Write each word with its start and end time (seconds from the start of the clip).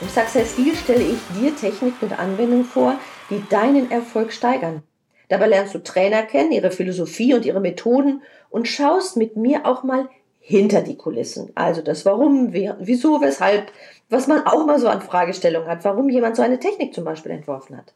Im 0.00 0.08
Success 0.08 0.56
Deal 0.56 0.74
stelle 0.74 1.04
ich 1.04 1.18
dir 1.38 1.54
Technik 1.54 1.92
und 2.00 2.18
Anwendungen 2.18 2.64
vor, 2.64 2.98
die 3.28 3.44
deinen 3.50 3.90
Erfolg 3.90 4.32
steigern. 4.32 4.82
Dabei 5.28 5.48
lernst 5.48 5.74
du 5.74 5.78
Trainer 5.78 6.22
kennen, 6.22 6.52
ihre 6.52 6.70
Philosophie 6.70 7.34
und 7.34 7.44
ihre 7.44 7.60
Methoden 7.60 8.22
und 8.48 8.66
schaust 8.66 9.18
mit 9.18 9.36
mir 9.36 9.66
auch 9.66 9.82
mal 9.82 10.08
hinter 10.38 10.80
die 10.80 10.96
Kulissen. 10.96 11.50
Also 11.54 11.82
das 11.82 12.06
Warum, 12.06 12.52
wieso, 12.52 13.20
weshalb, 13.20 13.70
was 14.08 14.26
man 14.26 14.46
auch 14.46 14.64
mal 14.64 14.78
so 14.78 14.88
an 14.88 15.02
Fragestellungen 15.02 15.68
hat, 15.68 15.84
warum 15.84 16.08
jemand 16.08 16.34
so 16.34 16.42
eine 16.42 16.58
Technik 16.58 16.94
zum 16.94 17.04
Beispiel 17.04 17.32
entworfen 17.32 17.76
hat. 17.76 17.92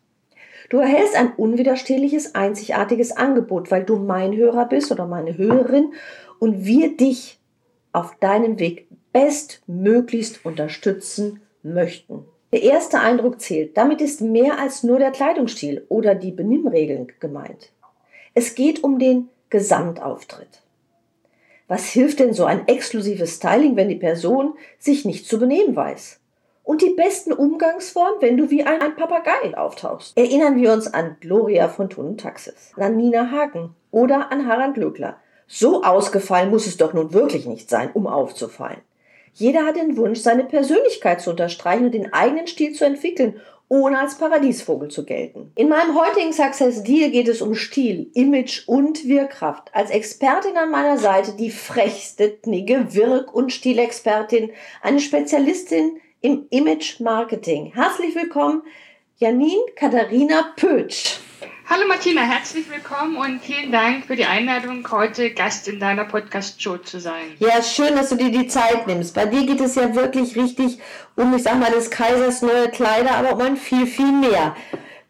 Du 0.69 0.79
erhältst 0.79 1.17
ein 1.17 1.33
unwiderstehliches, 1.33 2.35
einzigartiges 2.35 3.13
Angebot, 3.13 3.71
weil 3.71 3.85
du 3.85 3.97
mein 3.97 4.37
Hörer 4.37 4.67
bist 4.67 4.93
oder 4.93 5.07
meine 5.07 5.39
Hörerin 5.39 5.95
und 6.39 6.67
wir 6.67 6.97
dich 6.97 7.39
auf 7.93 8.15
deinem 8.21 8.59
Weg 8.59 8.89
bestmöglichst 9.13 10.45
unterstützen 10.45 11.41
möchten. 11.65 12.25
Der 12.53 12.63
erste 12.63 13.01
Eindruck 13.01 13.41
zählt. 13.41 13.77
Damit 13.77 14.01
ist 14.01 14.21
mehr 14.21 14.61
als 14.61 14.85
nur 14.85 14.99
der 14.99 15.11
Kleidungsstil 15.11 15.85
oder 15.89 16.15
die 16.15 16.31
Benimmregeln 16.31 17.13
gemeint. 17.19 17.73
Es 18.35 18.55
geht 18.55 18.85
um 18.85 18.99
den 18.99 19.29
Gesamtauftritt. 19.51 20.63
Was 21.67 21.87
hilft 21.87 22.21
denn 22.21 22.35
so 22.35 22.45
ein 22.45 22.69
exklusives 22.69 23.37
Styling, 23.37 23.75
wenn 23.75 23.89
die 23.89 23.97
Person 23.97 24.55
sich 24.79 25.05
nicht 25.05 25.27
zu 25.27 25.39
benehmen 25.39 25.75
weiß? 25.75 26.21
Und 26.63 26.83
die 26.83 26.91
besten 26.91 27.33
Umgangsformen, 27.33 28.21
wenn 28.21 28.37
du 28.37 28.51
wie 28.51 28.65
ein, 28.65 28.81
ein 28.81 28.97
Papagei 28.97 29.57
auftauchst. 29.57 30.17
Erinnern 30.17 30.57
wir 30.57 30.73
uns 30.73 30.93
an 30.93 31.17
Gloria 31.21 31.69
von 31.69 31.91
Thun 31.91 32.07
und 32.07 32.21
Taxis, 32.21 32.73
an 32.77 32.97
Nina 32.97 33.31
Hagen 33.31 33.75
oder 33.91 34.31
an 34.31 34.47
Harald 34.47 34.77
Löckler. 34.77 35.17
So 35.47 35.83
ausgefallen 35.83 36.51
muss 36.51 36.67
es 36.67 36.77
doch 36.77 36.95
nun 36.95 37.13
wirklich 37.13 37.47
nicht 37.47 37.69
sein, 37.69 37.91
um 37.93 38.07
aufzufallen. 38.07 38.81
Jeder 39.35 39.67
hat 39.67 39.77
den 39.77 39.97
Wunsch, 39.97 40.21
seine 40.21 40.45
Persönlichkeit 40.45 41.21
zu 41.21 41.31
unterstreichen 41.31 41.87
und 41.87 41.93
den 41.95 42.13
eigenen 42.13 42.47
Stil 42.47 42.73
zu 42.73 42.85
entwickeln, 42.85 43.41
ohne 43.69 43.99
als 43.99 44.17
Paradiesvogel 44.17 44.89
zu 44.89 45.05
gelten. 45.05 45.51
In 45.57 45.69
meinem 45.69 45.99
heutigen 45.99 46.33
Success 46.33 46.85
Deal 46.85 47.11
geht 47.11 47.29
es 47.29 47.43
um 47.43 47.55
Stil, 47.55 48.11
Image 48.15 48.69
und 48.69 49.09
Wirkkraft. 49.09 49.71
Als 49.73 49.91
Expertin 49.91 50.57
an 50.57 50.71
meiner 50.71 50.99
Seite 50.99 51.33
die 51.33 51.51
frechste, 51.51 52.31
knigge 52.31 52.95
Wirk- 52.95 53.35
und 53.35 53.53
Stilexpertin, 53.53 54.53
eine 54.83 55.01
Spezialistin 55.01 55.99
im 56.21 56.47
Image 56.51 57.01
Marketing. 57.01 57.73
Herzlich 57.75 58.15
willkommen, 58.15 58.63
Janine 59.17 59.65
Katharina 59.75 60.53
Pötsch. 60.57 61.19
Hallo 61.67 61.89
Martina, 61.89 62.21
herzlich 62.21 62.71
willkommen 62.71 63.17
und 63.17 63.43
vielen 63.43 63.73
Dank 63.73 64.05
für 64.05 64.17
die 64.17 64.27
Einladung, 64.27 64.87
heute 64.91 65.31
Gast 65.31 65.67
in 65.67 65.81
deiner 65.81 66.05
Podcast-Show 66.05 66.77
zu 66.77 67.01
sein. 67.01 67.37
Ja, 67.39 67.63
schön, 67.63 67.97
dass 67.97 68.11
du 68.11 68.17
dir 68.17 68.31
die 68.31 68.49
Zeit 68.49 68.87
nimmst. 68.87 69.15
Bei 69.15 69.25
dir 69.25 69.47
geht 69.47 69.63
es 69.63 69.75
ja 69.75 69.95
wirklich 69.95 70.37
richtig 70.37 70.79
um, 71.17 71.35
ich 71.35 71.43
sag 71.43 71.59
mal, 71.59 71.71
des 71.71 71.91
Kaisers 71.91 72.43
neue 72.43 72.69
Kleider, 72.69 73.13
aber 73.13 73.33
um 73.33 73.41
ein 73.41 73.57
viel, 73.57 73.87
viel 73.87 74.13
mehr. 74.13 74.55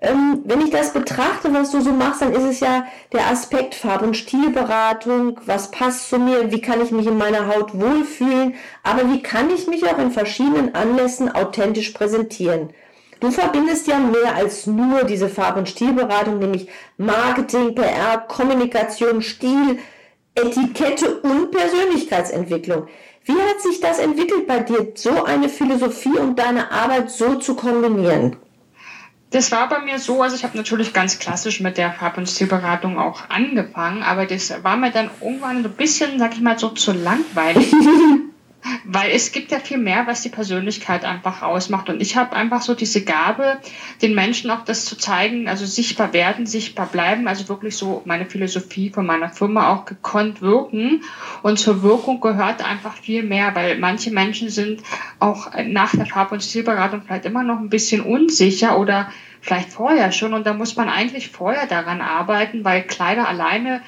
Ähm, 0.01 0.43
wenn 0.45 0.61
ich 0.61 0.71
das 0.71 0.93
betrachte, 0.93 1.53
was 1.53 1.73
du 1.73 1.81
so 1.81 1.91
machst, 1.91 2.23
dann 2.23 2.33
ist 2.33 2.45
es 2.45 2.61
ja 2.61 2.87
der 3.13 3.27
Aspekt 3.27 3.75
Farb- 3.75 4.03
und 4.03 4.17
Stilberatung. 4.17 5.41
Was 5.47 5.73
passt 5.73 6.09
zu 6.09 6.21
mir? 6.21 6.53
Wie 6.53 6.61
kann 6.61 6.81
ich 6.81 6.93
mich 6.93 7.09
in 7.09 7.19
meiner 7.19 7.49
Haut 7.49 7.75
wohlfühlen? 7.75 8.55
Aber 8.85 9.11
wie 9.11 9.23
kann 9.23 9.51
ich 9.51 9.67
mich 9.67 9.85
auch 9.87 9.99
in 9.99 10.13
verschiedenen 10.13 10.73
Anlässen 10.77 11.35
authentisch 11.35 11.91
präsentieren? 11.91 12.71
Du 13.25 13.31
verbindest 13.31 13.87
ja 13.87 13.99
mehr 13.99 14.35
als 14.35 14.67
nur 14.67 15.05
diese 15.05 15.31
Farb- 15.31 15.57
und 15.57 15.67
Stilberatung, 15.67 16.41
nämlich 16.41 16.69
Marketing, 16.99 17.75
PR, 17.75 18.19
Kommunikation, 18.19 19.23
Stil, 19.23 19.79
Etikette 20.35 21.21
und 21.21 21.51
Persönlichkeitsentwicklung. 21.51 22.87
Wie 23.25 23.33
hat 23.33 23.63
sich 23.63 23.81
das 23.81 23.99
entwickelt 23.99 24.47
bei 24.47 24.59
dir, 24.59 24.93
so 24.95 25.25
eine 25.25 25.49
Philosophie 25.49 26.19
und 26.19 26.39
deine 26.39 26.71
Arbeit 26.71 27.11
so 27.11 27.37
zu 27.37 27.57
kombinieren? 27.57 28.37
Das 29.31 29.51
war 29.51 29.71
bei 29.71 29.79
mir 29.79 29.99
so, 29.99 30.21
also 30.21 30.37
ich 30.37 30.45
habe 30.45 30.59
natürlich 30.59 30.93
ganz 30.93 31.19
klassisch 31.19 31.61
mit 31.61 31.79
der 31.79 31.93
Farb- 31.93 32.19
und 32.19 32.29
Stilberatung 32.29 32.99
auch 32.99 33.31
angefangen, 33.31 34.03
aber 34.03 34.27
das 34.27 34.53
war 34.63 34.77
mir 34.77 34.91
dann 34.91 35.09
irgendwann 35.23 35.63
so 35.63 35.71
ein 35.71 35.77
bisschen, 35.77 36.19
sag 36.19 36.35
ich 36.35 36.43
mal, 36.43 36.59
so 36.59 36.69
zu 36.69 36.93
langweilig. 36.93 37.73
Weil 38.85 39.11
es 39.11 39.33
gibt 39.33 39.51
ja 39.51 39.59
viel 39.59 39.79
mehr, 39.79 40.07
was 40.07 40.23
die 40.23 40.31
Persönlichkeit 40.31 41.05
einfach 41.05 41.43
ausmacht. 41.43 41.91
Und 41.91 42.01
ich 42.01 42.17
habe 42.17 42.35
einfach 42.35 42.63
so 42.63 42.75
diese 42.75 43.05
Gabe, 43.05 43.59
den 44.01 44.15
Menschen 44.15 44.51
auch 44.51 44.65
das 44.65 44.87
zu 44.87 44.97
zeigen, 44.97 45.49
also 45.49 45.67
sichtbar 45.67 46.13
werden, 46.13 46.47
sichtbar 46.47 46.87
bleiben, 46.87 47.29
also 47.29 47.49
wirklich 47.49 47.77
so 47.77 48.03
meine 48.07 48.25
Philosophie 48.25 48.91
von 48.91 49.05
meiner 49.05 49.29
Firma 49.29 49.73
auch 49.73 49.85
gekonnt 49.85 50.41
wirken. 50.41 51.03
Und 51.43 51.59
zur 51.59 51.83
Wirkung 51.83 52.21
gehört 52.21 52.65
einfach 52.65 52.97
viel 52.97 53.23
mehr, 53.23 53.55
weil 53.55 53.79
manche 53.79 54.11
Menschen 54.11 54.49
sind 54.49 54.83
auch 55.19 55.51
nach 55.67 55.95
der 55.95 56.07
Farb- 56.07 56.33
und 56.33 56.43
Stilberatung 56.43 57.03
vielleicht 57.03 57.27
immer 57.27 57.43
noch 57.43 57.59
ein 57.59 57.69
bisschen 57.69 58.01
unsicher 58.01 58.79
oder 58.79 59.11
vielleicht 59.43 59.71
vorher 59.71 60.11
schon. 60.11 60.33
Und 60.33 60.47
da 60.47 60.55
muss 60.55 60.77
man 60.77 60.89
eigentlich 60.89 61.29
vorher 61.29 61.67
daran 61.67 62.01
arbeiten, 62.01 62.65
weil 62.65 62.83
Kleider 62.83 63.29
alleine 63.29 63.83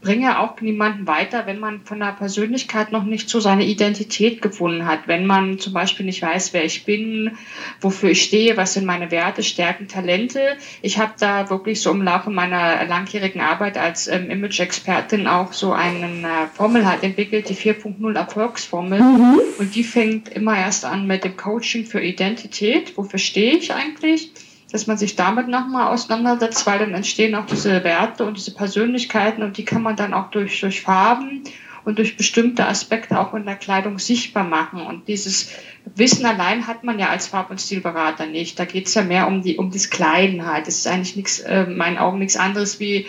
bringe 0.00 0.38
auch 0.38 0.60
niemanden 0.60 1.06
weiter, 1.06 1.46
wenn 1.46 1.58
man 1.58 1.82
von 1.82 2.00
der 2.00 2.12
Persönlichkeit 2.12 2.90
noch 2.90 3.04
nicht 3.04 3.28
so 3.28 3.38
seine 3.40 3.66
Identität 3.66 4.40
gefunden 4.40 4.86
hat. 4.86 5.00
Wenn 5.06 5.26
man 5.26 5.58
zum 5.58 5.72
Beispiel 5.72 6.06
nicht 6.06 6.22
weiß, 6.22 6.52
wer 6.52 6.64
ich 6.64 6.84
bin, 6.84 7.36
wofür 7.80 8.10
ich 8.10 8.22
stehe, 8.22 8.56
was 8.56 8.74
sind 8.74 8.86
meine 8.86 9.10
Werte, 9.10 9.42
Stärken, 9.42 9.88
Talente. 9.88 10.56
Ich 10.80 10.98
habe 10.98 11.12
da 11.18 11.50
wirklich 11.50 11.82
so 11.82 11.90
im 11.90 12.02
Laufe 12.02 12.30
meiner 12.30 12.84
langjährigen 12.86 13.40
Arbeit 13.40 13.76
als 13.76 14.08
ähm, 14.08 14.30
Image-Expertin 14.30 15.26
auch 15.26 15.52
so 15.52 15.72
eine 15.72 16.06
äh, 16.06 16.46
Formel 16.54 16.86
halt 16.86 17.02
entwickelt, 17.02 17.48
die 17.48 17.56
4.0 17.56 18.14
Erfolgsformel. 18.14 19.00
Mhm. 19.00 19.40
Und 19.58 19.74
die 19.74 19.84
fängt 19.84 20.28
immer 20.30 20.56
erst 20.56 20.84
an 20.84 21.06
mit 21.06 21.24
dem 21.24 21.36
Coaching 21.36 21.84
für 21.84 22.00
Identität. 22.00 22.96
Wofür 22.96 23.18
stehe 23.18 23.56
ich 23.56 23.74
eigentlich? 23.74 24.30
Dass 24.72 24.86
man 24.86 24.96
sich 24.96 25.16
damit 25.16 25.48
nochmal 25.48 25.88
auseinandersetzt, 25.92 26.66
weil 26.66 26.78
dann 26.78 26.94
entstehen 26.94 27.34
auch 27.34 27.46
diese 27.46 27.82
Werte 27.84 28.24
und 28.24 28.36
diese 28.36 28.54
Persönlichkeiten 28.54 29.42
und 29.42 29.56
die 29.56 29.64
kann 29.64 29.82
man 29.82 29.96
dann 29.96 30.14
auch 30.14 30.30
durch, 30.30 30.60
durch 30.60 30.82
Farben 30.82 31.42
und 31.84 31.98
durch 31.98 32.16
bestimmte 32.16 32.66
Aspekte 32.66 33.18
auch 33.18 33.34
in 33.34 33.46
der 33.46 33.56
Kleidung 33.56 33.98
sichtbar 33.98 34.44
machen. 34.44 34.82
Und 34.82 35.08
dieses 35.08 35.50
Wissen 35.94 36.26
allein 36.26 36.66
hat 36.66 36.84
man 36.84 36.98
ja 36.98 37.08
als 37.08 37.28
Farb- 37.28 37.50
und 37.50 37.60
Stilberater 37.60 38.26
nicht. 38.26 38.58
Da 38.58 38.64
geht 38.64 38.86
es 38.86 38.94
ja 38.94 39.02
mehr 39.02 39.26
um, 39.26 39.42
die, 39.42 39.56
um 39.56 39.70
das 39.70 39.90
Kleiden 39.90 40.46
halt. 40.46 40.66
Das 40.66 40.76
ist 40.76 40.86
eigentlich 40.86 41.16
nichts, 41.16 41.40
äh, 41.40 41.62
in 41.62 41.76
meinen 41.76 41.98
Augen 41.98 42.18
nichts 42.18 42.36
anderes 42.36 42.80
wie 42.80 43.06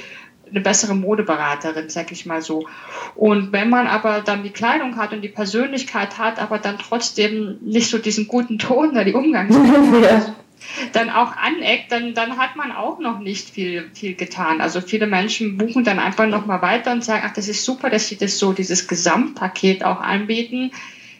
eine 0.49 0.61
bessere 0.61 0.95
Modeberaterin, 0.95 1.89
sag 1.89 2.11
ich 2.11 2.25
mal 2.25 2.41
so. 2.41 2.67
Und 3.15 3.51
wenn 3.51 3.69
man 3.69 3.87
aber 3.87 4.21
dann 4.21 4.43
die 4.43 4.49
Kleidung 4.49 4.97
hat 4.97 5.13
und 5.13 5.21
die 5.21 5.29
Persönlichkeit 5.29 6.17
hat, 6.17 6.39
aber 6.39 6.57
dann 6.57 6.77
trotzdem 6.77 7.57
nicht 7.61 7.89
so 7.89 7.97
diesen 7.97 8.27
guten 8.27 8.59
Ton 8.59 8.91
oder 8.91 9.05
die 9.05 9.13
Umgangsweise 9.13 10.35
dann 10.93 11.09
auch 11.09 11.35
aneckt, 11.35 11.91
dann, 11.91 12.13
dann 12.13 12.37
hat 12.37 12.55
man 12.55 12.71
auch 12.71 12.99
noch 12.99 13.19
nicht 13.19 13.49
viel, 13.49 13.89
viel 13.93 14.15
getan. 14.15 14.61
Also 14.61 14.81
viele 14.81 15.07
Menschen 15.07 15.57
buchen 15.57 15.83
dann 15.83 15.99
einfach 15.99 16.27
nochmal 16.27 16.61
weiter 16.61 16.91
und 16.91 17.03
sagen, 17.03 17.23
ach, 17.25 17.33
das 17.33 17.47
ist 17.47 17.65
super, 17.65 17.89
dass 17.89 18.07
sie 18.07 18.17
das 18.17 18.39
so, 18.39 18.53
dieses 18.53 18.87
Gesamtpaket 18.87 19.83
auch 19.83 20.01
anbieten. 20.01 20.71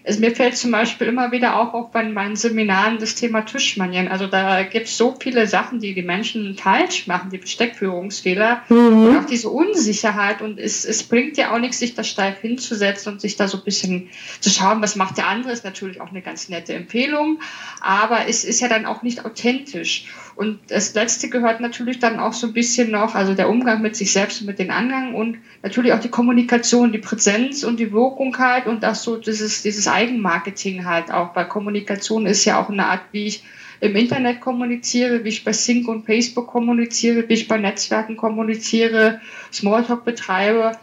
Es, 0.03 0.19
mir 0.19 0.35
fällt 0.35 0.57
zum 0.57 0.71
Beispiel 0.71 1.07
immer 1.07 1.31
wieder 1.31 1.59
auch 1.59 1.73
auf 1.73 1.91
bei 1.91 2.03
meinen 2.03 2.35
Seminaren 2.35 2.97
das 2.97 3.15
Thema 3.15 3.41
Tischmanieren. 3.41 4.07
Also 4.07 4.27
da 4.27 4.63
gibt 4.63 4.87
es 4.87 4.97
so 4.97 5.15
viele 5.19 5.45
Sachen, 5.47 5.79
die 5.79 5.93
die 5.93 6.01
Menschen 6.01 6.55
falsch 6.55 7.07
machen, 7.07 7.29
die 7.29 7.37
Besteckführungsfehler 7.37 8.63
mhm. 8.69 8.77
und 8.77 9.17
auch 9.17 9.25
diese 9.25 9.49
Unsicherheit. 9.49 10.41
Und 10.41 10.59
es, 10.59 10.85
es 10.85 11.03
bringt 11.03 11.37
ja 11.37 11.53
auch 11.53 11.59
nichts, 11.59 11.79
sich 11.79 11.93
da 11.93 12.03
steif 12.03 12.39
hinzusetzen 12.39 13.13
und 13.13 13.21
sich 13.21 13.35
da 13.35 13.47
so 13.47 13.57
ein 13.57 13.63
bisschen 13.63 14.09
zu 14.39 14.49
schauen, 14.49 14.81
was 14.81 14.95
macht 14.95 15.17
der 15.17 15.27
andere, 15.27 15.51
ist 15.51 15.63
natürlich 15.63 16.01
auch 16.01 16.09
eine 16.09 16.21
ganz 16.21 16.49
nette 16.49 16.73
Empfehlung. 16.73 17.39
Aber 17.81 18.27
es 18.27 18.43
ist 18.43 18.59
ja 18.59 18.67
dann 18.67 18.85
auch 18.85 19.03
nicht 19.03 19.25
authentisch. 19.25 20.05
Und 20.35 20.59
das 20.69 20.93
Letzte 20.93 21.29
gehört 21.29 21.59
natürlich 21.59 21.99
dann 21.99 22.19
auch 22.19 22.33
so 22.33 22.47
ein 22.47 22.53
bisschen 22.53 22.89
noch, 22.89 23.15
also 23.15 23.33
der 23.33 23.49
Umgang 23.49 23.81
mit 23.81 23.95
sich 23.95 24.11
selbst 24.11 24.41
und 24.41 24.47
mit 24.47 24.59
den 24.59 24.71
anderen 24.71 25.13
und 25.13 25.37
natürlich 25.61 25.93
auch 25.93 25.99
die 25.99 26.09
Kommunikation, 26.09 26.91
die 26.91 26.97
Präsenz 26.97 27.63
und 27.63 27.79
die 27.79 27.91
Wirkung 27.91 28.37
halt 28.37 28.65
und 28.65 28.81
das 28.81 29.03
so 29.03 29.17
dieses, 29.17 29.61
dieses 29.61 29.87
Eigenmarketing 29.91 30.85
halt 30.85 31.11
auch. 31.11 31.29
Bei 31.29 31.43
Kommunikation 31.43 32.25
ist 32.25 32.45
ja 32.45 32.61
auch 32.61 32.69
eine 32.69 32.85
Art, 32.85 33.01
wie 33.11 33.27
ich 33.27 33.43
im 33.81 33.95
Internet 33.95 34.41
kommuniziere, 34.41 35.23
wie 35.23 35.29
ich 35.29 35.43
bei 35.43 35.53
Sync 35.53 35.87
und 35.87 36.05
Facebook 36.05 36.47
kommuniziere, 36.47 37.27
wie 37.27 37.33
ich 37.33 37.47
bei 37.47 37.57
Netzwerken 37.57 38.15
kommuniziere, 38.15 39.19
Smalltalk 39.51 40.05
betreibe. 40.05 40.73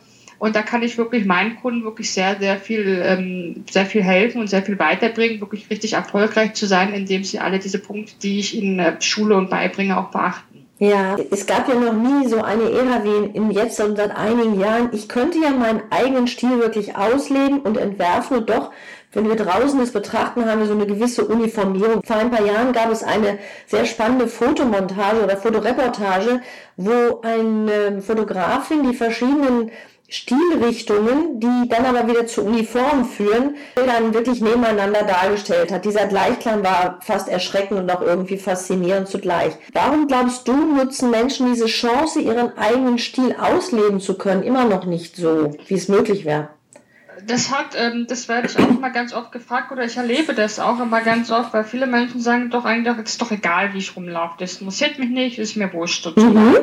Und 0.40 0.54
da 0.54 0.62
kann 0.62 0.82
ich 0.82 0.98
wirklich 0.98 1.24
meinen 1.24 1.56
Kunden 1.56 1.82
wirklich 1.82 2.12
sehr, 2.12 2.38
sehr 2.38 2.58
viel, 2.58 3.02
ähm, 3.04 3.64
sehr 3.70 3.86
viel 3.86 4.02
helfen 4.02 4.40
und 4.40 4.48
sehr 4.48 4.62
viel 4.62 4.78
weiterbringen, 4.78 5.40
wirklich 5.40 5.68
richtig 5.68 5.94
erfolgreich 5.94 6.54
zu 6.54 6.66
sein, 6.66 6.92
indem 6.92 7.24
sie 7.24 7.40
alle 7.40 7.58
diese 7.58 7.80
Punkte, 7.80 8.12
die 8.22 8.38
ich 8.38 8.56
in 8.56 8.78
der 8.78 9.00
Schule 9.00 9.36
und 9.36 9.50
beibringe, 9.50 9.98
auch 9.98 10.10
beachten. 10.10 10.66
Ja, 10.80 11.16
es 11.32 11.44
gab 11.46 11.68
ja 11.68 11.74
noch 11.74 11.92
nie 11.92 12.28
so 12.28 12.40
eine 12.40 12.70
Ära 12.70 13.02
wie 13.02 13.36
im 13.36 13.50
Jetzt 13.50 13.80
und 13.80 13.96
seit 13.96 14.16
einigen 14.16 14.60
Jahren. 14.60 14.90
Ich 14.92 15.08
könnte 15.08 15.38
ja 15.38 15.50
meinen 15.50 15.82
eigenen 15.90 16.28
Stil 16.28 16.60
wirklich 16.60 16.94
ausleben 16.94 17.60
und 17.60 17.76
entwerfen 17.76 18.38
und 18.38 18.48
doch 18.48 18.70
wenn 19.12 19.28
wir 19.28 19.36
draußen 19.36 19.80
es 19.80 19.92
betrachten, 19.92 20.44
haben 20.44 20.60
wir 20.60 20.66
so 20.66 20.74
eine 20.74 20.86
gewisse 20.86 21.24
Uniformierung. 21.24 22.02
Vor 22.04 22.16
ein 22.16 22.30
paar 22.30 22.44
Jahren 22.44 22.72
gab 22.72 22.90
es 22.90 23.02
eine 23.02 23.38
sehr 23.66 23.86
spannende 23.86 24.28
Fotomontage 24.28 25.24
oder 25.24 25.36
Fotoreportage, 25.36 26.40
wo 26.76 27.20
eine 27.22 28.02
Fotografin 28.02 28.88
die 28.90 28.96
verschiedenen 28.96 29.70
Stilrichtungen, 30.10 31.38
die 31.38 31.68
dann 31.68 31.84
aber 31.84 32.08
wieder 32.08 32.26
zu 32.26 32.42
Uniformen 32.42 33.04
führen, 33.04 33.56
dann 33.74 34.14
wirklich 34.14 34.40
nebeneinander 34.40 35.02
dargestellt 35.02 35.70
hat. 35.70 35.84
Dieser 35.84 36.06
Gleichklang 36.06 36.64
war 36.64 36.98
fast 37.02 37.28
erschreckend 37.28 37.78
und 37.78 37.90
auch 37.90 38.00
irgendwie 38.00 38.38
faszinierend 38.38 39.08
zugleich. 39.08 39.52
Warum 39.74 40.06
glaubst 40.06 40.48
du, 40.48 40.54
nutzen 40.54 41.10
Menschen 41.10 41.52
diese 41.52 41.66
Chance, 41.66 42.20
ihren 42.20 42.56
eigenen 42.56 42.98
Stil 42.98 43.36
ausleben 43.38 44.00
zu 44.00 44.16
können, 44.16 44.42
immer 44.42 44.64
noch 44.64 44.86
nicht 44.86 45.14
so, 45.16 45.50
wie 45.66 45.74
es 45.74 45.88
möglich 45.88 46.24
wäre? 46.24 46.48
Das 47.26 47.52
hat, 47.52 47.76
ähm, 47.76 48.06
das 48.08 48.28
werde 48.28 48.48
ich 48.48 48.58
auch 48.58 48.68
immer 48.68 48.90
ganz 48.90 49.12
oft 49.12 49.32
gefragt 49.32 49.72
oder 49.72 49.84
ich 49.84 49.96
erlebe 49.96 50.34
das 50.34 50.60
auch 50.60 50.80
immer 50.80 51.00
ganz 51.00 51.30
oft, 51.30 51.52
weil 51.52 51.64
viele 51.64 51.86
Menschen 51.86 52.20
sagen 52.20 52.50
doch 52.50 52.64
eigentlich, 52.64 52.94
es 53.04 53.12
ist 53.12 53.22
doch 53.22 53.30
egal, 53.30 53.74
wie 53.74 53.78
ich 53.78 53.96
rumlaufe, 53.96 54.34
das 54.38 54.60
interessiert 54.60 54.98
mich 54.98 55.10
nicht, 55.10 55.38
ist 55.38 55.56
mir 55.56 55.72
wurscht. 55.72 56.06
Mhm. 56.16 56.56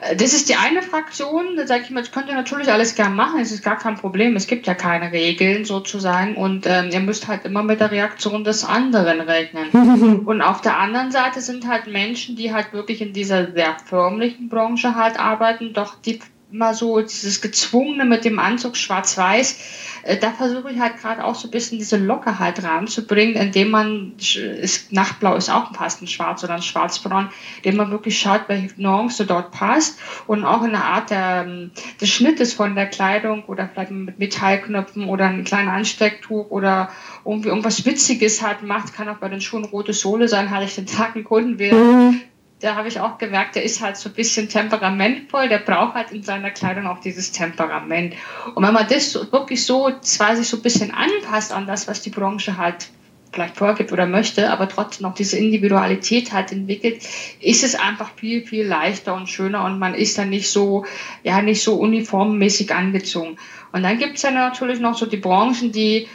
Äh, 0.00 0.16
das 0.16 0.32
ist 0.32 0.48
die 0.48 0.56
eine 0.56 0.82
Fraktion, 0.82 1.56
da 1.56 1.66
sage 1.66 1.82
ich 1.84 1.90
mal, 1.90 2.00
das 2.00 2.12
könnt 2.12 2.28
ihr 2.28 2.34
natürlich 2.34 2.70
alles 2.70 2.94
gern 2.94 3.14
machen, 3.14 3.40
es 3.40 3.52
ist 3.52 3.62
gar 3.62 3.78
kein 3.78 3.96
Problem, 3.96 4.36
es 4.36 4.46
gibt 4.46 4.66
ja 4.66 4.74
keine 4.74 5.12
Regeln 5.12 5.64
sozusagen 5.64 6.36
und 6.36 6.66
ähm, 6.66 6.90
ihr 6.90 7.00
müsst 7.00 7.28
halt 7.28 7.44
immer 7.44 7.62
mit 7.62 7.80
der 7.80 7.90
Reaktion 7.90 8.44
des 8.44 8.64
anderen 8.64 9.20
rechnen. 9.20 9.68
Mhm. 9.72 10.20
Und 10.26 10.42
auf 10.42 10.60
der 10.60 10.78
anderen 10.78 11.10
Seite 11.10 11.40
sind 11.40 11.66
halt 11.66 11.86
Menschen, 11.86 12.36
die 12.36 12.52
halt 12.52 12.72
wirklich 12.72 13.02
in 13.02 13.12
dieser 13.12 13.52
sehr 13.52 13.76
förmlichen 13.84 14.48
Branche 14.48 14.94
halt 14.94 15.18
arbeiten, 15.18 15.72
doch 15.72 16.00
die 16.00 16.20
immer 16.52 16.74
so 16.74 17.00
dieses 17.00 17.40
Gezwungene 17.40 18.04
mit 18.04 18.24
dem 18.24 18.38
Anzug 18.38 18.76
schwarz-weiß, 18.76 19.58
äh, 20.02 20.18
da 20.18 20.32
versuche 20.32 20.70
ich 20.70 20.78
halt 20.78 20.98
gerade 20.98 21.24
auch 21.24 21.34
so 21.34 21.48
ein 21.48 21.50
bisschen 21.50 21.78
diese 21.78 21.96
Lockerheit 21.96 22.62
reinzubringen, 22.62 23.36
indem 23.36 23.70
man, 23.70 24.12
ist, 24.18 24.92
Nachtblau 24.92 25.34
ist 25.34 25.50
auch 25.50 25.70
ein 25.70 26.06
Schwarz 26.06 26.44
oder 26.44 26.54
ein 26.54 26.62
Schwarzbraun, 26.62 27.30
indem 27.58 27.76
man 27.76 27.90
wirklich 27.90 28.18
schaut, 28.18 28.42
welche 28.48 28.70
Nuance 28.76 29.24
dort 29.24 29.52
passt 29.52 29.98
und 30.26 30.44
auch 30.44 30.62
in 30.62 30.72
der 30.72 30.84
Art 30.84 31.10
der, 31.10 31.44
ähm, 31.46 31.70
des 32.00 32.10
Schnittes 32.10 32.52
von 32.52 32.74
der 32.74 32.86
Kleidung 32.86 33.44
oder 33.46 33.68
vielleicht 33.72 33.90
mit 33.90 34.18
Metallknöpfen 34.18 35.08
oder 35.08 35.26
ein 35.26 35.44
kleines 35.44 35.72
Anstecktuch 35.72 36.50
oder 36.50 36.90
irgendwie 37.24 37.48
irgendwas 37.48 37.86
Witziges 37.86 38.42
halt 38.42 38.62
macht, 38.62 38.94
kann 38.94 39.08
auch 39.08 39.18
bei 39.18 39.28
den 39.28 39.40
Schuhen 39.40 39.64
rote 39.64 39.92
Sohle 39.92 40.28
sein, 40.28 40.50
hatte 40.50 40.64
ich 40.64 40.74
den 40.74 40.86
Tag 40.86 41.14
einen 41.14 41.24
Kunden 41.24 41.52
mhm 41.52 42.20
da 42.62 42.76
habe 42.76 42.88
ich 42.88 43.00
auch 43.00 43.18
gemerkt, 43.18 43.56
der 43.56 43.64
ist 43.64 43.80
halt 43.80 43.96
so 43.96 44.08
ein 44.08 44.14
bisschen 44.14 44.48
temperamentvoll, 44.48 45.48
der 45.48 45.58
braucht 45.58 45.94
halt 45.94 46.12
in 46.12 46.22
seiner 46.22 46.50
Kleidung 46.50 46.86
auch 46.86 47.00
dieses 47.00 47.32
Temperament. 47.32 48.14
Und 48.54 48.64
wenn 48.64 48.72
man 48.72 48.86
das 48.88 49.14
wirklich 49.32 49.64
so, 49.64 49.90
zwar 50.00 50.36
sich 50.36 50.48
so 50.48 50.58
ein 50.58 50.62
bisschen 50.62 50.92
anpasst 50.92 51.52
an 51.52 51.66
das, 51.66 51.88
was 51.88 52.02
die 52.02 52.10
Branche 52.10 52.56
halt 52.56 52.88
vielleicht 53.32 53.56
vorgibt 53.56 53.92
oder 53.92 54.06
möchte, 54.06 54.50
aber 54.50 54.68
trotzdem 54.68 55.08
noch 55.08 55.14
diese 55.14 55.38
Individualität 55.38 56.32
halt 56.32 56.52
entwickelt, 56.52 57.02
ist 57.40 57.64
es 57.64 57.74
einfach 57.74 58.10
viel, 58.14 58.46
viel 58.46 58.64
leichter 58.64 59.14
und 59.14 59.28
schöner 59.28 59.64
und 59.64 59.78
man 59.78 59.94
ist 59.94 60.18
dann 60.18 60.30
nicht 60.30 60.50
so, 60.50 60.84
ja, 61.22 61.42
nicht 61.42 61.62
so 61.62 61.76
uniformmäßig 61.76 62.74
angezogen. 62.74 63.38
Und 63.72 63.82
dann 63.82 63.98
gibt 63.98 64.16
es 64.16 64.22
ja 64.22 64.30
natürlich 64.30 64.80
noch 64.80 64.96
so 64.96 65.06
die 65.06 65.16
Branchen, 65.16 65.72
die 65.72 66.08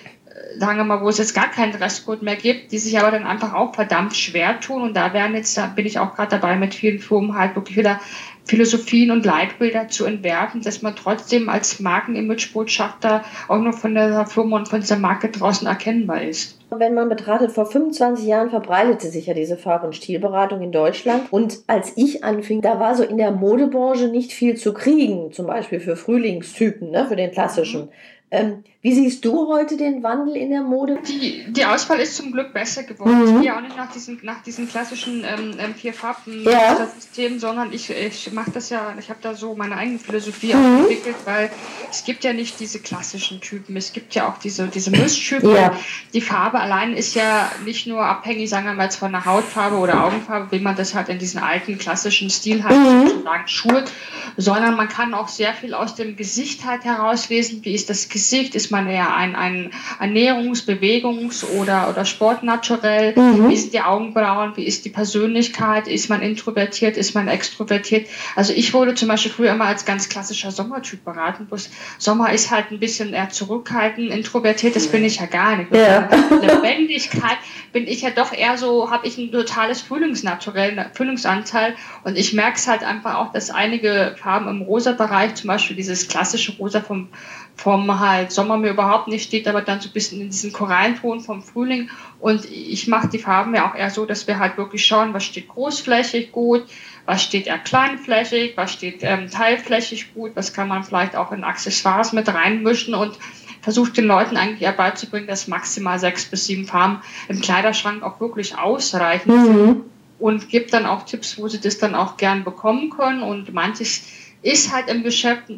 sagen 0.58 0.78
wir 0.78 0.84
mal, 0.84 1.02
wo 1.02 1.10
es 1.10 1.18
jetzt 1.18 1.36
gar 1.36 1.50
keinen 1.50 1.74
Dresscode 1.74 2.22
mehr 2.22 2.36
gibt, 2.36 2.72
die 2.72 2.78
sich 2.78 3.00
aber 3.00 3.12
dann 3.12 3.26
einfach 3.26 3.54
auch 3.54 3.74
verdammt 3.74 4.16
schwer 4.16 4.60
tun. 4.60 4.82
Und 4.82 4.96
da 4.96 5.14
werden 5.14 5.36
jetzt, 5.36 5.58
da 5.58 5.68
bin 5.68 5.86
ich 5.86 6.00
auch 6.00 6.16
gerade 6.16 6.32
dabei, 6.32 6.56
mit 6.56 6.74
vielen 6.74 7.00
Firmen 7.00 7.38
halt 7.38 7.56
wirklich 7.56 7.78
wieder 7.78 8.00
Philosophien 8.48 9.12
und 9.12 9.26
Leitbilder 9.26 9.90
zu 9.90 10.06
entwerfen, 10.06 10.62
dass 10.62 10.82
man 10.82 10.96
trotzdem 10.96 11.50
als 11.50 11.80
Markenimage-Botschafter 11.80 13.24
auch 13.48 13.60
noch 13.60 13.78
von 13.78 13.94
der 13.94 14.26
Firma 14.26 14.58
und 14.58 14.70
von 14.70 14.80
dieser 14.80 14.98
Marke 14.98 15.30
draußen 15.30 15.68
erkennbar 15.68 16.24
ist. 16.24 16.58
Wenn 16.70 16.94
man 16.94 17.10
betrachtet, 17.10 17.52
vor 17.52 17.66
25 17.66 18.26
Jahren 18.26 18.50
verbreitete 18.50 19.08
sich 19.08 19.28
ja 19.28 19.34
diese 19.34 19.58
Farb- 19.58 19.84
und 19.84 19.96
Stilberatung 19.96 20.62
in 20.62 20.72
Deutschland. 20.72 21.32
Und 21.32 21.60
als 21.68 21.94
ich 21.96 22.24
anfing, 22.24 22.62
da 22.62 22.80
war 22.80 22.96
so 22.96 23.04
in 23.04 23.18
der 23.18 23.32
Modebranche 23.32 24.08
nicht 24.08 24.34
viel 24.34 24.56
zu 24.56 24.74
kriegen, 24.74 25.32
zum 25.32 25.48
Beispiel 25.48 25.80
für 25.80 25.96
Frühlingstypen, 25.96 26.92
ne, 26.92 27.06
für 27.08 27.16
den 27.16 27.32
klassischen. 27.32 27.86
Mhm. 27.86 27.90
Ähm, 28.30 28.66
wie 28.82 28.94
siehst 28.94 29.24
du 29.24 29.48
heute 29.48 29.78
den 29.78 30.04
Wandel 30.04 30.36
in 30.36 30.50
der 30.50 30.62
Mode? 30.62 31.00
Die, 31.08 31.46
die 31.50 31.66
Auswahl 31.66 32.00
ist 32.00 32.18
zum 32.18 32.34
Glück 32.34 32.52
besser 32.54 32.84
geworden. 32.84 33.20
Mhm. 33.20 33.38
Ich 33.38 33.42
gehe 33.44 33.56
auch 33.56 33.62
nicht 33.62 33.78
nach 33.78 33.90
diesen, 33.92 34.20
nach 34.22 34.44
diesen 34.44 34.68
klassischen 34.68 35.24
ähm, 35.24 35.56
ähm 35.58 35.74
vier 35.76 35.94
Farben 35.94 36.44
ja. 36.44 36.88
System, 36.94 37.40
sondern 37.40 37.72
ich, 37.72 37.90
ich 37.90 38.32
mache 38.34 38.52
das 38.52 38.70
ja, 38.70 38.94
ich 39.00 39.10
habe 39.10 39.20
da 39.22 39.34
so 39.34 39.56
meine 39.56 39.78
eigene 39.78 39.98
Philosophie 39.98 40.54
mhm. 40.54 40.80
entwickelt, 40.80 41.16
weil 41.24 41.50
es 41.90 42.04
gibt 42.04 42.26
ja 42.26 42.34
nicht 42.34 42.60
diese 42.60 42.80
klassischen 42.80 43.40
Typen, 43.40 43.78
es 43.78 43.94
gibt 43.94 44.14
ja 44.14 44.30
auch 44.30 44.40
diese, 44.40 44.68
diese 44.68 44.92
Mischtypen. 44.92 45.56
Ja. 45.56 45.72
Die 46.14 46.22
Farbe 46.22 46.60
allein 46.60 46.94
ist 46.94 47.16
ja 47.16 47.50
nicht 47.64 47.88
nur 47.88 48.04
abhängig, 48.04 48.50
sagen 48.50 48.66
wir 48.66 48.74
mal 48.74 48.92
von 48.92 49.14
der 49.14 49.24
Hautfarbe 49.24 49.78
oder 49.78 50.04
Augenfarbe, 50.04 50.52
wie 50.52 50.60
man 50.60 50.76
das 50.76 50.94
halt 50.94 51.08
in 51.08 51.18
diesen 51.18 51.40
alten 51.40 51.78
klassischen 51.78 52.30
Stil 52.30 52.64
halt 52.64 52.78
mhm. 52.78 53.08
sozusagen 53.08 53.48
schult, 53.48 53.92
sondern 54.36 54.76
man 54.76 54.90
kann 54.90 55.14
auch 55.14 55.30
sehr 55.30 55.54
viel 55.54 55.74
aus 55.74 55.96
dem 55.96 56.18
Gesicht 56.18 56.66
halt 56.66 56.84
herauslesen, 56.84 57.64
wie 57.64 57.74
ist 57.74 57.90
das 57.90 58.10
Gesicht 58.10 58.17
Gesicht? 58.18 58.56
Ist 58.56 58.72
man 58.72 58.90
eher 58.90 59.16
ein, 59.16 59.36
ein 59.36 59.72
Ernährungs-, 60.00 60.66
Bewegungs- 60.66 61.46
oder, 61.46 61.90
oder 61.90 62.04
Sportnaturell? 62.04 63.14
Mhm. 63.16 63.50
Wie 63.50 63.56
sind 63.56 63.74
die 63.74 63.82
Augenbrauen? 63.82 64.54
Wie 64.56 64.66
ist 64.66 64.86
die 64.86 64.90
Persönlichkeit? 64.90 65.88
Ist 65.88 66.10
man 66.10 66.22
introvertiert? 66.22 66.98
Ist 66.98 67.14
man 67.14 67.28
extrovertiert? 67.28 68.08
Also 68.36 68.54
ich 68.54 68.74
wurde 68.74 68.96
zum 68.96 69.08
Beispiel 69.08 69.32
früher 69.32 69.52
immer 69.52 69.66
als 69.66 69.86
ganz 69.86 70.10
klassischer 70.10 70.52
Sommertyp 70.52 71.06
beraten. 71.06 71.46
Bloß 71.46 71.70
Sommer 72.00 72.32
ist 72.34 72.50
halt 72.50 72.72
ein 72.72 72.80
bisschen 72.80 73.14
eher 73.14 73.30
zurückhaltend, 73.30 74.12
introvertiert, 74.12 74.76
das 74.76 74.88
bin 74.88 75.04
ich 75.04 75.18
ja 75.18 75.28
gar 75.28 75.58
nicht. 75.58 75.74
Ja. 75.74 76.10
Lebendigkeit 76.42 77.38
bin 77.72 77.88
ich 77.88 78.02
ja 78.02 78.10
doch 78.10 78.34
eher 78.34 78.58
so, 78.58 78.90
habe 78.90 79.08
ich 79.08 79.18
ein 79.18 79.32
totales 79.32 79.82
Frühlingsnaturell, 79.82 80.90
Frühlingsanteil 80.94 81.76
und 82.04 82.18
ich 82.18 82.34
merke 82.34 82.58
es 82.58 82.68
halt 82.68 82.84
einfach 82.84 83.16
auch, 83.16 83.32
dass 83.32 83.52
einige 83.52 84.16
Farben 84.20 84.48
im 84.48 84.62
rosa 84.64 84.94
Bereich, 84.94 85.36
zum 85.36 85.50
Beispiel 85.50 85.76
dieses 85.76 86.08
klassische 86.08 86.54
Rosa 86.58 86.82
vom 86.82 87.10
vom 87.58 88.00
halt 88.10 88.32
Sommer 88.32 88.58
mir 88.58 88.72
überhaupt 88.72 89.08
nicht 89.08 89.24
steht, 89.24 89.48
aber 89.48 89.62
dann 89.62 89.82
so 89.82 89.90
ein 89.90 89.94
bisschen 89.94 90.22
in 90.22 90.30
diesen 90.30 90.54
Korallenton 90.54 91.22
vom 91.22 91.42
Frühling. 91.42 91.90
Und 92.20 92.46
ich 92.46 92.88
mache 92.88 93.08
die 93.08 93.20
Farben 93.20 93.56
ja 93.56 93.70
auch 93.70 93.76
eher 93.76 93.90
so, 93.90 94.06
dass 94.06 94.28
wir 94.28 94.40
halt 94.40 94.58
wirklich 94.58 94.86
schauen, 94.86 95.14
was 95.14 95.24
steht 95.24 95.48
großflächig 95.48 96.32
gut, 96.32 96.66
was 97.06 97.24
steht 97.24 97.48
eher 97.48 97.60
kleinflächig, 97.60 98.58
was 98.58 98.74
steht 98.74 99.00
ähm, 99.02 99.30
teilflächig 99.30 100.14
gut, 100.14 100.32
was 100.36 100.54
kann 100.54 100.68
man 100.68 100.84
vielleicht 100.84 101.16
auch 101.16 101.32
in 101.32 101.44
Accessoires 101.44 102.14
mit 102.14 102.28
reinmischen 102.28 102.94
und 102.94 103.18
versucht 103.62 103.98
den 103.98 104.06
Leuten 104.06 104.38
eigentlich 104.38 104.62
eher 104.62 104.72
beizubringen, 104.72 105.28
dass 105.28 105.48
maximal 105.48 106.00
sechs 106.00 106.26
bis 106.26 106.46
sieben 106.46 106.66
Farben 106.66 107.02
im 107.28 107.42
Kleiderschrank 107.42 108.04
auch 108.04 108.20
wirklich 108.20 108.58
ausreichen. 108.58 109.32
Mhm. 109.32 109.82
Und 110.20 110.50
gibt 110.50 110.74
dann 110.74 110.86
auch 110.86 111.04
Tipps, 111.04 111.38
wo 111.38 111.48
sie 111.48 111.60
das 111.60 111.78
dann 111.78 111.94
auch 111.94 112.18
gern 112.18 112.44
bekommen 112.44 112.90
können. 112.90 113.22
Und 113.22 113.54
manches 113.54 114.04
ist 114.42 114.74
halt 114.74 114.88
im 114.88 115.04
Geschäft 115.04 115.50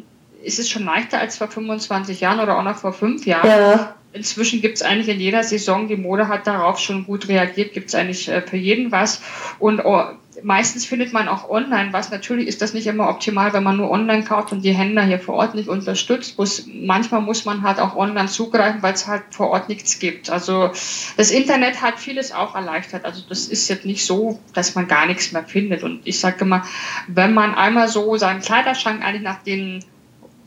ist 0.42 0.58
es 0.58 0.68
schon 0.68 0.84
leichter 0.84 1.18
als 1.18 1.38
vor 1.38 1.48
25 1.48 2.20
Jahren 2.20 2.40
oder 2.40 2.58
auch 2.58 2.62
noch 2.62 2.76
vor 2.76 2.92
fünf 2.92 3.26
Jahren. 3.26 3.48
Ja. 3.48 3.94
Inzwischen 4.12 4.60
gibt 4.60 4.76
es 4.76 4.82
eigentlich 4.82 5.08
in 5.08 5.20
jeder 5.20 5.44
Saison, 5.44 5.86
die 5.86 5.96
Mode 5.96 6.26
hat 6.26 6.46
darauf 6.46 6.80
schon 6.80 7.06
gut 7.06 7.28
reagiert, 7.28 7.72
gibt 7.72 7.88
es 7.88 7.94
eigentlich 7.94 8.28
äh, 8.28 8.42
für 8.42 8.56
jeden 8.56 8.90
was. 8.90 9.22
Und 9.60 9.84
oh, 9.84 10.04
meistens 10.42 10.84
findet 10.84 11.12
man 11.12 11.28
auch 11.28 11.48
online 11.48 11.92
was. 11.92 12.10
Natürlich 12.10 12.48
ist 12.48 12.60
das 12.60 12.74
nicht 12.74 12.88
immer 12.88 13.08
optimal, 13.08 13.52
wenn 13.52 13.62
man 13.62 13.76
nur 13.76 13.90
online 13.90 14.24
kauft 14.24 14.50
und 14.52 14.62
die 14.62 14.72
Händler 14.72 15.02
hier 15.02 15.20
vor 15.20 15.36
Ort 15.36 15.54
nicht 15.54 15.68
unterstützt. 15.68 16.38
Muss, 16.38 16.66
manchmal 16.66 17.20
muss 17.20 17.44
man 17.44 17.62
halt 17.62 17.78
auch 17.78 17.94
online 17.94 18.28
zugreifen, 18.28 18.82
weil 18.82 18.94
es 18.94 19.06
halt 19.06 19.22
vor 19.30 19.50
Ort 19.50 19.68
nichts 19.68 20.00
gibt. 20.00 20.30
Also 20.30 20.70
das 21.16 21.30
Internet 21.30 21.80
hat 21.80 22.00
vieles 22.00 22.32
auch 22.32 22.54
erleichtert. 22.56 23.04
Also 23.04 23.22
das 23.28 23.46
ist 23.46 23.68
jetzt 23.68 23.84
nicht 23.84 24.04
so, 24.04 24.40
dass 24.54 24.74
man 24.74 24.88
gar 24.88 25.06
nichts 25.06 25.30
mehr 25.30 25.44
findet. 25.44 25.84
Und 25.84 26.00
ich 26.04 26.18
sage 26.18 26.44
immer, 26.44 26.64
wenn 27.06 27.32
man 27.32 27.54
einmal 27.54 27.88
so 27.88 28.16
seinen 28.16 28.40
Kleiderschrank 28.40 29.04
eigentlich 29.04 29.22
nach 29.22 29.42
den 29.42 29.84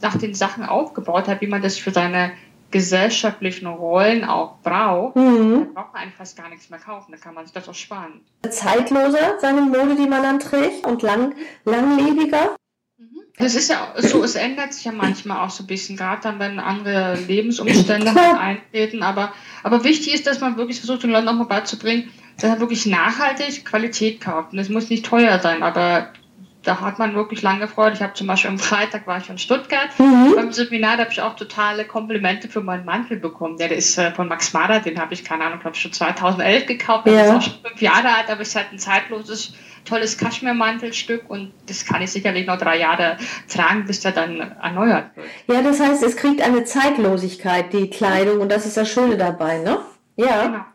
nach 0.04 0.18
den 0.18 0.34
Sachen 0.36 0.64
aufgebaut 0.64 1.28
hat, 1.28 1.42
wie 1.42 1.48
man 1.48 1.62
das 1.62 1.78
für 1.78 1.92
seine 1.92 2.34
gesellschaftlichen 2.74 3.68
Rollen 3.68 4.26
auch 4.26 4.58
braucht, 4.64 5.16
mhm. 5.16 5.52
dann 5.52 5.74
braucht 5.74 5.94
man 5.94 6.02
eigentlich 6.02 6.16
fast 6.16 6.36
gar 6.36 6.50
nichts 6.50 6.70
mehr 6.70 6.80
kaufen. 6.80 7.12
Dann 7.12 7.22
kann 7.22 7.36
man 7.36 7.46
sich 7.46 7.54
das 7.54 7.70
auch 7.70 7.76
sparen. 7.76 8.22
Zeitloser, 8.50 9.38
seine 9.40 9.62
Mode, 9.62 9.96
die 9.96 10.08
man 10.08 10.24
dann 10.24 10.40
trägt 10.40 10.86
und 10.86 11.04
lang, 11.04 11.36
langlebiger. 11.66 12.56
Mhm. 12.98 13.22
Das 13.38 13.54
ist 13.54 13.70
ja 13.70 13.94
so, 13.98 14.24
es 14.24 14.36
ändert 14.36 14.74
sich 14.74 14.86
ja 14.86 14.92
manchmal 14.92 15.46
auch 15.46 15.52
so 15.52 15.64
ein 15.64 15.68
bisschen, 15.68 15.98
gerade 15.98 16.24
dann, 16.24 16.40
wenn 16.40 16.60
andere 16.60 17.16
Lebensumstände 17.16 18.12
eintreten. 18.40 19.04
Aber, 19.04 19.34
aber 19.62 19.84
wichtig 19.84 20.16
ist, 20.16 20.26
dass 20.26 20.42
man 20.42 20.58
wirklich 20.58 20.80
versucht, 20.80 21.04
den 21.04 21.12
Leuten 21.12 21.28
auch 21.28 21.34
mal 21.34 21.46
beizubringen, 21.46 22.12
dass 22.40 22.50
er 22.50 22.60
wirklich 22.60 22.88
nachhaltig 22.88 23.66
Qualität 23.66 24.20
kauft. 24.20 24.52
Und 24.52 24.58
es 24.58 24.70
muss 24.70 24.90
nicht 24.90 25.06
teuer 25.06 25.40
sein, 25.40 25.62
aber 25.62 26.10
da 26.64 26.80
hat 26.80 26.98
man 26.98 27.14
wirklich 27.14 27.42
lange 27.42 27.68
Freude. 27.68 27.96
Ich 27.96 28.02
habe 28.02 28.14
zum 28.14 28.28
Beispiel 28.28 28.50
am 28.50 28.60
Freitag 28.60 29.06
war 29.06 29.18
ich 29.18 29.30
in 29.30 29.38
Stuttgart 29.38 29.90
mhm. 29.98 30.34
beim 30.36 30.52
Seminar, 30.52 30.98
da 30.98 31.04
habe 31.04 31.12
ich 31.12 31.22
auch 31.22 31.36
totale 31.36 31.86
Komplimente 31.86 32.48
für 32.48 32.62
meinen 32.62 32.86
Mantel 32.86 33.18
bekommen. 33.18 33.58
Der, 33.58 33.68
der 33.68 33.78
ist 33.78 33.98
äh, 33.98 34.12
von 34.12 34.28
Max 34.28 34.54
Mader, 34.54 34.80
den 34.80 35.00
habe 35.00 35.14
ich, 35.14 35.24
keine 35.24 35.44
Ahnung, 35.44 35.60
glaube 35.60 35.76
ich 35.76 35.82
schon 35.82 35.92
2011 35.92 36.66
gekauft. 36.66 37.06
Der 37.06 37.14
ja. 37.14 37.22
ist 37.24 37.32
auch 37.32 37.42
schon 37.42 37.62
fünf 37.66 37.82
Jahre 37.82 38.08
alt, 38.08 38.30
aber 38.30 38.42
es 38.42 38.50
ist 38.50 38.56
halt 38.56 38.72
ein 38.72 38.80
zeitloses 38.80 39.54
tolles 39.86 40.18
Kaschmirmantelstück 40.18 41.30
und 41.30 41.52
das 41.68 41.86
kann 41.86 42.02
ich 42.02 42.12
sicherlich 42.12 42.48
noch 42.48 42.58
drei 42.58 42.80
Jahre 42.80 43.18
tragen, 43.50 43.86
bis 43.86 44.00
der 44.00 44.14
dann 44.14 44.40
erneuert 44.40 45.16
wird. 45.16 45.28
Ja, 45.48 45.62
das 45.62 45.82
heißt, 45.82 46.02
es 46.04 46.16
kriegt 46.16 46.42
eine 46.42 46.64
Zeitlosigkeit, 46.64 47.74
die 47.74 47.90
Kleidung, 47.90 48.40
und 48.40 48.50
das 48.50 48.66
ist 48.66 48.78
das 48.78 48.90
Schöne 48.90 49.18
dabei, 49.18 49.58
ne? 49.58 49.80
Ja. 50.16 50.46
Genau. 50.46 50.66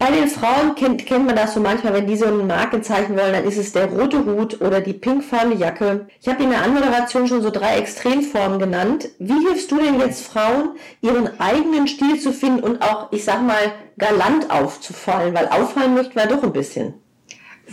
Bei 0.00 0.10
den 0.10 0.28
Frauen 0.28 0.76
kennt, 0.76 1.04
kennt 1.04 1.26
man 1.26 1.36
das 1.36 1.52
so 1.52 1.60
manchmal, 1.60 1.92
wenn 1.92 2.06
die 2.06 2.16
so 2.16 2.24
ein 2.24 2.46
Markenzeichen 2.46 3.18
wollen, 3.18 3.34
dann 3.34 3.44
ist 3.44 3.58
es 3.58 3.72
der 3.72 3.84
rote 3.84 4.24
Hut 4.24 4.58
oder 4.62 4.80
die 4.80 4.94
pinkfarbene 4.94 5.56
Jacke. 5.56 6.06
Ich 6.22 6.26
habe 6.26 6.42
in 6.42 6.48
der 6.48 6.62
Anmoderation 6.62 7.28
schon 7.28 7.42
so 7.42 7.50
drei 7.50 7.76
Extremformen 7.76 8.58
genannt. 8.58 9.10
Wie 9.18 9.46
hilfst 9.46 9.70
du 9.70 9.76
denn 9.76 10.00
jetzt 10.00 10.26
Frauen, 10.26 10.70
ihren 11.02 11.38
eigenen 11.38 11.86
Stil 11.86 12.18
zu 12.18 12.32
finden 12.32 12.60
und 12.60 12.80
auch, 12.80 13.12
ich 13.12 13.26
sag 13.26 13.42
mal, 13.42 13.72
galant 13.98 14.50
aufzufallen? 14.50 15.34
Weil 15.34 15.48
auffallen 15.48 15.92
möchten 15.92 16.14
wir 16.14 16.24
doch 16.24 16.42
ein 16.44 16.54
bisschen. 16.54 16.94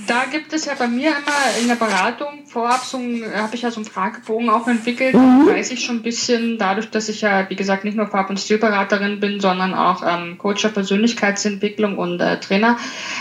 Da 0.06 0.26
gibt 0.26 0.54
es 0.54 0.66
ja 0.66 0.74
bei 0.78 0.88
mir 0.88 1.10
immer 1.10 1.62
in 1.62 1.68
der 1.68 1.76
Beratung 1.76 2.46
vorab 2.46 2.84
so 2.84 3.00
habe 3.36 3.56
ich 3.56 3.64
ja 3.64 3.72
so 3.72 3.78
einen 3.78 3.86
Fragebogen 3.86 4.50
auch 4.50 4.68
entwickelt. 4.68 5.16
Mhm. 5.16 5.48
Weiß 5.48 5.72
ich 5.72 5.84
schon 5.84 5.98
ein 5.98 6.02
bisschen, 6.02 6.58
dadurch, 6.58 6.90
dass 6.90 7.10
ich 7.10 7.22
ja, 7.22 7.50
wie 7.50 7.56
gesagt, 7.56 7.84
nicht 7.84 7.98
nur 7.98 8.08
Farb- 8.08 8.30
und 8.30 8.40
Stilberaterin 8.40 9.20
bin, 9.20 9.40
sondern 9.40 9.74
auch 9.74 10.04
ähm, 10.06 10.38
Coach 10.38 10.62
der 10.62 10.70
Persönlichkeitsentwicklung 10.70 11.98
und 11.98 12.20
äh, 12.20 12.40
Trainer, 12.40 12.78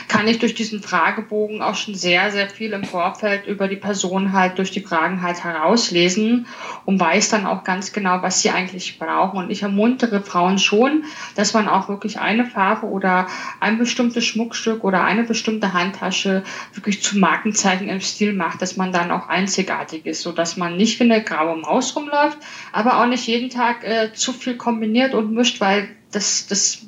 kann 0.08 0.28
ich 0.28 0.38
durch 0.38 0.54
diesen 0.54 0.82
Fragebogen 0.82 1.62
auch 1.62 1.74
schon 1.74 1.94
sehr, 1.94 2.30
sehr 2.30 2.48
viel 2.48 2.72
im 2.72 2.84
Vorfeld 2.84 3.46
über 3.46 3.68
die 3.68 3.76
Person 3.76 4.32
halt 4.32 4.58
durch 4.58 4.70
die 4.70 4.80
Fragen 4.80 5.22
halt 5.22 5.42
herauslesen 5.42 6.46
und 6.84 7.00
weiß 7.00 7.30
dann 7.30 7.46
auch 7.46 7.64
ganz 7.64 7.92
genau, 7.92 8.22
was 8.22 8.42
sie 8.42 8.50
eigentlich 8.50 8.98
brauchen. 8.98 9.38
Und 9.38 9.50
ich 9.50 9.62
ermuntere 9.62 10.20
Frauen 10.20 10.58
schon, 10.58 11.04
dass 11.34 11.54
man 11.54 11.68
auch 11.68 11.88
wirklich 11.88 12.18
eine 12.20 12.44
Farbe 12.44 12.86
oder 12.86 13.26
ein 13.60 13.78
bestimmtes 13.78 14.24
Schmuckstück 14.24 14.84
oder 14.84 15.04
eine 15.04 15.24
bestimmte 15.24 15.72
Handtasche 15.72 16.42
wirklich 16.74 17.02
zu 17.02 17.18
Markenzeichen 17.18 17.88
im 17.88 18.00
Stil 18.00 18.32
macht, 18.32 18.62
dass 18.62 18.76
man 18.76 18.92
dann 18.92 19.10
auch 19.10 19.28
einzigartig 19.28 20.06
ist, 20.06 20.22
so 20.22 20.32
dass 20.32 20.56
man 20.56 20.76
nicht 20.76 21.00
wie 21.00 21.04
eine 21.04 21.22
graue 21.22 21.56
Maus 21.56 21.96
rumläuft, 21.96 22.38
aber 22.72 23.00
auch 23.00 23.06
nicht 23.06 23.26
jeden 23.26 23.50
Tag 23.50 23.84
äh, 23.84 24.12
zu 24.12 24.32
viel 24.32 24.56
kombiniert 24.56 25.14
und 25.14 25.32
mischt, 25.32 25.60
weil 25.60 25.88
das, 26.16 26.46
das, 26.46 26.78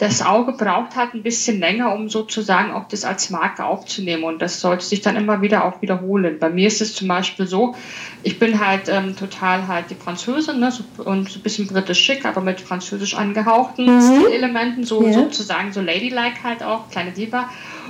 das 0.00 0.22
Auge 0.22 0.52
braucht 0.52 0.96
halt 0.96 1.14
ein 1.14 1.22
bisschen 1.22 1.60
länger, 1.60 1.94
um 1.94 2.08
sozusagen 2.08 2.72
auch 2.72 2.88
das 2.88 3.04
als 3.04 3.30
Marke 3.30 3.64
aufzunehmen. 3.64 4.24
Und 4.24 4.42
das 4.42 4.60
sollte 4.60 4.84
sich 4.84 5.00
dann 5.00 5.14
immer 5.14 5.40
wieder 5.40 5.64
auch 5.64 5.80
wiederholen. 5.80 6.38
Bei 6.40 6.50
mir 6.50 6.66
ist 6.66 6.80
es 6.80 6.94
zum 6.94 7.06
Beispiel 7.06 7.46
so, 7.46 7.76
ich 8.24 8.40
bin 8.40 8.64
halt 8.64 8.88
ähm, 8.88 9.14
total 9.16 9.68
halt 9.68 9.90
die 9.90 9.94
Französin 9.94 10.58
ne, 10.58 10.72
so, 10.72 10.82
und 11.04 11.30
so 11.30 11.38
ein 11.38 11.42
bisschen 11.42 11.68
britisch 11.68 12.00
schick, 12.00 12.24
aber 12.24 12.40
mit 12.40 12.60
französisch 12.60 13.14
angehauchten 13.14 13.86
mhm. 13.86 14.20
Stilelementen, 14.20 14.84
so 14.84 15.06
ja. 15.06 15.12
sozusagen 15.12 15.72
so 15.72 15.80
ladylike 15.80 16.42
halt 16.42 16.64
auch, 16.64 16.90
kleine 16.90 17.12
Diva. 17.12 17.48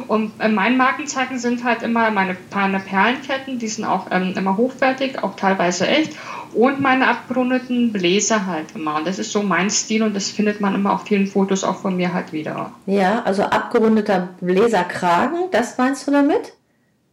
Und 0.09 0.33
äh, 0.41 0.49
mein 0.49 0.77
Markenzeichen 0.77 1.39
sind 1.39 1.65
halt 1.65 1.83
immer 1.83 2.11
meine 2.11 2.35
Perlenketten, 2.35 3.59
die 3.59 3.69
sind 3.69 3.87
auch 3.87 4.09
ähm, 4.11 4.35
immer 4.37 4.59
hochwertig, 4.59 5.23
auch 5.23 5.37
teilweise 5.37 5.87
echt 5.87 6.13
und 6.55 6.81
meine 6.81 7.09
abgerundeten 7.09 7.93
Bläser 7.93 8.47
halt 8.47 8.75
immer. 8.75 8.97
Und 8.97 9.07
das 9.07 9.19
ist 9.19 9.33
so 9.33 9.43
mein 9.43 9.71
Stil 9.71 10.03
und 10.03 10.15
das 10.15 10.31
findet 10.31 10.61
man 10.61 10.75
immer 10.75 10.93
auf 10.93 11.05
vielen 11.05 11.27
Fotos 11.27 11.65
auch 11.65 11.77
von 11.77 11.97
mir 11.97 12.13
halt 12.13 12.33
wieder. 12.33 12.73
Ja, 12.87 13.23
also 13.25 13.43
abgerundeter 13.43 14.31
Bläserkragen, 14.41 15.51
das 15.51 15.79
meinst 15.79 16.07
du 16.07 16.13
damit? 16.13 16.53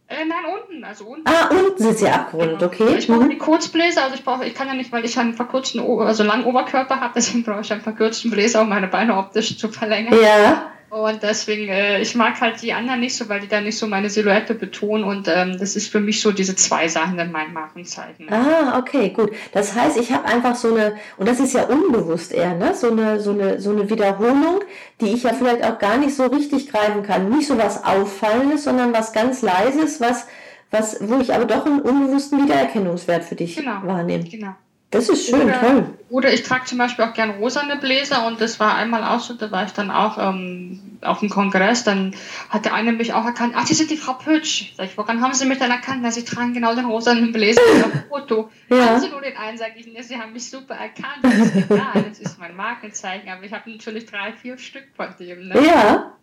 Äh, 0.08 0.24
nein, 0.26 0.38
unten, 0.44 0.82
also 0.82 1.04
unten. 1.04 1.22
Ah, 1.24 1.48
unten 1.50 1.80
sind 1.80 1.98
sie 1.98 2.08
abgerundet, 2.08 2.58
genau. 2.58 2.72
okay. 2.72 2.96
Ich 2.98 3.06
brauche 3.06 3.24
mhm. 3.24 3.30
die 3.30 3.38
Kurzbläser, 3.38 4.02
also 4.02 4.16
ich 4.16 4.24
brauche, 4.24 4.44
ich 4.44 4.54
kann 4.54 4.66
ja 4.66 4.74
nicht, 4.74 4.90
weil 4.90 5.04
ich 5.04 5.16
einen 5.16 5.34
verkürzten, 5.34 5.80
also 5.80 6.24
langen 6.24 6.46
Oberkörper 6.46 7.00
habe, 7.00 7.12
deswegen 7.16 7.44
brauche 7.44 7.60
ich 7.60 7.72
einen 7.72 7.82
verkürzten 7.82 8.32
Bläser, 8.32 8.62
um 8.62 8.68
meine 8.68 8.88
Beine 8.88 9.16
optisch 9.16 9.56
zu 9.56 9.68
verlängern. 9.68 10.14
Ja. 10.20 10.72
Und 10.90 11.22
deswegen, 11.22 11.68
äh, 11.68 12.00
ich 12.00 12.16
mag 12.16 12.40
halt 12.40 12.60
die 12.62 12.72
anderen 12.72 12.98
nicht 12.98 13.16
so, 13.16 13.28
weil 13.28 13.40
die 13.40 13.46
da 13.46 13.60
nicht 13.60 13.78
so 13.78 13.86
meine 13.86 14.10
Silhouette 14.10 14.54
betonen. 14.54 15.04
Und 15.04 15.28
ähm, 15.28 15.56
das 15.56 15.76
ist 15.76 15.86
für 15.88 16.00
mich 16.00 16.20
so 16.20 16.32
diese 16.32 16.56
zwei 16.56 16.88
Sachen 16.88 17.16
in 17.20 17.30
meinen 17.30 17.52
Markenzeichen. 17.52 18.26
Ah, 18.32 18.76
okay, 18.76 19.10
gut. 19.10 19.30
Das 19.52 19.76
heißt, 19.76 19.96
ich 19.98 20.12
habe 20.12 20.24
einfach 20.24 20.56
so 20.56 20.74
eine, 20.74 20.96
und 21.16 21.28
das 21.28 21.38
ist 21.38 21.54
ja 21.54 21.62
unbewusst 21.62 22.32
eher, 22.32 22.54
ne? 22.54 22.74
So 22.74 22.90
eine, 22.90 23.20
so 23.20 23.30
eine, 23.30 23.60
so 23.60 23.70
eine 23.70 23.88
Wiederholung, 23.88 24.60
die 25.00 25.12
ich 25.12 25.22
ja 25.22 25.32
vielleicht 25.32 25.62
auch 25.64 25.78
gar 25.78 25.96
nicht 25.96 26.16
so 26.16 26.26
richtig 26.26 26.70
greifen 26.72 27.04
kann. 27.04 27.30
Nicht 27.30 27.46
so 27.46 27.56
was 27.56 27.84
Auffallendes, 27.84 28.64
sondern 28.64 28.92
was 28.92 29.12
ganz 29.12 29.42
Leises, 29.42 30.00
was, 30.00 30.26
was, 30.72 30.98
wo 31.08 31.20
ich 31.20 31.32
aber 31.32 31.44
doch 31.44 31.66
einen 31.66 31.82
unbewussten 31.82 32.42
Wiedererkennungswert 32.42 33.22
für 33.22 33.36
dich 33.36 33.54
genau, 33.54 33.80
wahrnehme. 33.84 34.24
Genau. 34.24 34.54
Das 34.90 35.08
ist 35.08 35.28
schön, 35.28 35.42
oder, 35.42 35.60
toll. 35.60 35.84
Oder 36.08 36.32
ich 36.32 36.42
trage 36.42 36.64
zum 36.64 36.78
Beispiel 36.78 37.04
auch 37.04 37.14
gern 37.14 37.30
rosane 37.30 37.76
Bläser 37.76 38.26
und 38.26 38.40
das 38.40 38.58
war 38.58 38.74
einmal 38.74 39.04
auch 39.04 39.20
so, 39.20 39.34
da 39.34 39.52
war 39.52 39.64
ich 39.64 39.70
dann 39.70 39.90
auch 39.92 40.18
ähm, 40.18 40.98
auf 41.02 41.20
dem 41.20 41.30
Kongress, 41.30 41.84
dann 41.84 42.14
hat 42.48 42.64
der 42.64 42.74
eine 42.74 42.92
mich 42.92 43.12
auch 43.12 43.24
erkannt, 43.24 43.54
ach, 43.56 43.64
die 43.64 43.74
sind 43.74 43.90
die 43.90 43.96
Frau 43.96 44.14
Pötsch. 44.14 44.72
Sag 44.76 44.86
ich, 44.86 44.98
woran 44.98 45.20
haben 45.20 45.32
Sie 45.32 45.46
mich 45.46 45.58
dann 45.58 45.70
erkannt? 45.70 46.00
Na, 46.02 46.10
Sie 46.10 46.24
tragen 46.24 46.54
genau 46.54 46.74
den 46.74 46.86
rosanen 46.86 47.30
Bläser 47.30 47.60
auf 47.62 47.92
dem 47.92 48.04
Foto. 48.08 48.50
ja. 48.68 48.86
Haben 48.86 49.00
Sie 49.00 49.08
nur 49.10 49.20
den 49.20 49.36
einen, 49.36 49.58
sag 49.58 49.76
ich, 49.76 49.86
ne, 49.86 50.02
Sie 50.02 50.16
haben 50.16 50.32
mich 50.32 50.50
super 50.50 50.74
erkannt. 50.74 51.22
Das 51.22 51.34
ist 51.34 51.56
egal, 51.70 52.04
das 52.08 52.18
ist 52.18 52.40
mein 52.40 52.56
Markenzeichen, 52.56 53.28
aber 53.28 53.44
ich 53.44 53.52
habe 53.52 53.70
natürlich 53.70 54.06
drei, 54.06 54.32
vier 54.32 54.58
Stück 54.58 54.88
von 54.96 55.14
dem. 55.20 55.48
Ne? 55.48 55.64
Ja. 55.64 56.14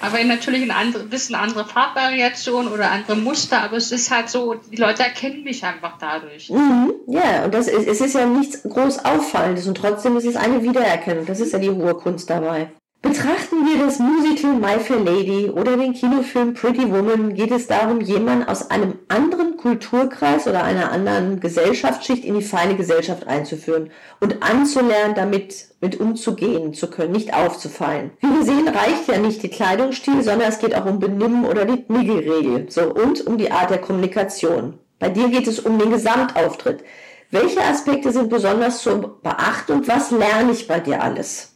Aber 0.00 0.22
natürlich 0.24 0.62
ein 0.62 0.70
andere, 0.70 1.04
bisschen 1.04 1.34
andere 1.34 1.64
Farbvariation 1.64 2.68
oder 2.68 2.90
andere 2.90 3.16
Muster, 3.16 3.62
aber 3.62 3.76
es 3.76 3.92
ist 3.92 4.10
halt 4.10 4.28
so, 4.28 4.54
die 4.54 4.76
Leute 4.76 5.02
erkennen 5.02 5.44
mich 5.44 5.64
einfach 5.64 5.98
dadurch. 5.98 6.50
Mhm, 6.50 6.92
ja, 7.06 7.44
und 7.44 7.54
das 7.54 7.68
ist, 7.68 7.86
es 7.86 8.00
ist 8.00 8.14
ja 8.14 8.26
nichts 8.26 8.62
groß 8.62 9.04
Auffallendes 9.04 9.66
und 9.66 9.76
trotzdem 9.76 10.16
ist 10.16 10.26
es 10.26 10.36
eine 10.36 10.62
Wiedererkennung. 10.62 11.26
Das 11.26 11.40
ist 11.40 11.52
ja 11.52 11.58
die 11.58 11.70
hohe 11.70 11.94
Kunst 11.94 12.28
dabei. 12.28 12.72
Betrachten 13.04 13.66
wir 13.66 13.84
das 13.84 13.98
Musical 13.98 14.54
My 14.54 14.80
Fair 14.80 14.98
Lady 14.98 15.50
oder 15.50 15.76
den 15.76 15.92
Kinofilm 15.92 16.54
Pretty 16.54 16.90
Woman, 16.90 17.34
geht 17.34 17.50
es 17.50 17.66
darum, 17.66 18.00
jemanden 18.00 18.48
aus 18.48 18.70
einem 18.70 18.94
anderen 19.08 19.58
Kulturkreis 19.58 20.46
oder 20.46 20.64
einer 20.64 20.90
anderen 20.90 21.38
Gesellschaftsschicht 21.38 22.24
in 22.24 22.34
die 22.34 22.42
feine 22.42 22.76
Gesellschaft 22.76 23.26
einzuführen 23.26 23.90
und 24.20 24.42
anzulernen, 24.42 25.14
damit 25.14 25.66
mit 25.82 26.00
umzugehen 26.00 26.72
zu 26.72 26.88
können, 26.88 27.12
nicht 27.12 27.34
aufzufallen. 27.34 28.12
Wie 28.20 28.34
wir 28.34 28.42
sehen, 28.42 28.68
reicht 28.68 29.06
ja 29.06 29.18
nicht 29.18 29.42
die 29.42 29.50
Kleidungsstil, 29.50 30.22
sondern 30.22 30.48
es 30.48 30.58
geht 30.58 30.74
auch 30.74 30.86
um 30.86 30.98
Benimm 30.98 31.44
oder 31.44 31.66
die 31.66 31.84
Niggelregel 31.86 32.70
so, 32.70 32.90
und 32.90 33.26
um 33.26 33.36
die 33.36 33.52
Art 33.52 33.68
der 33.68 33.82
Kommunikation. 33.82 34.78
Bei 34.98 35.10
dir 35.10 35.28
geht 35.28 35.46
es 35.46 35.60
um 35.60 35.78
den 35.78 35.90
Gesamtauftritt. 35.90 36.82
Welche 37.30 37.60
Aspekte 37.60 38.12
sind 38.12 38.30
besonders 38.30 38.80
zu 38.80 39.18
beachten 39.22 39.72
und 39.72 39.88
was 39.88 40.10
lerne 40.10 40.52
ich 40.52 40.66
bei 40.66 40.80
dir 40.80 41.02
alles? 41.02 41.53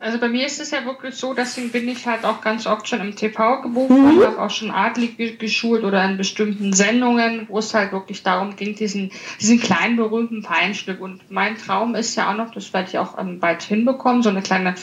Also 0.00 0.18
bei 0.18 0.28
mir 0.28 0.46
ist 0.46 0.60
es 0.60 0.70
ja 0.70 0.84
wirklich 0.84 1.16
so, 1.16 1.34
deswegen 1.34 1.70
bin 1.70 1.88
ich 1.88 2.06
halt 2.06 2.24
auch 2.24 2.40
ganz 2.40 2.66
oft 2.66 2.86
schon 2.86 3.00
im 3.00 3.16
TV 3.16 3.62
gebucht 3.62 3.90
mhm. 3.90 4.04
und 4.04 4.26
habe 4.26 4.40
auch 4.40 4.50
schon 4.50 4.70
adlig 4.70 5.38
geschult 5.38 5.82
oder 5.82 6.04
in 6.04 6.16
bestimmten 6.16 6.72
Sendungen, 6.72 7.46
wo 7.48 7.58
es 7.58 7.74
halt 7.74 7.90
wirklich 7.90 8.22
darum 8.22 8.54
ging, 8.54 8.76
diesen, 8.76 9.10
diesen 9.40 9.58
kleinen 9.58 9.96
berühmten 9.96 10.42
Feinstück. 10.42 11.00
Und 11.00 11.28
mein 11.30 11.58
Traum 11.58 11.96
ist 11.96 12.14
ja 12.14 12.30
auch 12.30 12.36
noch, 12.36 12.52
das 12.52 12.72
werde 12.72 12.88
ich 12.88 12.98
auch 12.98 13.18
ähm, 13.18 13.40
bald 13.40 13.62
hinbekommen, 13.62 14.22
so 14.22 14.28
eine 14.28 14.42
kleine 14.42 14.76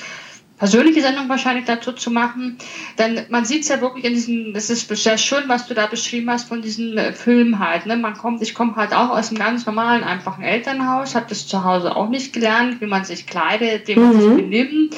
persönliche 0.58 1.02
Sendung 1.02 1.28
wahrscheinlich 1.28 1.66
dazu 1.66 1.92
zu 1.92 2.12
machen. 2.12 2.58
Denn 2.98 3.26
man 3.30 3.46
sieht 3.46 3.64
es 3.64 3.68
ja 3.68 3.82
wirklich 3.82 4.06
in 4.06 4.14
diesem, 4.14 4.54
das 4.54 4.70
ist 4.70 4.88
sehr 4.96 5.18
schön, 5.18 5.44
was 5.48 5.68
du 5.68 5.74
da 5.74 5.88
beschrieben 5.88 6.30
hast 6.30 6.48
von 6.48 6.62
diesem 6.62 6.98
äh, 6.98 7.14
Film 7.14 7.60
halt. 7.60 7.86
Ne? 7.86 7.98
Man 7.98 8.14
kommt, 8.14 8.42
ich 8.42 8.54
komme 8.54 8.76
halt 8.76 8.94
auch 8.94 9.10
aus 9.10 9.30
einem 9.30 9.40
ganz 9.40 9.66
normalen, 9.66 10.04
einfachen 10.04 10.44
Elternhaus, 10.44 11.16
habe 11.16 11.26
das 11.30 11.48
zu 11.48 11.64
Hause 11.64 11.96
auch 11.96 12.10
nicht 12.10 12.34
gelernt, 12.34 12.80
wie 12.82 12.88
man 12.88 13.04
sich 13.04 13.28
kleidet, 13.28 13.88
wie 13.88 13.96
man 13.96 14.16
mhm. 14.16 14.22
sich 14.22 14.36
benimmt. 14.36 14.96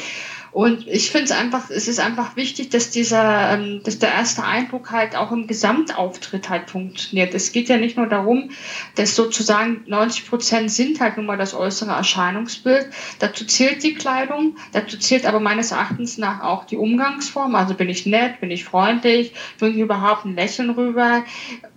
Und 0.52 0.88
ich 0.88 1.12
finde 1.12 1.26
es 1.26 1.32
einfach, 1.32 1.70
es 1.70 1.88
ist 1.88 2.00
einfach 2.00 2.36
wichtig, 2.36 2.70
dass 2.70 2.90
dieser, 2.90 3.54
ähm, 3.54 3.82
dass 3.84 4.00
der 4.00 4.12
erste 4.14 4.44
Eindruck 4.44 4.92
halt 4.92 5.16
auch 5.16 5.32
im 5.32 5.48
Gesamtauftritt 5.48 6.50
halt 6.50 6.70
funktioniert. 6.70 7.34
Es 7.34 7.52
geht 7.52 7.70
ja 7.70 7.78
nicht 7.78 7.98
nur 7.98 8.08
darum, 8.08 8.50
dass 8.96 9.16
sozusagen 9.16 9.84
90 9.88 10.30
Prozent 10.30 10.72
sind 10.72 11.00
halt 11.00 11.18
nun 11.18 11.26
mal 11.26 11.38
das 11.38 11.54
äußere 11.54 11.92
Erscheinungsbild. 11.92 12.88
Dazu 13.20 13.46
zählt 13.46 13.84
die 13.84 13.94
Kleidung, 13.94 14.56
dazu 14.72 14.98
zählt 14.98 15.26
aber 15.26 15.40
meines 15.40 15.72
Erachtens 15.72 16.18
nach 16.18 16.42
auch 16.42 16.66
die 16.66 16.78
Umgangsform. 16.78 17.56
Also 17.56 17.74
bin 17.74 17.90
ich 17.90 18.06
nett, 18.06 18.40
bin 18.40 18.52
ich 18.52 18.64
freundlich, 18.64 19.34
bringe 19.60 19.82
überhaupt 19.82 20.26
ein 20.26 20.36
Lächeln 20.36 20.70
rüber, 20.70 21.24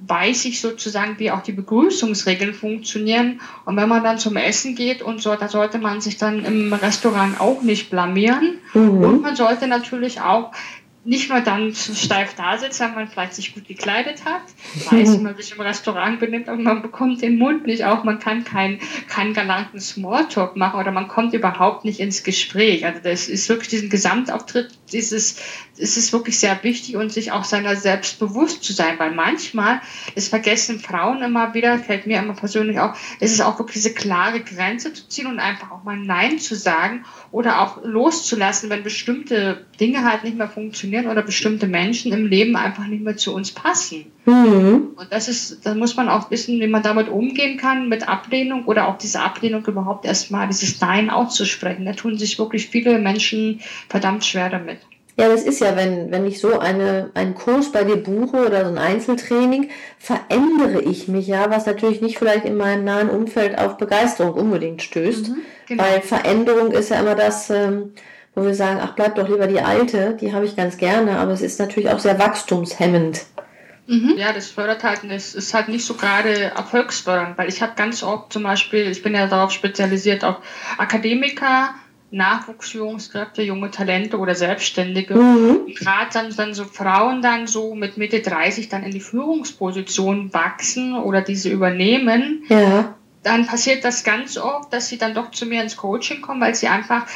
weiß 0.06 0.44
ich 0.46 0.60
sozusagen, 0.60 1.18
wie 1.18 1.30
auch 1.30 1.42
die 1.42 1.52
Begrüßungsregeln 1.52 2.54
funktionieren. 2.54 3.40
Und 3.64 3.76
wenn 3.76 3.88
man 3.88 4.04
dann 4.04 4.18
zum 4.18 4.36
Essen 4.36 4.74
geht 4.74 5.02
und 5.02 5.20
so, 5.20 5.34
da 5.34 5.48
sollte 5.48 5.78
man 5.78 6.00
sich 6.00 6.16
dann 6.16 6.44
im 6.44 6.72
Restaurant 6.72 7.40
auch 7.40 7.62
nicht 7.62 7.90
blamieren. 7.90 8.58
Mhm. 8.74 9.04
Und 9.04 9.22
man 9.22 9.36
sollte 9.36 9.66
natürlich 9.66 10.20
auch 10.20 10.52
nicht 11.02 11.30
nur 11.30 11.40
dann 11.40 11.74
steif 11.74 12.34
da 12.34 12.58
sitzt, 12.58 12.78
wenn 12.80 12.94
man 12.94 13.08
vielleicht 13.08 13.32
sich 13.32 13.54
gut 13.54 13.66
gekleidet 13.66 14.26
hat, 14.26 14.42
weiß, 14.90 15.18
wie 15.18 15.22
man 15.22 15.34
sich 15.38 15.52
im 15.52 15.60
Restaurant 15.60 16.20
benimmt, 16.20 16.48
aber 16.48 16.60
man 16.60 16.82
bekommt 16.82 17.22
den 17.22 17.38
Mund 17.38 17.66
nicht 17.66 17.84
auf, 17.84 18.04
man 18.04 18.18
kann 18.18 18.44
keinen 18.44 18.80
keinen 19.08 19.32
galanten 19.32 19.80
Smalltalk 19.80 20.56
machen 20.56 20.78
oder 20.78 20.92
man 20.92 21.08
kommt 21.08 21.32
überhaupt 21.32 21.86
nicht 21.86 22.00
ins 22.00 22.22
Gespräch. 22.22 22.84
Also 22.84 23.00
das 23.02 23.28
ist 23.28 23.48
wirklich 23.48 23.68
diesen 23.68 23.88
Gesamtauftritt, 23.88 24.78
dieses, 24.92 25.40
ist 25.78 25.96
es 25.96 26.12
wirklich 26.12 26.38
sehr 26.38 26.62
wichtig 26.64 26.96
und 26.96 27.10
sich 27.10 27.32
auch 27.32 27.44
seiner 27.44 27.76
selbst 27.76 28.18
bewusst 28.18 28.62
zu 28.62 28.74
sein, 28.74 28.98
weil 28.98 29.12
manchmal, 29.12 29.80
es 30.14 30.28
vergessen 30.28 30.80
Frauen 30.80 31.22
immer 31.22 31.54
wieder, 31.54 31.78
fällt 31.78 32.06
mir 32.06 32.18
immer 32.18 32.34
persönlich 32.34 32.78
auf, 32.78 32.98
ist 33.20 33.32
es 33.32 33.40
auch 33.40 33.58
wirklich 33.58 33.82
diese 33.82 33.94
klare 33.94 34.40
Grenze 34.40 34.92
zu 34.92 35.08
ziehen 35.08 35.28
und 35.28 35.38
einfach 35.38 35.70
auch 35.70 35.82
mal 35.82 35.96
Nein 35.96 36.38
zu 36.38 36.54
sagen 36.54 37.06
oder 37.30 37.62
auch 37.62 37.82
loszulassen, 37.82 38.68
wenn 38.68 38.82
bestimmte 38.82 39.64
Dinge 39.80 40.04
halt 40.04 40.24
nicht 40.24 40.36
mehr 40.36 40.48
funktionieren 40.48 40.89
funktionieren 40.90 41.10
oder 41.10 41.22
bestimmte 41.22 41.66
Menschen 41.66 42.12
im 42.12 42.26
Leben 42.26 42.56
einfach 42.56 42.86
nicht 42.86 43.02
mehr 43.02 43.16
zu 43.16 43.34
uns 43.34 43.52
passen. 43.52 44.06
Mhm. 44.26 44.90
Und 44.96 45.06
das 45.10 45.28
ist, 45.28 45.64
da 45.64 45.74
muss 45.74 45.96
man 45.96 46.08
auch 46.08 46.30
wissen, 46.30 46.60
wie 46.60 46.66
man 46.66 46.82
damit 46.82 47.08
umgehen 47.08 47.58
kann, 47.58 47.88
mit 47.88 48.08
Ablehnung 48.08 48.64
oder 48.66 48.88
auch 48.88 48.98
diese 48.98 49.20
Ablehnung 49.20 49.64
überhaupt 49.66 50.04
erstmal, 50.04 50.48
dieses 50.48 50.80
Nein 50.80 51.10
auszusprechen. 51.10 51.84
Da 51.84 51.92
tun 51.92 52.18
sich 52.18 52.38
wirklich 52.38 52.68
viele 52.68 52.98
Menschen 52.98 53.60
verdammt 53.88 54.24
schwer 54.24 54.50
damit. 54.50 54.78
Ja, 55.16 55.28
das 55.28 55.42
ist 55.42 55.60
ja, 55.60 55.76
wenn, 55.76 56.10
wenn 56.10 56.24
ich 56.24 56.40
so 56.40 56.58
eine, 56.58 57.10
einen 57.14 57.34
Kurs 57.34 57.72
bei 57.72 57.84
dir 57.84 57.96
buche 57.96 58.46
oder 58.46 58.64
so 58.64 58.70
ein 58.70 58.78
Einzeltraining, 58.78 59.68
verändere 59.98 60.80
ich 60.80 61.08
mich 61.08 61.26
ja, 61.26 61.50
was 61.50 61.66
natürlich 61.66 62.00
nicht 62.00 62.16
vielleicht 62.16 62.46
in 62.46 62.56
meinem 62.56 62.84
nahen 62.84 63.10
Umfeld 63.10 63.58
auf 63.58 63.76
Begeisterung 63.76 64.32
unbedingt 64.32 64.82
stößt. 64.82 65.28
Mhm, 65.28 65.36
genau. 65.66 65.82
Weil 65.82 66.00
Veränderung 66.00 66.70
ist 66.70 66.88
ja 66.88 67.00
immer 67.00 67.16
das, 67.16 67.50
ähm, 67.50 67.92
wo 68.40 68.46
wir 68.46 68.54
sagen, 68.54 68.80
ach, 68.82 68.94
bleib 68.94 69.16
doch 69.16 69.28
lieber 69.28 69.46
die 69.46 69.60
alte, 69.60 70.16
die 70.20 70.32
habe 70.32 70.46
ich 70.46 70.56
ganz 70.56 70.78
gerne, 70.78 71.18
aber 71.18 71.32
es 71.32 71.42
ist 71.42 71.60
natürlich 71.60 71.90
auch 71.90 71.98
sehr 71.98 72.18
wachstumshemmend. 72.18 73.26
Mhm. 73.86 74.14
Ja, 74.16 74.32
das 74.32 74.48
fördert 74.48 74.84
halt, 74.84 75.02
es 75.04 75.34
ist 75.34 75.52
halt 75.52 75.68
nicht 75.68 75.84
so 75.84 75.94
gerade 75.94 76.44
erfolgsfördernd, 76.44 77.36
weil 77.36 77.48
ich 77.48 77.60
habe 77.60 77.72
ganz 77.76 78.02
oft 78.02 78.32
zum 78.32 78.44
Beispiel, 78.44 78.90
ich 78.90 79.02
bin 79.02 79.14
ja 79.14 79.26
darauf 79.26 79.50
spezialisiert, 79.50 80.24
auf 80.24 80.36
Akademiker, 80.78 81.74
Nachwuchsführungskräfte, 82.12 83.42
junge 83.42 83.70
Talente 83.70 84.18
oder 84.18 84.34
Selbstständige. 84.34 85.14
Mhm. 85.14 85.66
Gerade 85.74 86.10
dann, 86.12 86.34
dann 86.34 86.54
so 86.54 86.64
Frauen 86.64 87.20
dann 87.22 87.46
so 87.46 87.74
mit 87.74 87.96
Mitte 87.96 88.20
30 88.20 88.68
dann 88.68 88.84
in 88.84 88.90
die 88.90 89.00
Führungsposition 89.00 90.32
wachsen 90.32 90.96
oder 90.96 91.20
diese 91.20 91.50
übernehmen. 91.50 92.44
Ja. 92.48 92.94
Dann 93.22 93.46
passiert 93.46 93.84
das 93.84 94.02
ganz 94.02 94.38
oft, 94.38 94.72
dass 94.72 94.88
sie 94.88 94.98
dann 94.98 95.14
doch 95.14 95.30
zu 95.30 95.46
mir 95.46 95.62
ins 95.62 95.76
Coaching 95.76 96.22
kommen, 96.22 96.40
weil 96.40 96.54
sie 96.54 96.68
einfach 96.68 97.06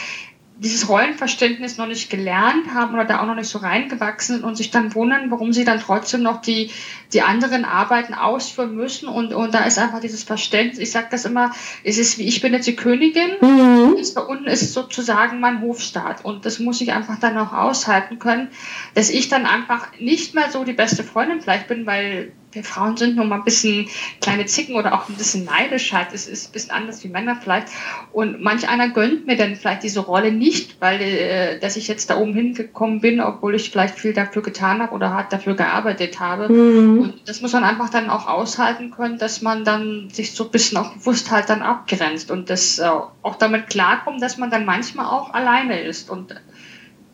dieses 0.56 0.88
Rollenverständnis 0.88 1.78
noch 1.78 1.86
nicht 1.86 2.10
gelernt 2.10 2.72
haben 2.72 2.94
oder 2.94 3.04
da 3.04 3.20
auch 3.20 3.26
noch 3.26 3.34
nicht 3.34 3.48
so 3.48 3.58
reingewachsen 3.58 4.44
und 4.44 4.56
sich 4.56 4.70
dann 4.70 4.94
wundern, 4.94 5.30
warum 5.30 5.52
sie 5.52 5.64
dann 5.64 5.80
trotzdem 5.80 6.22
noch 6.22 6.40
die, 6.40 6.70
die 7.12 7.22
anderen 7.22 7.64
Arbeiten 7.64 8.14
ausführen 8.14 8.76
müssen. 8.76 9.08
Und, 9.08 9.34
und 9.34 9.52
da 9.52 9.64
ist 9.64 9.78
einfach 9.78 10.00
dieses 10.00 10.22
Verständnis, 10.22 10.78
ich 10.78 10.92
sage 10.92 11.08
das 11.10 11.24
immer, 11.24 11.52
es 11.82 11.98
ist 11.98 12.18
wie 12.18 12.28
ich 12.28 12.40
bin 12.40 12.52
jetzt 12.52 12.68
die 12.68 12.76
Königin, 12.76 13.32
mhm. 13.40 13.96
ist, 13.98 14.16
da 14.16 14.20
unten 14.20 14.46
ist 14.46 14.72
sozusagen 14.72 15.40
mein 15.40 15.60
Hofstaat. 15.60 16.24
Und 16.24 16.46
das 16.46 16.60
muss 16.60 16.80
ich 16.80 16.92
einfach 16.92 17.18
dann 17.18 17.36
auch 17.36 17.52
aushalten 17.52 18.20
können, 18.20 18.48
dass 18.94 19.10
ich 19.10 19.28
dann 19.28 19.46
einfach 19.46 19.88
nicht 19.98 20.34
mehr 20.34 20.50
so 20.50 20.62
die 20.62 20.72
beste 20.72 21.02
Freundin 21.02 21.40
vielleicht 21.40 21.66
bin, 21.66 21.84
weil 21.84 22.30
wir 22.54 22.64
Frauen 22.64 22.96
sind 22.96 23.16
nur 23.16 23.24
mal 23.24 23.36
ein 23.36 23.44
bisschen 23.44 23.88
kleine 24.20 24.46
Zicken 24.46 24.76
oder 24.76 24.94
auch 24.94 25.08
ein 25.08 25.16
bisschen 25.16 25.44
neidisch 25.44 25.92
halt. 25.92 26.08
Es 26.12 26.26
ist 26.26 26.48
ein 26.48 26.52
bisschen 26.52 26.70
anders 26.70 27.02
wie 27.04 27.08
Männer 27.08 27.36
vielleicht. 27.36 27.68
Und 28.12 28.40
manch 28.40 28.68
einer 28.68 28.90
gönnt 28.90 29.26
mir 29.26 29.36
dann 29.36 29.56
vielleicht 29.56 29.82
diese 29.82 30.00
Rolle 30.00 30.32
nicht, 30.32 30.80
weil 30.80 31.00
äh, 31.00 31.58
dass 31.58 31.76
ich 31.76 31.88
jetzt 31.88 32.10
da 32.10 32.16
oben 32.16 32.34
hingekommen 32.34 33.00
bin, 33.00 33.20
obwohl 33.20 33.54
ich 33.54 33.70
vielleicht 33.70 33.98
viel 33.98 34.12
dafür 34.12 34.42
getan 34.42 34.80
habe 34.80 34.94
oder 34.94 35.10
hart 35.10 35.32
dafür 35.32 35.54
gearbeitet 35.54 36.20
habe. 36.20 36.52
Mhm. 36.52 37.00
Und 37.00 37.28
das 37.28 37.40
muss 37.40 37.52
man 37.52 37.64
einfach 37.64 37.90
dann 37.90 38.10
auch 38.10 38.26
aushalten 38.26 38.90
können, 38.90 39.18
dass 39.18 39.42
man 39.42 39.64
dann 39.64 40.08
sich 40.10 40.32
so 40.32 40.44
ein 40.44 40.50
bisschen 40.50 40.78
auch 40.78 40.92
bewusst 40.94 41.30
halt 41.30 41.48
dann 41.48 41.62
abgrenzt 41.62 42.30
und 42.30 42.50
das 42.50 42.78
äh, 42.78 42.84
auch 42.84 43.36
damit 43.36 43.68
klarkommt, 43.68 44.22
dass 44.22 44.38
man 44.38 44.50
dann 44.50 44.64
manchmal 44.64 45.06
auch 45.06 45.32
alleine 45.34 45.80
ist 45.80 46.10
und 46.10 46.34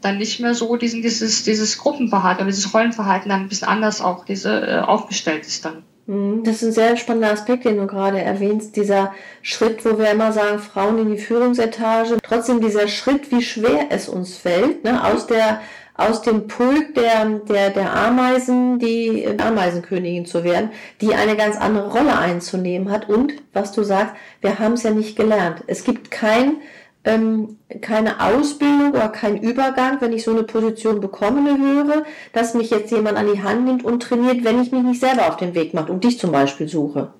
dann 0.01 0.19
nicht 0.19 0.41
mehr 0.41 0.55
so 0.55 0.77
diesen, 0.77 1.03
dieses, 1.03 1.45
dieses 1.45 1.79
Gruppenverhalten 1.79 2.43
oder 2.43 2.51
dieses 2.51 2.73
Rollenverhalten 2.73 3.29
dann 3.29 3.43
ein 3.43 3.49
bisschen 3.49 3.69
anders 3.69 4.01
auch 4.01 4.25
diese, 4.25 4.67
äh, 4.67 4.79
aufgestellt 4.79 5.47
ist 5.47 5.65
dann. 5.65 5.83
Mhm. 6.07 6.43
Das 6.45 6.57
ist 6.57 6.65
ein 6.65 6.73
sehr 6.73 6.97
spannender 6.97 7.33
Aspekt, 7.33 7.65
den 7.65 7.77
du 7.77 7.87
gerade 7.87 8.21
erwähnst, 8.21 8.77
dieser 8.77 9.13
Schritt, 9.43 9.85
wo 9.85 9.99
wir 9.99 10.11
immer 10.11 10.33
sagen, 10.33 10.59
Frauen 10.59 10.99
in 10.99 11.11
die 11.11 11.19
Führungsetage. 11.23 12.19
Trotzdem 12.23 12.61
dieser 12.61 12.89
Schritt, 12.89 13.31
wie 13.31 13.43
schwer 13.43 13.87
es 13.91 14.09
uns 14.09 14.37
fällt, 14.37 14.85
ne, 14.85 15.05
aus 15.05 15.27
der 15.27 15.61
aus 16.01 16.23
dem 16.23 16.49
Pulk 16.49 16.95
der, 16.95 17.27
der, 17.47 17.71
der 17.71 17.95
Ameisen, 17.95 18.79
die 18.79 19.29
Ameisenkönigin 19.39 20.25
zu 20.25 20.45
werden, 20.45 20.71
die 21.03 21.15
eine 21.15 21.37
ganz 21.37 21.59
andere 21.59 21.91
Rolle 21.91 22.17
einzunehmen 22.17 22.91
hat. 22.91 23.11
Und 23.11 23.35
was 23.53 23.73
du 23.73 23.83
sagst, 23.83 24.15
wir 24.41 24.59
haben 24.59 24.73
es 24.73 24.83
ja 24.83 24.93
nicht 24.93 25.15
gelernt. 25.15 25.63
Es 25.67 25.85
gibt 25.85 26.11
kein 26.11 26.57
ähm, 27.05 27.57
keine 27.81 28.21
Ausbildung 28.21 28.91
oder 28.91 29.09
kein 29.09 29.39
Übergang, 29.39 30.01
wenn 30.01 30.13
ich 30.13 30.25
so 30.25 30.33
eine 30.33 30.43
Position 30.43 31.01
bekomme, 31.01 31.57
höhere, 31.57 32.05
dass 32.33 32.55
mich 32.55 32.71
jetzt 32.71 32.91
jemand 32.91 33.17
an 33.17 33.27
die 33.33 33.43
Hand 33.43 33.65
nimmt 33.65 33.85
und 33.85 34.03
trainiert, 34.03 34.45
wenn 34.45 34.63
ich 34.63 34.71
mich 34.71 34.83
nicht 34.83 35.01
selber 35.01 35.29
auf 35.29 35.37
den 35.37 35.55
Weg 35.55 35.73
mache 35.73 35.91
und 35.91 36.05
dich 36.05 36.19
zum 36.19 36.33
Beispiel 36.33 36.69
suche. 36.69 37.15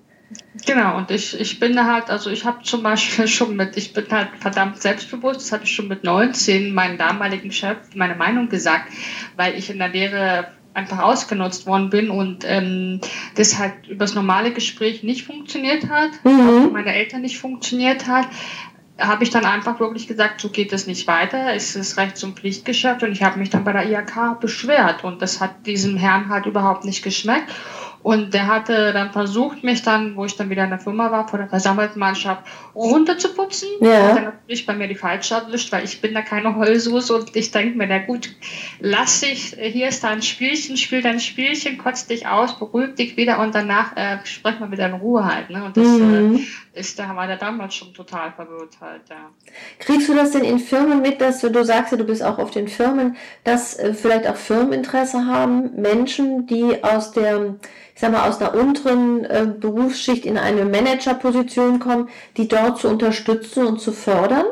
Genau, 0.65 0.97
und 0.97 1.11
ich, 1.11 1.37
ich 1.39 1.59
bin 1.59 1.85
halt, 1.85 2.09
also 2.09 2.29
ich 2.29 2.45
habe 2.45 2.63
zum 2.63 2.83
Beispiel 2.83 3.27
schon 3.27 3.55
mit, 3.55 3.75
ich 3.75 3.93
bin 3.93 4.05
halt 4.11 4.29
verdammt 4.39 4.81
selbstbewusst, 4.81 5.41
das 5.41 5.51
hatte 5.51 5.63
ich 5.63 5.73
schon 5.73 5.87
mit 5.87 6.03
19 6.03 6.73
meinem 6.73 6.97
damaligen 6.97 7.51
Chef 7.51 7.77
meine 7.95 8.15
Meinung 8.15 8.49
gesagt, 8.49 8.91
weil 9.35 9.57
ich 9.57 9.69
in 9.69 9.79
der 9.79 9.89
Lehre 9.89 10.47
einfach 10.73 10.99
ausgenutzt 10.99 11.67
worden 11.67 11.89
bin 11.89 12.09
und 12.09 12.45
ähm, 12.47 13.01
das 13.35 13.59
halt 13.59 13.87
übers 13.89 14.15
normale 14.15 14.51
Gespräch 14.51 15.03
nicht 15.03 15.25
funktioniert 15.25 15.89
hat, 15.89 16.11
mhm. 16.23 16.67
auch 16.67 16.71
meine 16.71 16.93
Eltern 16.93 17.21
nicht 17.21 17.39
funktioniert 17.39 18.07
hat 18.07 18.27
habe 18.99 19.23
ich 19.23 19.29
dann 19.29 19.45
einfach 19.45 19.79
wirklich 19.79 20.07
gesagt, 20.07 20.41
so 20.41 20.49
geht 20.49 20.73
es 20.73 20.87
nicht 20.87 21.07
weiter, 21.07 21.53
es 21.53 21.75
ist 21.75 21.97
recht 21.97 22.17
zum 22.17 22.35
Pflichtgeschäft 22.35 23.03
und 23.03 23.11
ich 23.11 23.23
habe 23.23 23.39
mich 23.39 23.49
dann 23.49 23.63
bei 23.63 23.73
der 23.73 23.89
IHK 23.89 24.39
beschwert 24.39 25.03
und 25.03 25.21
das 25.21 25.39
hat 25.39 25.65
diesem 25.65 25.97
Herrn 25.97 26.29
halt 26.29 26.45
überhaupt 26.45 26.83
nicht 26.83 27.03
geschmeckt 27.03 27.51
und 28.03 28.33
der 28.33 28.47
hatte 28.47 28.93
dann 28.93 29.11
versucht, 29.11 29.63
mich 29.63 29.83
dann, 29.83 30.15
wo 30.15 30.25
ich 30.25 30.35
dann 30.35 30.49
wieder 30.49 30.63
in 30.63 30.71
der 30.71 30.79
Firma 30.79 31.11
war, 31.11 31.27
vor 31.27 31.37
der 31.37 31.47
versammelten 31.47 31.99
Mannschaft 31.99 32.43
runterzuputzen. 32.73 33.69
Ja. 33.79 34.09
Hat 34.09 34.17
dann 34.17 34.23
natürlich 34.25 34.65
bei 34.65 34.73
mir 34.73 34.87
die 34.87 34.95
falsche 34.95 35.35
erwischt, 35.35 35.71
weil 35.71 35.83
ich 35.83 36.01
bin 36.01 36.13
da 36.13 36.21
keine 36.21 36.55
Heulsoße 36.55 37.13
und 37.13 37.35
ich 37.35 37.51
denke 37.51 37.77
mir, 37.77 37.87
na 37.87 37.99
gut, 37.99 38.35
lass 38.79 39.21
dich, 39.21 39.55
hier 39.59 39.87
ist 39.89 40.03
da 40.03 40.09
ein 40.09 40.21
Spielchen, 40.21 40.77
spiel 40.77 41.01
dein 41.01 41.19
Spielchen, 41.19 41.77
kotz 41.77 42.07
dich 42.07 42.27
aus, 42.27 42.57
beruhig 42.57 42.95
dich 42.95 43.17
wieder 43.17 43.39
und 43.39 43.53
danach 43.53 43.95
äh, 43.95 44.17
sprechen 44.23 44.61
wir 44.61 44.71
wieder 44.71 44.87
in 44.87 44.93
Ruhe 44.93 45.25
halt. 45.25 45.49
Ne? 45.49 45.63
Und 45.63 45.77
das 45.77 45.87
mhm. 45.87 46.39
äh, 46.73 46.79
ist, 46.79 46.97
da 46.97 47.15
war 47.15 47.27
der 47.27 47.37
damals 47.37 47.75
schon 47.75 47.93
total 47.93 48.31
verwirrt 48.31 48.77
halt, 48.81 49.01
ja. 49.09 49.29
Kriegst 49.79 50.09
du 50.09 50.15
das 50.15 50.31
denn 50.31 50.43
in 50.43 50.59
Firmen 50.59 51.01
mit, 51.01 51.21
dass 51.21 51.41
du, 51.41 51.49
du 51.49 51.63
sagst 51.63 51.91
ja, 51.91 51.97
du 51.97 52.05
bist 52.05 52.23
auch 52.23 52.39
auf 52.39 52.51
den 52.51 52.67
Firmen, 52.67 53.15
dass 53.43 53.77
äh, 53.77 53.93
vielleicht 53.93 54.27
auch 54.27 54.35
Firmeninteresse 54.35 55.25
haben, 55.25 55.75
Menschen, 55.75 56.47
die 56.47 56.83
aus 56.83 57.11
der 57.11 57.55
sag 58.01 58.11
mal, 58.11 58.27
aus 58.27 58.41
einer 58.41 58.55
unteren 58.55 59.23
äh, 59.25 59.47
Berufsschicht 59.59 60.25
in 60.25 60.37
eine 60.37 60.65
Managerposition 60.65 61.79
kommen, 61.79 62.09
die 62.35 62.47
dort 62.47 62.79
zu 62.79 62.89
unterstützen 62.89 63.65
und 63.65 63.79
zu 63.79 63.93
fördern? 63.93 64.45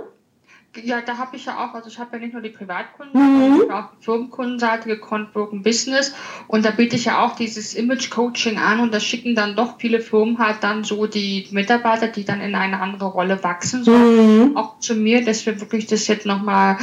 Ja, 0.84 1.02
da 1.02 1.18
habe 1.18 1.36
ich 1.36 1.46
ja 1.46 1.66
auch, 1.66 1.74
also 1.74 1.90
ich 1.90 1.98
habe 1.98 2.16
ja 2.16 2.24
nicht 2.24 2.34
nur 2.34 2.44
die 2.44 2.52
Privatkunden, 2.52 3.20
mhm. 3.20 3.58
sondern 3.58 3.72
auch 3.72 3.90
die 4.00 4.04
Firmenkundenseite 4.06 4.88
gekonnt, 4.88 5.34
Broken 5.34 5.64
Business 5.64 6.14
und 6.48 6.64
da 6.64 6.70
biete 6.70 6.96
ich 6.96 7.06
ja 7.06 7.26
auch 7.26 7.36
dieses 7.36 7.74
Image 7.74 8.12
Coaching 8.12 8.60
an 8.60 8.80
und 8.80 8.94
da 8.94 9.00
schicken 9.00 9.34
dann 9.34 9.56
doch 9.56 9.80
viele 9.80 10.00
Firmen 10.00 10.38
halt 10.38 10.58
dann 10.62 10.84
so 10.84 11.08
die 11.08 11.48
Mitarbeiter, 11.50 12.08
die 12.08 12.24
dann 12.24 12.40
in 12.40 12.54
eine 12.54 12.80
andere 12.80 13.08
Rolle 13.08 13.44
wachsen 13.44 13.84
sollen, 13.84 14.52
mhm. 14.52 14.58
auch 14.58 14.78
zu 14.78 14.94
mir, 14.94 15.26
dass 15.26 15.44
wir 15.48 15.60
wirklich 15.60 15.88
das 15.88 16.08
jetzt 16.08 16.28
nochmal 16.28 16.78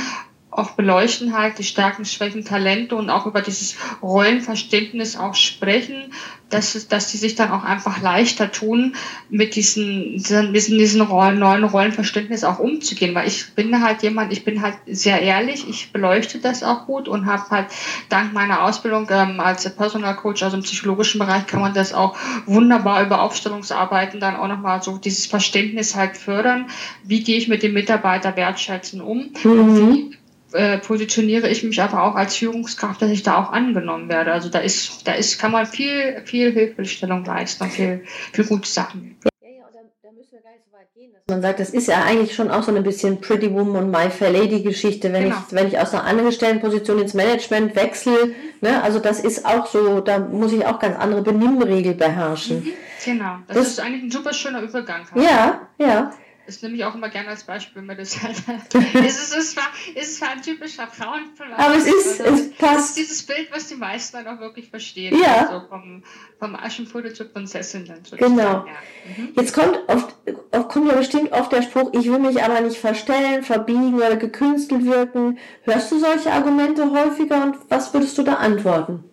auch 0.56 0.70
beleuchten 0.72 1.36
halt 1.36 1.58
die 1.58 1.64
Stärken, 1.64 2.04
Schwächen, 2.04 2.44
Talente 2.44 2.96
und 2.96 3.10
auch 3.10 3.26
über 3.26 3.42
dieses 3.42 3.76
Rollenverständnis 4.02 5.16
auch 5.16 5.34
sprechen, 5.34 6.12
dass, 6.50 6.86
dass 6.86 7.10
die 7.10 7.16
sich 7.16 7.34
dann 7.34 7.50
auch 7.50 7.64
einfach 7.64 8.00
leichter 8.00 8.52
tun, 8.52 8.94
mit 9.28 9.56
diesen, 9.56 10.16
diesen, 10.16 10.52
diesen 10.52 11.00
Rollen, 11.00 11.40
neuen 11.40 11.64
Rollenverständnis 11.64 12.44
auch 12.44 12.60
umzugehen. 12.60 13.14
Weil 13.14 13.26
ich 13.26 13.54
bin 13.54 13.82
halt 13.82 14.02
jemand, 14.02 14.32
ich 14.32 14.44
bin 14.44 14.62
halt 14.62 14.76
sehr 14.86 15.20
ehrlich, 15.20 15.68
ich 15.68 15.92
beleuchte 15.92 16.38
das 16.38 16.62
auch 16.62 16.86
gut 16.86 17.08
und 17.08 17.26
habe 17.26 17.50
halt 17.50 17.66
dank 18.08 18.32
meiner 18.32 18.62
Ausbildung 18.62 19.08
ähm, 19.10 19.40
als 19.40 19.68
Personal 19.74 20.14
Coach, 20.14 20.42
also 20.42 20.56
im 20.56 20.62
psychologischen 20.62 21.18
Bereich, 21.18 21.46
kann 21.46 21.60
man 21.60 21.74
das 21.74 21.92
auch 21.92 22.16
wunderbar 22.46 23.04
über 23.04 23.22
Aufstellungsarbeiten 23.22 24.20
dann 24.20 24.36
auch 24.36 24.48
nochmal 24.48 24.82
so 24.82 24.98
dieses 24.98 25.26
Verständnis 25.26 25.96
halt 25.96 26.16
fördern. 26.16 26.66
Wie 27.02 27.24
gehe 27.24 27.38
ich 27.38 27.48
mit 27.48 27.64
dem 27.64 27.72
Mitarbeiter 27.72 28.36
wertschätzen 28.36 29.00
um? 29.00 29.30
Mhm. 29.42 30.15
Äh, 30.52 30.78
positioniere 30.78 31.48
ich 31.48 31.64
mich 31.64 31.82
aber 31.82 32.04
auch 32.04 32.14
als 32.14 32.36
Führungskraft, 32.36 33.02
dass 33.02 33.10
ich 33.10 33.24
da 33.24 33.42
auch 33.42 33.50
angenommen 33.50 34.08
werde. 34.08 34.32
Also 34.32 34.48
da 34.48 34.60
ist, 34.60 35.06
da 35.06 35.12
ist, 35.12 35.40
kann 35.40 35.50
man 35.50 35.66
viel, 35.66 36.22
viel 36.24 36.52
Hilfestellung 36.52 37.24
leisten, 37.24 37.68
viel, 37.68 38.04
viel 38.32 38.44
gute 38.44 38.68
Sachen. 38.68 39.16
Ja, 39.24 39.30
ja, 39.42 39.66
und 39.66 39.74
da, 39.74 39.80
da 40.04 40.12
müssen 40.12 40.38
wir 40.38 41.34
Man 41.34 41.42
sagt, 41.42 41.58
das 41.58 41.70
ist 41.70 41.88
ja 41.88 42.04
eigentlich 42.04 42.32
schon 42.36 42.48
auch 42.48 42.62
so 42.62 42.72
ein 42.72 42.82
bisschen 42.84 43.20
Pretty 43.20 43.52
Woman 43.52 43.86
und 43.86 43.90
My 43.90 44.08
Fair 44.08 44.30
Lady 44.30 44.62
Geschichte, 44.62 45.12
wenn 45.12 45.24
genau. 45.24 45.36
ich 45.48 45.54
wenn 45.54 45.66
ich 45.66 45.78
aus 45.80 45.92
einer 45.92 46.04
Angestelltenposition 46.04 47.00
ins 47.00 47.14
Management 47.14 47.74
wechsle, 47.74 48.34
ne, 48.60 48.80
also 48.84 49.00
das 49.00 49.18
ist 49.18 49.44
auch 49.44 49.66
so, 49.66 50.00
da 50.00 50.20
muss 50.20 50.52
ich 50.52 50.64
auch 50.64 50.78
ganz 50.78 50.96
andere 50.96 51.22
Benimmregel 51.22 51.94
beherrschen. 51.94 52.62
Mhm, 52.62 52.72
genau, 53.04 53.38
das, 53.48 53.56
das, 53.56 53.66
ist 53.66 53.80
eigentlich 53.80 54.04
ein 54.04 54.10
super 54.12 54.32
schöner 54.32 54.62
Übergang. 54.62 55.02
Ja, 55.16 55.68
ja. 55.78 56.12
Das 56.46 56.62
nehme 56.62 56.76
ich 56.76 56.84
auch 56.84 56.94
immer 56.94 57.08
gerne 57.08 57.28
als 57.28 57.44
Beispiel, 57.44 57.76
wenn 57.76 57.86
man 57.86 57.96
das 57.96 58.22
halt. 58.22 58.36
es, 58.94 59.18
ist, 59.18 59.36
es, 59.36 59.56
war, 59.56 59.64
es 59.94 60.10
ist 60.10 60.22
ein 60.22 60.42
typischer 60.42 60.86
Frauenfilm. 60.86 61.52
Aber 61.52 61.74
es 61.74 61.86
ist, 61.86 62.20
also, 62.20 62.42
es 62.42 62.52
passt. 62.54 62.78
Es 62.78 62.86
ist 62.86 62.98
dieses 62.98 63.22
Bild, 63.26 63.48
was 63.50 63.66
die 63.66 63.74
meisten 63.74 64.16
dann 64.16 64.36
auch 64.36 64.40
wirklich 64.40 64.70
verstehen. 64.70 65.18
Ja. 65.20 65.48
Also 65.48 65.66
vom, 65.68 66.04
vom 66.38 66.54
Aschenputtel 66.54 67.12
zur 67.14 67.26
Prinzessin 67.26 67.84
dann 67.84 68.04
sozusagen. 68.04 68.36
Genau. 68.36 68.64
Ja. 68.66 68.66
Mhm. 69.16 69.32
Jetzt 69.34 69.52
kommt, 69.52 69.78
oft, 69.88 70.14
kommt 70.68 70.88
ja 70.88 70.96
bestimmt 70.96 71.32
oft 71.32 71.50
der 71.50 71.62
Spruch, 71.62 71.90
ich 71.92 72.06
will 72.06 72.20
mich 72.20 72.42
aber 72.42 72.60
nicht 72.60 72.78
verstellen, 72.78 73.42
verbiegen 73.42 73.94
oder 73.94 74.16
gekünstelt 74.16 74.84
wirken. 74.84 75.38
Hörst 75.62 75.90
du 75.90 75.98
solche 75.98 76.32
Argumente 76.32 76.90
häufiger 76.90 77.42
und 77.42 77.56
was 77.68 77.92
würdest 77.92 78.16
du 78.18 78.22
da 78.22 78.34
antworten? 78.34 79.04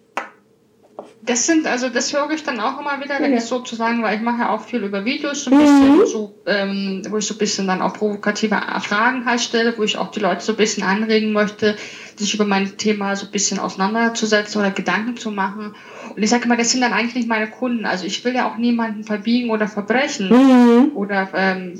Das 1.25 1.45
sind, 1.45 1.67
also 1.67 1.87
das 1.87 2.11
höre 2.11 2.29
ich 2.31 2.43
dann 2.43 2.59
auch 2.59 2.79
immer 2.79 3.01
wieder, 3.01 3.19
wenn 3.19 3.31
ja. 3.31 3.37
ich 3.37 3.45
sozusagen, 3.45 4.03
weil 4.03 4.17
ich 4.17 4.21
mache 4.21 4.41
ja 4.41 4.49
auch 4.49 4.61
viel 4.61 4.83
über 4.83 5.05
Videos 5.05 5.45
so 5.45 5.51
ein 5.51 5.57
bisschen, 5.57 5.97
mhm. 5.97 6.05
so, 6.05 6.35
ähm, 6.45 7.01
wo 7.09 7.17
ich 7.17 7.25
so 7.25 7.35
ein 7.35 7.37
bisschen 7.37 7.65
dann 7.65 7.81
auch 7.81 7.93
provokative 7.93 8.59
Fragen 8.81 9.25
halt 9.25 9.39
stelle, 9.39 9.77
wo 9.77 9.83
ich 9.83 9.97
auch 9.97 10.11
die 10.11 10.19
Leute 10.19 10.43
so 10.43 10.53
ein 10.53 10.57
bisschen 10.57 10.83
anregen 10.83 11.31
möchte, 11.31 11.77
sich 12.17 12.33
über 12.33 12.45
mein 12.45 12.77
Thema 12.77 13.15
so 13.15 13.25
ein 13.25 13.31
bisschen 13.31 13.59
auseinanderzusetzen 13.59 14.61
oder 14.61 14.71
Gedanken 14.71 15.17
zu 15.17 15.31
machen. 15.31 15.75
Und 16.15 16.21
ich 16.21 16.29
sage 16.29 16.45
immer, 16.45 16.57
das 16.57 16.71
sind 16.71 16.81
dann 16.81 16.93
eigentlich 16.93 17.15
nicht 17.15 17.27
meine 17.27 17.49
Kunden. 17.49 17.85
Also 17.85 18.05
ich 18.05 18.23
will 18.23 18.35
ja 18.35 18.49
auch 18.49 18.57
niemanden 18.57 19.03
verbiegen 19.03 19.49
oder 19.49 19.67
verbrechen 19.67 20.29
mhm. 20.29 20.91
oder 20.95 21.29
ähm, 21.33 21.79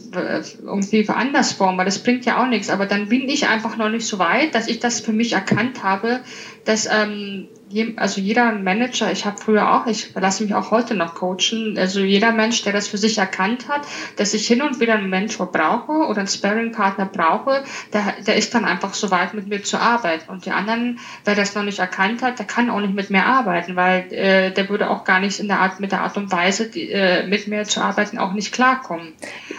irgendwie 0.63 1.07
anders 1.09 1.53
formen, 1.53 1.77
weil 1.77 1.85
das 1.85 1.99
bringt 1.99 2.25
ja 2.25 2.41
auch 2.41 2.47
nichts. 2.47 2.69
Aber 2.69 2.85
dann 2.85 3.09
bin 3.09 3.29
ich 3.29 3.47
einfach 3.47 3.77
noch 3.77 3.89
nicht 3.89 4.07
so 4.07 4.19
weit, 4.19 4.55
dass 4.55 4.67
ich 4.67 4.79
das 4.79 5.01
für 5.01 5.13
mich 5.13 5.33
erkannt 5.33 5.83
habe, 5.83 6.21
dass 6.65 6.87
ähm, 6.87 7.47
also 7.95 8.21
jeder 8.21 8.51
Manager, 8.51 9.11
ich 9.11 9.25
habe 9.25 9.37
früher 9.37 9.73
auch, 9.73 9.87
ich 9.87 10.13
lasse 10.13 10.43
mich 10.43 10.53
auch 10.53 10.71
heute 10.71 10.95
noch 10.95 11.15
coachen, 11.15 11.75
also 11.77 12.01
jeder 12.01 12.31
Mensch, 12.31 12.61
der 12.63 12.73
das 12.73 12.87
für 12.87 12.97
sich 12.97 13.17
erkannt 13.17 13.67
hat, 13.67 13.81
dass 14.17 14.33
ich 14.33 14.47
hin 14.47 14.61
und 14.61 14.79
wieder 14.79 14.93
einen 14.93 15.09
Mentor 15.09 15.51
brauche 15.51 15.91
oder 15.91 16.19
einen 16.19 16.27
Sparring-Partner 16.27 17.05
brauche, 17.05 17.63
der, 17.91 18.13
der 18.25 18.35
ist 18.35 18.53
dann 18.53 18.65
einfach 18.65 18.93
so 18.93 19.09
weit, 19.11 19.33
mit 19.33 19.47
mir 19.47 19.63
zu 19.63 19.77
arbeiten. 19.77 20.22
Und 20.27 20.45
die 20.45 20.51
anderen, 20.51 20.99
wer 21.25 21.35
das 21.35 21.55
noch 21.55 21.63
nicht 21.63 21.79
erkannt 21.79 22.21
hat, 22.21 22.39
der 22.39 22.45
kann 22.45 22.69
auch 22.69 22.79
nicht 22.79 22.93
mit 22.93 23.09
mir 23.09 23.25
arbeiten, 23.25 23.75
weil 23.75 24.11
äh, 24.11 24.51
der 24.51 24.69
würde 24.69 24.89
auch 24.89 25.03
gar 25.03 25.19
nicht 25.19 25.39
in 25.39 25.47
der 25.47 25.59
Art, 25.59 25.79
mit 25.79 25.91
der 25.91 26.01
Art 26.01 26.17
und 26.17 26.31
Weise, 26.31 26.69
die, 26.69 26.91
äh, 26.91 27.25
mit 27.27 27.47
mir 27.47 27.63
zu 27.65 27.81
arbeiten, 27.81 28.17
auch 28.17 28.33
nicht 28.33 28.53
klarkommen. 28.53 29.13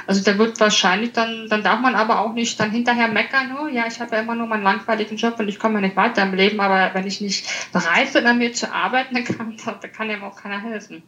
Also 0.06 0.22
der 0.22 0.38
wird 0.38 0.60
wahrscheinlich 0.60 1.12
dann, 1.12 1.48
dann 1.48 1.62
darf 1.62 1.80
man 1.80 1.94
aber 1.94 2.20
auch 2.20 2.32
nicht 2.32 2.58
dann 2.60 2.70
hinterher 2.70 3.08
meckern, 3.08 3.56
oh 3.62 3.66
ja, 3.66 3.84
ich 3.86 4.00
habe 4.00 4.16
ja 4.16 4.22
immer 4.22 4.34
nur 4.34 4.46
meinen 4.46 4.62
langweiligen 4.62 5.16
Job 5.16 5.38
und 5.38 5.48
ich 5.48 5.58
komme 5.58 5.74
ja 5.74 5.80
nicht 5.82 5.96
weiter 5.96 6.22
im 6.22 6.34
Leben, 6.34 6.60
aber 6.60 6.90
wenn 6.94 7.06
ich 7.06 7.20
nicht 7.20 7.46
bereit 7.72 8.12
bin, 8.12 8.26
an 8.26 8.38
mir 8.38 8.52
zu 8.52 8.72
arbeiten, 8.72 9.14
dann 9.14 9.24
kann, 9.24 9.56
da 9.80 9.88
kann 9.88 10.10
ja 10.10 10.16
auch 10.22 10.36
keiner 10.36 10.60
helfen. 10.60 11.02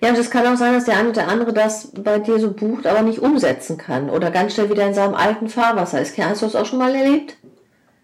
Ja, 0.00 0.10
und 0.10 0.18
es 0.18 0.30
kann 0.30 0.46
auch 0.46 0.56
sein, 0.56 0.74
dass 0.74 0.84
der 0.84 0.98
eine 0.98 1.10
oder 1.10 1.28
andere 1.28 1.52
das 1.52 1.92
bei 1.92 2.18
dir 2.18 2.38
so 2.38 2.52
bucht, 2.52 2.86
aber 2.86 3.02
nicht 3.02 3.18
umsetzen 3.18 3.78
kann 3.78 4.10
oder 4.10 4.30
ganz 4.30 4.54
schnell 4.54 4.70
wieder 4.70 4.86
in 4.86 4.94
seinem 4.94 5.14
alten 5.14 5.48
Fahrwasser 5.48 6.00
ist. 6.00 6.18
Hast 6.18 6.42
du 6.42 6.46
das 6.46 6.56
auch 6.56 6.66
schon 6.66 6.78
mal 6.78 6.94
erlebt? 6.94 7.37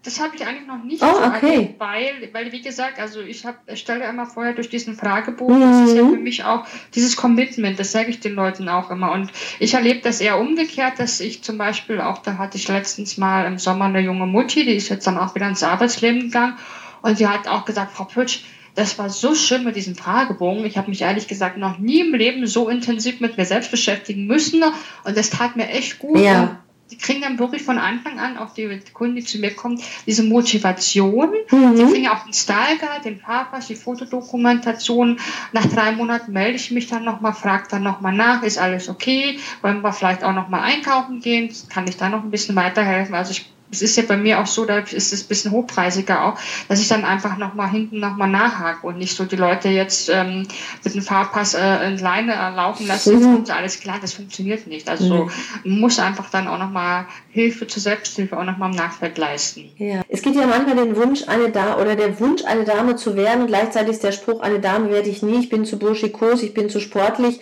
Das 0.05 0.19
habe 0.19 0.35
ich 0.35 0.45
eigentlich 0.45 0.67
noch 0.67 0.83
nicht 0.83 1.01
oh, 1.01 1.07
so 1.07 1.23
okay. 1.23 1.73
weil, 1.79 2.29
weil, 2.31 2.51
wie 2.51 2.61
gesagt, 2.61 2.99
also 2.99 3.21
ich 3.21 3.43
habe, 3.43 3.75
stelle 3.75 4.07
immer 4.07 4.27
vorher 4.27 4.53
durch 4.53 4.69
diesen 4.69 4.95
Fragebogen, 4.95 5.57
mhm. 5.57 5.61
das 5.61 5.89
ist 5.89 5.97
ja 5.97 6.07
für 6.07 6.17
mich 6.17 6.43
auch 6.43 6.65
dieses 6.93 7.17
Commitment, 7.17 7.79
das 7.79 7.91
sage 7.91 8.11
ich 8.11 8.19
den 8.19 8.35
Leuten 8.35 8.69
auch 8.69 8.91
immer. 8.91 9.11
Und 9.11 9.31
ich 9.59 9.73
erlebe 9.73 10.01
das 10.01 10.21
eher 10.21 10.39
umgekehrt, 10.39 10.99
dass 10.99 11.19
ich 11.19 11.43
zum 11.43 11.57
Beispiel 11.57 11.99
auch, 11.99 12.19
da 12.19 12.37
hatte 12.37 12.57
ich 12.57 12.67
letztens 12.67 13.17
mal 13.17 13.47
im 13.47 13.57
Sommer 13.57 13.85
eine 13.85 13.99
junge 13.99 14.27
Mutti, 14.27 14.63
die 14.63 14.75
ist 14.75 14.89
jetzt 14.89 15.07
dann 15.07 15.17
auch 15.17 15.33
wieder 15.33 15.47
ins 15.47 15.63
Arbeitsleben 15.63 16.21
gegangen 16.21 16.55
und 17.01 17.17
sie 17.17 17.27
hat 17.27 17.47
auch 17.47 17.65
gesagt, 17.65 17.91
Frau 17.93 18.03
Pütsch, 18.03 18.41
das 18.75 18.99
war 18.99 19.09
so 19.09 19.33
schön 19.33 19.63
mit 19.63 19.75
diesem 19.75 19.95
Fragebogen. 19.95 20.65
Ich 20.65 20.77
habe 20.77 20.89
mich 20.89 21.01
ehrlich 21.01 21.27
gesagt 21.27 21.57
noch 21.57 21.79
nie 21.79 22.01
im 22.01 22.13
Leben 22.13 22.45
so 22.45 22.69
intensiv 22.69 23.21
mit 23.21 23.37
mir 23.37 23.45
selbst 23.45 23.71
beschäftigen 23.71 24.27
müssen. 24.27 24.63
Und 25.05 25.17
das 25.17 25.29
tat 25.29 25.55
mir 25.55 25.69
echt 25.69 25.97
gut. 25.99 26.19
Ja. 26.19 26.59
Die 26.91 26.97
kriegen 26.97 27.21
dann 27.21 27.39
wirklich 27.39 27.63
von 27.63 27.79
Anfang 27.79 28.19
an, 28.19 28.37
auch 28.37 28.53
die 28.53 28.79
Kunden, 28.93 29.15
die 29.15 29.23
zu 29.23 29.39
mir 29.39 29.53
kommen, 29.55 29.81
diese 30.05 30.23
Motivation. 30.23 31.31
Mhm. 31.49 31.75
Die 31.75 31.83
kriegen 31.85 32.07
auch 32.07 32.23
den 32.23 32.33
Style 32.33 32.77
Guide, 32.79 33.03
den 33.03 33.19
Fahrpass, 33.19 33.67
die 33.67 33.75
Fotodokumentation. 33.75 35.19
Nach 35.51 35.65
drei 35.65 35.93
Monaten 35.93 36.31
melde 36.31 36.57
ich 36.57 36.69
mich 36.71 36.87
dann 36.87 37.03
nochmal, 37.03 37.33
frage 37.33 37.67
dann 37.71 37.83
nochmal 37.83 38.13
nach, 38.13 38.43
ist 38.43 38.59
alles 38.59 38.87
okay? 38.87 39.39
Wollen 39.61 39.81
wir 39.81 39.93
vielleicht 39.93 40.23
auch 40.23 40.33
nochmal 40.33 40.61
einkaufen 40.61 41.21
gehen? 41.21 41.51
Kann 41.69 41.87
ich 41.87 41.97
da 41.97 42.09
noch 42.09 42.23
ein 42.23 42.31
bisschen 42.31 42.55
weiterhelfen? 42.55 43.15
Also 43.15 43.31
ich 43.31 43.54
es 43.71 43.81
ist 43.81 43.97
ja 43.97 44.03
bei 44.07 44.17
mir 44.17 44.39
auch 44.39 44.47
so, 44.47 44.65
da 44.65 44.79
ist 44.79 45.13
es 45.13 45.23
ein 45.23 45.27
bisschen 45.27 45.51
hochpreisiger 45.51 46.25
auch, 46.25 46.39
dass 46.69 46.79
ich 46.79 46.87
dann 46.87 47.03
einfach 47.03 47.37
nochmal 47.37 47.69
hinten 47.69 47.99
nochmal 47.99 48.29
nachhake 48.29 48.85
und 48.85 48.97
nicht 48.97 49.15
so 49.15 49.25
die 49.25 49.35
Leute 49.35 49.69
jetzt 49.69 50.09
ähm, 50.09 50.47
mit 50.83 50.93
dem 50.93 51.01
Fahrpass 51.01 51.53
äh, 51.55 51.87
in 51.87 51.97
Leine 51.97 52.33
äh, 52.33 52.55
laufen 52.55 52.87
lassen, 52.87 53.19
mhm. 53.19 53.37
jetzt 53.39 53.51
alles 53.51 53.79
klar, 53.79 53.97
das 53.99 54.13
funktioniert 54.13 54.67
nicht. 54.67 54.89
Also 54.89 55.29
mhm. 55.63 55.79
muss 55.79 55.99
einfach 55.99 56.29
dann 56.29 56.47
auch 56.47 56.59
nochmal 56.59 57.05
Hilfe 57.31 57.67
zur 57.67 57.81
Selbsthilfe 57.81 58.37
auch 58.37 58.43
nochmal 58.43 58.71
im 58.71 58.77
Nachfeld 58.77 59.17
leisten. 59.17 59.71
Ja. 59.77 60.01
Es 60.09 60.21
gibt 60.21 60.35
ja 60.35 60.45
manchmal 60.45 60.75
den 60.75 60.95
Wunsch, 60.95 61.27
eine 61.27 61.49
Dame 61.49 61.77
oder 61.77 61.95
der 61.95 62.19
Wunsch, 62.19 62.43
eine 62.45 62.65
Dame 62.65 62.95
zu 62.95 63.15
werden 63.15 63.41
und 63.41 63.47
gleichzeitig 63.47 63.93
ist 63.93 64.03
der 64.03 64.11
Spruch, 64.11 64.41
eine 64.41 64.59
Dame 64.59 64.89
werde 64.89 65.09
ich 65.09 65.23
nie, 65.23 65.39
ich 65.39 65.49
bin 65.49 65.65
zu 65.65 65.77
burschikos, 65.79 66.43
ich 66.43 66.53
bin 66.53 66.69
zu 66.69 66.79
sportlich 66.79 67.39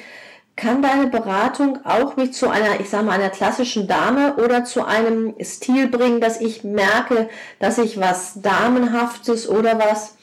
kann 0.55 0.81
deine 0.83 1.07
Beratung 1.07 1.79
auch 1.83 2.15
mich 2.15 2.33
zu 2.33 2.47
einer, 2.49 2.79
ich 2.79 2.89
sage 2.89 3.05
mal, 3.05 3.13
einer 3.13 3.29
klassischen 3.29 3.87
Dame 3.87 4.35
oder 4.35 4.65
zu 4.65 4.85
einem 4.85 5.33
Stil 5.41 5.87
bringen, 5.87 6.21
dass 6.21 6.39
ich 6.39 6.63
merke, 6.63 7.29
dass 7.59 7.79
ich 7.79 7.99
was 7.99 8.41
Damenhaftes 8.41 9.49
oder 9.49 9.79
was, 9.79 10.15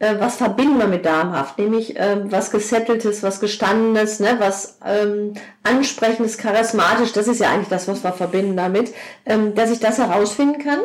äh, 0.00 0.16
was 0.18 0.36
verbinden 0.36 0.78
wir 0.78 0.88
mit 0.88 1.06
Damenhaft, 1.06 1.58
nämlich 1.58 1.96
äh, 1.96 2.16
was 2.24 2.50
Gesetteltes, 2.50 3.22
was 3.22 3.38
Gestandenes, 3.38 4.18
ne, 4.18 4.36
was 4.38 4.78
ähm, 4.84 5.34
Ansprechendes, 5.62 6.36
Charismatisch, 6.36 7.12
das 7.12 7.28
ist 7.28 7.40
ja 7.40 7.50
eigentlich 7.50 7.68
das, 7.68 7.86
was 7.86 8.02
wir 8.02 8.12
verbinden 8.12 8.56
damit, 8.56 8.92
ähm, 9.24 9.54
dass 9.54 9.70
ich 9.70 9.78
das 9.78 9.98
herausfinden 9.98 10.62
kann? 10.62 10.80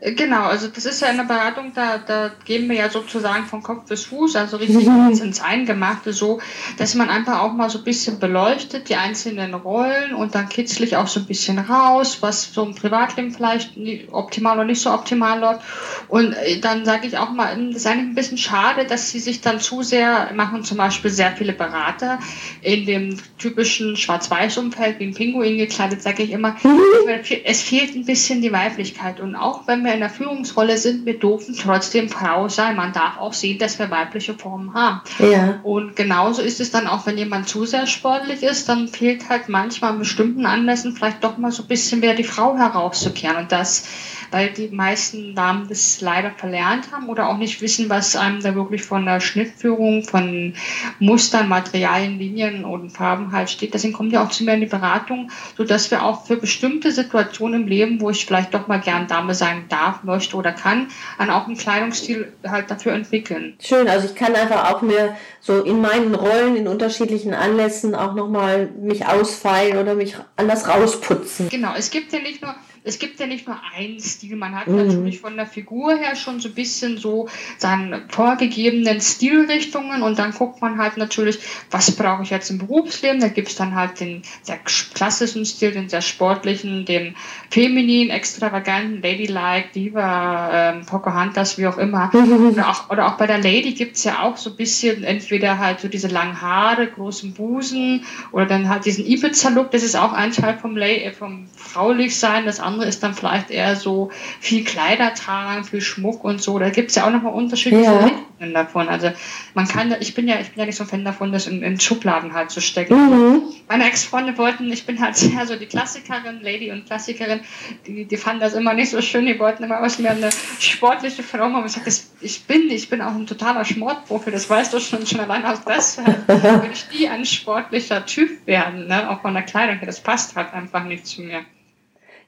Genau, 0.00 0.42
also 0.42 0.66
das 0.68 0.84
ist 0.86 1.00
ja 1.00 1.08
in 1.08 1.16
der 1.16 1.24
Beratung, 1.24 1.72
da, 1.72 1.98
da 1.98 2.30
geben 2.44 2.68
wir 2.68 2.76
ja 2.76 2.90
sozusagen 2.90 3.46
von 3.46 3.62
Kopf 3.62 3.88
bis 3.88 4.04
Fuß, 4.04 4.34
also 4.34 4.56
richtig 4.56 4.86
ins 5.22 5.40
Eingemachte, 5.40 6.12
so, 6.12 6.40
dass 6.78 6.96
man 6.96 7.08
einfach 7.08 7.40
auch 7.40 7.52
mal 7.52 7.70
so 7.70 7.78
ein 7.78 7.84
bisschen 7.84 8.18
beleuchtet, 8.18 8.88
die 8.88 8.96
einzelnen 8.96 9.54
Rollen 9.54 10.12
und 10.12 10.34
dann 10.34 10.48
kitzlich 10.48 10.96
auch 10.96 11.06
so 11.06 11.20
ein 11.20 11.26
bisschen 11.26 11.60
raus, 11.60 12.18
was 12.20 12.52
so 12.52 12.64
im 12.64 12.74
Privatleben 12.74 13.30
vielleicht 13.30 13.70
optimal 14.10 14.56
oder 14.56 14.66
nicht 14.66 14.80
so 14.80 14.92
optimal 14.92 15.38
läuft. 15.38 15.60
Und 16.08 16.32
äh, 16.32 16.58
dann 16.58 16.84
sage 16.84 17.06
ich 17.06 17.16
auch 17.16 17.30
mal, 17.30 17.56
das 17.68 17.76
ist 17.76 17.86
eigentlich 17.86 18.08
ein 18.08 18.14
bisschen 18.16 18.38
schade, 18.38 18.86
dass 18.86 19.10
sie 19.10 19.20
sich 19.20 19.42
dann 19.42 19.60
zu 19.60 19.82
sehr 19.82 20.32
machen, 20.34 20.64
zum 20.64 20.76
Beispiel 20.76 21.10
sehr 21.12 21.32
viele 21.32 21.52
Berater 21.52 22.18
in 22.62 22.84
dem 22.84 23.16
typischen 23.38 23.96
Schwarz-Weiß-Umfeld 23.96 24.98
wie 24.98 25.04
ein 25.04 25.14
Pinguin 25.14 25.56
gekleidet, 25.56 26.02
sage 26.02 26.24
ich 26.24 26.32
immer, 26.32 26.56
es 27.44 27.62
fehlt 27.62 27.94
ein 27.94 28.04
bisschen 28.04 28.42
die 28.42 28.52
Weiblichkeit. 28.52 29.20
Und 29.20 29.36
auch 29.36 29.68
wenn 29.68 29.83
wir 29.84 29.94
in 29.94 30.00
der 30.00 30.10
Führungsrolle 30.10 30.78
sind, 30.78 31.06
wir 31.06 31.18
dürfen 31.18 31.56
trotzdem 31.56 32.08
Frau 32.08 32.48
sein. 32.48 32.76
Man 32.76 32.92
darf 32.92 33.18
auch 33.18 33.32
sehen, 33.32 33.58
dass 33.58 33.78
wir 33.78 33.90
weibliche 33.90 34.34
Formen 34.34 34.74
haben. 34.74 35.02
Ja. 35.18 35.60
Und 35.62 35.96
genauso 35.96 36.42
ist 36.42 36.60
es 36.60 36.70
dann 36.70 36.86
auch, 36.86 37.06
wenn 37.06 37.18
jemand 37.18 37.48
zu 37.48 37.64
sehr 37.64 37.86
sportlich 37.86 38.42
ist, 38.42 38.68
dann 38.68 38.88
fehlt 38.88 39.28
halt 39.28 39.48
manchmal 39.48 39.92
an 39.92 39.98
bestimmten 39.98 40.46
Anlässen 40.46 40.96
vielleicht 40.96 41.22
doch 41.22 41.38
mal 41.38 41.52
so 41.52 41.62
ein 41.62 41.68
bisschen 41.68 42.02
wieder 42.02 42.14
die 42.14 42.24
Frau 42.24 42.56
herauszukehren. 42.56 43.36
Und 43.36 43.52
das 43.52 43.86
weil 44.34 44.50
die 44.50 44.66
meisten 44.66 45.36
Damen 45.36 45.68
das 45.68 46.00
leider 46.00 46.32
verlernt 46.32 46.90
haben 46.90 47.08
oder 47.08 47.28
auch 47.28 47.38
nicht 47.38 47.60
wissen, 47.60 47.88
was 47.88 48.16
einem 48.16 48.42
da 48.42 48.56
wirklich 48.56 48.82
von 48.82 49.06
der 49.06 49.20
Schnittführung, 49.20 50.02
von 50.02 50.54
Mustern, 50.98 51.48
Materialien, 51.48 52.18
Linien 52.18 52.64
und 52.64 52.90
Farben 52.90 53.30
halt 53.30 53.48
steht. 53.48 53.74
Deswegen 53.74 53.92
kommen 53.92 54.10
die 54.10 54.18
auch 54.18 54.30
zu 54.30 54.42
mir 54.42 54.54
in 54.54 54.60
die 54.60 54.66
Beratung, 54.66 55.30
sodass 55.56 55.92
wir 55.92 56.02
auch 56.02 56.26
für 56.26 56.36
bestimmte 56.36 56.90
Situationen 56.90 57.62
im 57.62 57.68
Leben, 57.68 58.00
wo 58.00 58.10
ich 58.10 58.26
vielleicht 58.26 58.52
doch 58.54 58.66
mal 58.66 58.80
gern 58.80 59.06
Dame 59.06 59.36
sein 59.36 59.66
darf, 59.68 60.02
möchte 60.02 60.36
oder 60.36 60.50
kann, 60.50 60.88
dann 61.16 61.30
auch 61.30 61.46
einen 61.46 61.56
Kleidungsstil 61.56 62.32
halt 62.44 62.68
dafür 62.72 62.92
entwickeln. 62.92 63.54
Schön, 63.60 63.86
also 63.86 64.08
ich 64.08 64.16
kann 64.16 64.34
einfach 64.34 64.72
auch 64.72 64.82
mir 64.82 65.16
so 65.38 65.62
in 65.62 65.80
meinen 65.80 66.12
Rollen, 66.12 66.56
in 66.56 66.66
unterschiedlichen 66.66 67.34
Anlässen 67.34 67.94
auch 67.94 68.14
nochmal 68.14 68.68
mich 68.80 69.06
ausfeilen 69.06 69.78
oder 69.78 69.94
mich 69.94 70.16
anders 70.34 70.66
rausputzen. 70.66 71.50
Genau, 71.50 71.70
es 71.76 71.92
gibt 71.92 72.12
ja 72.12 72.18
nicht 72.18 72.42
nur 72.42 72.52
es 72.86 72.98
gibt 72.98 73.18
ja 73.18 73.26
nicht 73.26 73.46
nur 73.46 73.58
einen 73.74 73.98
Stil. 73.98 74.36
Man 74.36 74.54
hat 74.54 74.68
mhm. 74.68 74.86
natürlich 74.86 75.20
von 75.20 75.36
der 75.36 75.46
Figur 75.46 75.96
her 75.96 76.14
schon 76.16 76.40
so 76.40 76.48
ein 76.48 76.54
bisschen 76.54 76.98
so 76.98 77.28
seine 77.56 78.02
vorgegebenen 78.08 79.00
Stilrichtungen 79.00 80.02
und 80.02 80.18
dann 80.18 80.32
guckt 80.32 80.60
man 80.60 80.78
halt 80.78 80.98
natürlich, 80.98 81.38
was 81.70 81.90
brauche 81.92 82.22
ich 82.22 82.30
jetzt 82.30 82.50
im 82.50 82.58
Berufsleben. 82.58 83.20
Da 83.20 83.28
gibt 83.28 83.48
es 83.48 83.56
dann 83.56 83.74
halt 83.74 84.00
den 84.00 84.22
sehr 84.42 84.58
klassischen 84.58 85.46
Stil, 85.46 85.72
den 85.72 85.88
sehr 85.88 86.02
sportlichen, 86.02 86.84
den 86.84 87.16
feminin, 87.50 88.10
extravaganten, 88.10 89.00
ladylike, 89.00 89.70
Diva, 89.74 90.50
ähm, 90.52 90.84
Pocahontas, 90.84 91.56
wie 91.56 91.66
auch 91.66 91.78
immer. 91.78 92.10
oder, 92.14 92.68
auch, 92.68 92.90
oder 92.90 93.06
auch 93.06 93.16
bei 93.16 93.26
der 93.26 93.38
Lady 93.38 93.72
gibt 93.72 93.96
es 93.96 94.04
ja 94.04 94.22
auch 94.22 94.36
so 94.36 94.50
ein 94.50 94.56
bisschen 94.56 95.04
entweder 95.04 95.58
halt 95.58 95.80
so 95.80 95.88
diese 95.88 96.08
langen 96.08 96.42
Haare, 96.42 96.86
großen 96.86 97.32
Busen 97.32 98.04
oder 98.30 98.44
dann 98.44 98.68
halt 98.68 98.84
diesen 98.84 99.06
Ibiza-Look. 99.06 99.70
Das 99.70 99.82
ist 99.82 99.96
auch 99.96 100.12
ein 100.12 100.32
Teil 100.32 100.58
vom, 100.58 100.76
Lay, 100.76 101.10
vom 101.12 101.46
fraulich 101.74 102.18
sein. 102.18 102.46
Das 102.46 102.60
andere 102.60 102.86
ist 102.86 103.02
dann 103.02 103.14
vielleicht 103.14 103.50
eher 103.50 103.74
so 103.76 104.10
viel 104.40 104.64
Kleider 104.64 105.12
tragen, 105.14 105.64
viel 105.64 105.80
Schmuck 105.80 106.24
und 106.24 106.40
so. 106.40 106.58
Da 106.58 106.70
gibt 106.70 106.90
es 106.90 106.96
ja 106.96 107.06
auch 107.06 107.10
nochmal 107.10 107.32
unterschiedliche 107.32 107.84
ja. 107.84 108.04
Richtungen 108.04 108.54
davon. 108.54 108.88
Also 108.88 109.10
man 109.54 109.66
kann, 109.66 109.94
ich 109.98 110.14
bin 110.14 110.28
ja, 110.28 110.38
ich 110.40 110.50
bin 110.50 110.60
ja 110.60 110.66
nicht 110.66 110.76
so 110.76 110.84
ein 110.84 110.88
Fan 110.88 111.04
davon, 111.04 111.32
das 111.32 111.46
in, 111.46 111.62
in 111.62 111.80
Schubladen 111.80 112.32
halt 112.32 112.50
zu 112.50 112.60
stecken. 112.60 112.94
Mhm. 112.94 113.42
Meine 113.68 113.86
Ex-Freunde 113.86 114.38
wollten, 114.38 114.70
ich 114.72 114.86
bin 114.86 115.00
halt 115.00 115.16
sehr 115.16 115.46
so 115.46 115.56
die 115.56 115.66
Klassikerin, 115.66 116.40
Lady 116.42 116.70
und 116.70 116.86
Klassikerin, 116.86 117.40
die, 117.86 118.04
die 118.04 118.16
fanden 118.16 118.40
das 118.40 118.54
immer 118.54 118.74
nicht 118.74 118.90
so 118.90 119.00
schön, 119.02 119.26
die 119.26 119.38
wollten 119.38 119.64
immer 119.64 119.82
aus 119.82 119.98
mir 119.98 120.12
eine 120.12 120.30
sportliche 120.60 121.24
Frau 121.24 121.48
machen. 121.48 121.66
Ich 121.66 121.72
sag, 121.72 121.84
das, 121.84 122.12
ich 122.20 122.44
bin, 122.44 122.70
ich 122.70 122.88
bin 122.88 123.02
auch 123.02 123.14
ein 123.14 123.26
totaler 123.26 123.64
Sportprofi, 123.64 124.30
das 124.30 124.48
weißt 124.48 124.72
du 124.72 124.78
schon, 124.78 125.04
schon 125.06 125.20
allein 125.20 125.44
aus 125.44 125.64
das, 125.64 125.98
würde 126.26 126.70
ich 126.72 126.98
nie 126.98 127.08
ein 127.08 127.24
sportlicher 127.24 128.06
Typ 128.06 128.46
werden, 128.46 128.86
ne? 128.86 129.10
auch 129.10 129.22
von 129.22 129.34
der 129.34 129.42
Kleidung, 129.42 129.78
das 129.84 130.00
passt 130.00 130.36
halt 130.36 130.52
einfach 130.54 130.84
nicht 130.84 131.06
zu 131.06 131.22
mir. 131.22 131.44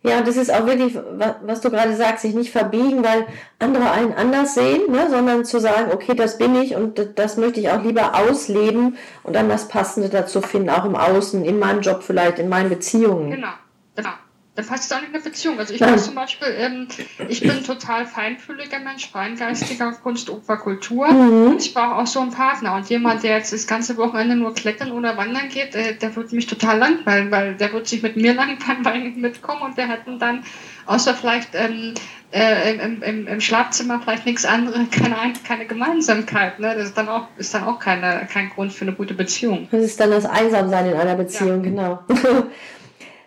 Ja, 0.08 0.22
das 0.22 0.36
ist 0.36 0.52
auch 0.52 0.66
wirklich, 0.66 0.96
was 1.42 1.60
du 1.60 1.70
gerade 1.70 1.96
sagst, 1.96 2.22
sich 2.22 2.34
nicht 2.34 2.52
verbiegen, 2.52 3.02
weil 3.04 3.26
andere 3.58 3.90
einen 3.90 4.12
anders 4.14 4.54
sehen, 4.54 4.90
ne, 4.90 5.08
sondern 5.10 5.44
zu 5.44 5.58
sagen, 5.58 5.90
okay, 5.92 6.14
das 6.14 6.38
bin 6.38 6.54
ich 6.54 6.76
und 6.76 7.18
das 7.18 7.36
möchte 7.36 7.60
ich 7.60 7.70
auch 7.70 7.82
lieber 7.82 8.14
ausleben 8.14 8.96
und 9.22 9.34
dann 9.34 9.48
das 9.48 9.68
Passende 9.68 10.08
dazu 10.08 10.40
finden, 10.40 10.70
auch 10.70 10.84
im 10.84 10.96
Außen, 10.96 11.44
in 11.44 11.58
meinem 11.58 11.80
Job 11.80 12.02
vielleicht, 12.02 12.38
in 12.38 12.48
meinen 12.48 12.68
Beziehungen. 12.68 13.30
Genau, 13.30 13.48
genau 13.94 14.10
dann 14.56 14.66
passt 14.66 14.90
es 14.90 14.92
auch 14.92 15.00
nicht 15.00 15.08
in 15.08 15.22
der 15.22 15.30
Beziehung. 15.30 15.58
Also 15.58 15.74
ich 15.74 15.80
bin 15.80 15.98
zum 15.98 16.14
Beispiel, 16.14 16.48
ähm, 16.58 16.88
ich 17.28 17.40
bin 17.40 17.62
total 17.62 18.06
feinfühliger 18.06 18.78
Mensch, 18.78 19.10
feingeistiger 19.10 19.92
Kunst, 19.92 20.30
Oper, 20.30 20.56
Kultur. 20.56 21.08
Mhm. 21.08 21.52
Und 21.52 21.62
ich 21.62 21.74
brauche 21.74 21.94
auch 21.96 22.06
so 22.06 22.20
einen 22.20 22.30
Partner. 22.30 22.74
Und 22.74 22.88
jemand, 22.88 23.22
der 23.22 23.36
jetzt 23.36 23.52
das 23.52 23.66
ganze 23.66 23.98
Wochenende 23.98 24.34
nur 24.34 24.54
klettern 24.54 24.92
oder 24.92 25.16
wandern 25.18 25.50
geht, 25.50 25.74
äh, 25.74 25.94
der 25.94 26.16
wird 26.16 26.32
mich 26.32 26.46
total 26.46 26.78
langweilen, 26.78 27.30
weil 27.30 27.54
der 27.54 27.72
wird 27.74 27.86
sich 27.86 28.02
mit 28.02 28.16
mir 28.16 28.32
langweilen, 28.32 28.82
weil 28.84 29.06
ich 29.06 29.16
mitkomme 29.16 29.60
und 29.60 29.76
der 29.76 29.88
hat 29.88 30.00
dann, 30.18 30.42
außer 30.86 31.14
vielleicht 31.14 31.50
ähm, 31.52 31.92
äh, 32.32 32.74
im, 32.74 33.02
im, 33.02 33.26
im, 33.26 33.40
Schlafzimmer 33.42 34.00
vielleicht 34.00 34.24
nichts 34.24 34.46
anderes, 34.46 34.80
keine, 34.90 35.16
keine 35.46 35.66
Gemeinsamkeit. 35.66 36.60
Ne? 36.60 36.74
Das 36.74 36.88
ist 36.88 36.96
dann 36.96 37.10
auch, 37.10 37.28
ist 37.36 37.52
dann 37.52 37.64
auch 37.64 37.78
keine, 37.78 38.26
kein 38.32 38.48
Grund 38.48 38.72
für 38.72 38.86
eine 38.86 38.94
gute 38.94 39.12
Beziehung. 39.12 39.68
Das 39.70 39.82
ist 39.82 40.00
dann 40.00 40.10
das 40.10 40.24
Einsamsein 40.24 40.86
in 40.86 40.94
einer 40.94 41.14
Beziehung, 41.14 41.62
ja. 41.62 41.70
genau. 41.70 41.98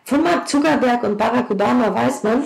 Von 0.09 0.23
Mark 0.23 0.49
Zuckerberg 0.49 1.03
und 1.03 1.19
Barack 1.19 1.51
Obama 1.51 1.93
weiß 1.93 2.23
man, 2.23 2.43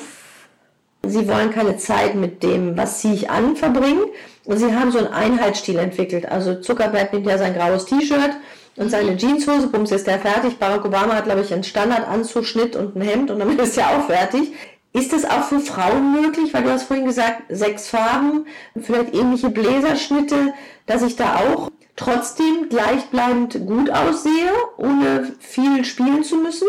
sie 1.08 1.26
wollen 1.30 1.50
keine 1.50 1.78
Zeit 1.78 2.14
mit 2.14 2.44
dem, 2.44 2.76
was 2.76 3.00
ziehe 3.00 3.14
ich 3.14 3.30
an, 3.30 3.56
verbringen. 3.56 4.04
Und 4.44 4.58
sie 4.58 4.76
haben 4.76 4.92
so 4.92 4.98
einen 4.98 5.08
Einheitsstil 5.08 5.78
entwickelt. 5.78 6.30
Also 6.30 6.56
Zuckerberg 6.56 7.14
nimmt 7.14 7.26
ja 7.26 7.38
sein 7.38 7.56
graues 7.56 7.86
T-Shirt 7.86 8.32
und 8.76 8.90
seine 8.90 9.16
Jeanshose, 9.16 9.68
bums 9.68 9.94
ist 9.94 10.08
der 10.08 10.20
fertig. 10.20 10.60
Barack 10.60 10.84
Obama 10.84 11.16
hat, 11.16 11.24
glaube 11.24 11.40
ich, 11.40 11.54
einen 11.54 11.64
Standardanzugschnitt 11.64 12.76
und 12.76 12.98
ein 12.98 13.02
Hemd 13.02 13.32
und 13.32 13.40
damit 13.40 13.62
ist 13.62 13.78
er 13.78 13.92
auch 13.92 14.08
fertig. 14.08 14.52
Ist 14.92 15.14
das 15.14 15.24
auch 15.24 15.44
für 15.44 15.62
Frauen 15.62 16.22
möglich? 16.22 16.54
Weil 16.54 16.64
du 16.64 16.70
hast 16.70 16.84
vorhin 16.84 17.06
gesagt, 17.06 17.44
sechs 17.48 17.88
Farben, 17.88 18.46
vielleicht 18.82 19.16
ähnliche 19.16 19.52
Bläserschnitte, 19.52 20.54
dass 20.86 21.02
ich 21.02 21.16
da 21.16 21.38
auch 21.38 21.72
trotzdem 21.96 22.68
gleichbleibend 22.68 23.66
gut 23.66 23.90
aussehe, 23.90 24.52
ohne 24.76 25.32
viel 25.40 25.86
spielen 25.86 26.26
zu 26.26 26.36
müssen? 26.36 26.68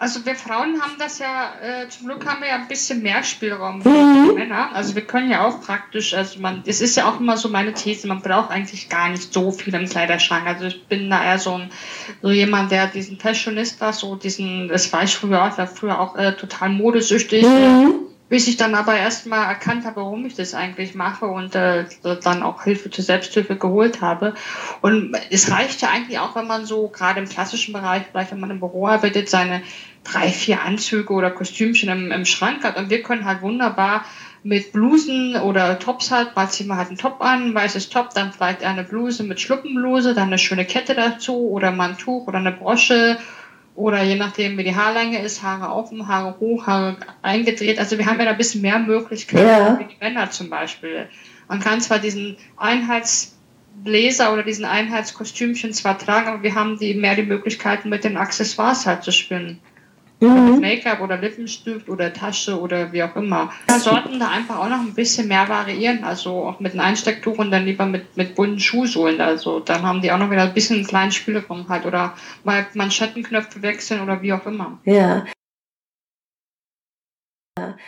Also 0.00 0.24
wir 0.24 0.36
Frauen 0.36 0.80
haben 0.80 0.94
das 0.98 1.18
ja, 1.18 1.54
äh, 1.60 1.88
zum 1.88 2.06
Glück 2.06 2.24
haben 2.24 2.40
wir 2.40 2.48
ja 2.48 2.54
ein 2.54 2.68
bisschen 2.68 3.02
mehr 3.02 3.24
Spielraum 3.24 3.80
mhm. 3.80 4.34
Männer. 4.36 4.70
Also 4.72 4.94
wir 4.94 5.02
können 5.02 5.28
ja 5.28 5.44
auch 5.44 5.60
praktisch, 5.60 6.14
also 6.14 6.38
man, 6.38 6.62
es 6.66 6.80
ist 6.80 6.96
ja 6.96 7.10
auch 7.10 7.18
immer 7.18 7.36
so 7.36 7.48
meine 7.48 7.74
These, 7.74 8.06
man 8.06 8.22
braucht 8.22 8.50
eigentlich 8.50 8.88
gar 8.88 9.08
nicht 9.08 9.32
so 9.32 9.50
viel 9.50 9.74
im 9.74 9.88
Kleiderschrank. 9.88 10.46
Also 10.46 10.66
ich 10.66 10.86
bin 10.86 11.10
da 11.10 11.24
eher 11.24 11.40
so, 11.40 11.54
ein, 11.54 11.70
so 12.22 12.30
jemand, 12.30 12.70
der 12.70 12.86
diesen 12.86 13.18
Fashionista, 13.18 13.92
so 13.92 14.14
diesen, 14.14 14.68
das 14.68 14.92
war 14.92 15.02
ich 15.02 15.16
früher 15.16 15.42
auch, 15.42 15.58
war 15.58 15.66
früher 15.66 16.00
auch 16.00 16.14
äh, 16.16 16.32
total 16.34 16.68
modesüchtig. 16.68 17.42
Mhm. 17.42 18.07
Bis 18.28 18.46
ich 18.46 18.56
dann 18.56 18.74
aber 18.74 18.94
erstmal 18.94 19.46
erkannt 19.46 19.86
habe, 19.86 19.96
warum 19.96 20.26
ich 20.26 20.34
das 20.34 20.54
eigentlich 20.54 20.94
mache 20.94 21.26
und 21.26 21.54
äh, 21.54 21.86
dann 22.02 22.42
auch 22.42 22.64
Hilfe 22.64 22.90
zur 22.90 23.04
Selbsthilfe 23.04 23.56
geholt 23.56 24.02
habe. 24.02 24.34
Und 24.82 25.16
es 25.30 25.50
reicht 25.50 25.80
ja 25.80 25.88
eigentlich 25.88 26.18
auch, 26.18 26.36
wenn 26.36 26.46
man 26.46 26.66
so 26.66 26.88
gerade 26.88 27.20
im 27.20 27.28
klassischen 27.28 27.72
Bereich, 27.72 28.02
vielleicht 28.10 28.32
wenn 28.32 28.40
man 28.40 28.50
im 28.50 28.60
Büro 28.60 28.86
arbeitet, 28.86 29.30
seine 29.30 29.62
drei, 30.04 30.28
vier 30.28 30.62
Anzüge 30.62 31.12
oder 31.12 31.30
Kostümchen 31.30 31.88
im, 31.88 32.12
im 32.12 32.24
Schrank 32.24 32.64
hat. 32.64 32.76
Und 32.76 32.90
wir 32.90 33.02
können 33.02 33.24
halt 33.24 33.42
wunderbar 33.42 34.04
mit 34.42 34.72
Blusen 34.72 35.36
oder 35.36 35.78
Tops 35.78 36.10
halt, 36.10 36.36
mal 36.36 36.48
ziehen 36.48 36.68
wir 36.68 36.76
halt 36.76 36.88
einen 36.88 36.98
Top 36.98 37.20
an, 37.20 37.54
weißes 37.54 37.90
Top, 37.90 38.14
dann 38.14 38.32
vielleicht 38.32 38.62
eine 38.62 38.84
Bluse 38.84 39.24
mit 39.24 39.40
Schluppenbluse, 39.40 40.14
dann 40.14 40.28
eine 40.28 40.38
schöne 40.38 40.64
Kette 40.64 40.94
dazu 40.94 41.50
oder 41.50 41.70
mal 41.70 41.90
ein 41.90 41.98
Tuch 41.98 42.26
oder 42.26 42.38
eine 42.38 42.52
Brosche 42.52 43.18
oder 43.78 44.02
je 44.02 44.16
nachdem, 44.16 44.58
wie 44.58 44.64
die 44.64 44.74
Haarlänge 44.74 45.22
ist, 45.22 45.44
Haare 45.44 45.72
offen, 45.72 46.08
Haare 46.08 46.34
hoch, 46.40 46.66
Haare 46.66 46.96
eingedreht. 47.22 47.78
Also 47.78 47.96
wir 47.96 48.06
haben 48.06 48.18
ja 48.18 48.24
da 48.24 48.32
ein 48.32 48.36
bisschen 48.36 48.60
mehr 48.60 48.80
Möglichkeiten, 48.80 49.46
ja. 49.46 49.78
wie 49.78 49.84
die 49.84 49.96
Männer 50.00 50.30
zum 50.30 50.50
Beispiel. 50.50 51.08
Man 51.46 51.60
kann 51.60 51.80
zwar 51.80 52.00
diesen 52.00 52.36
Einheitsbläser 52.56 54.32
oder 54.32 54.42
diesen 54.42 54.64
Einheitskostümchen 54.64 55.72
zwar 55.72 55.96
tragen, 55.96 56.26
aber 56.26 56.42
wir 56.42 56.56
haben 56.56 56.76
die 56.80 56.94
mehr 56.94 57.14
die 57.14 57.22
Möglichkeiten, 57.22 57.88
mit 57.88 58.02
den 58.02 58.16
Accessoires 58.16 58.84
halt 58.84 59.04
zu 59.04 59.12
spielen. 59.12 59.60
Mhm. 60.20 60.52
Mit 60.52 60.60
Make-up 60.60 61.00
oder 61.00 61.16
Lippenstift 61.16 61.88
oder 61.88 62.12
Tasche 62.12 62.60
oder 62.60 62.92
wie 62.92 63.02
auch 63.02 63.14
immer. 63.14 63.52
Wir 63.66 63.78
sollten 63.78 64.18
da 64.18 64.28
einfach 64.28 64.58
auch 64.58 64.68
noch 64.68 64.80
ein 64.80 64.94
bisschen 64.94 65.28
mehr 65.28 65.48
variieren, 65.48 66.02
also 66.02 66.44
auch 66.44 66.60
mit 66.60 66.72
einem 66.72 66.80
Einstecktuch 66.80 67.38
und 67.38 67.50
dann 67.50 67.64
lieber 67.64 67.86
mit, 67.86 68.16
mit 68.16 68.34
bunten 68.34 68.58
Schuhsohlen. 68.58 69.20
Also 69.20 69.60
dann 69.60 69.82
haben 69.82 70.02
die 70.02 70.10
auch 70.10 70.18
noch 70.18 70.30
wieder 70.30 70.42
ein 70.42 70.54
bisschen 70.54 70.78
einen 70.78 70.86
kleinen 70.86 71.12
Spielraum 71.12 71.68
halt 71.68 71.86
oder 71.86 72.14
mal 72.42 72.66
Manschettenknöpfe 72.74 73.62
wechseln 73.62 74.00
oder 74.00 74.20
wie 74.22 74.32
auch 74.32 74.44
immer. 74.46 74.78
Ja. 74.84 75.24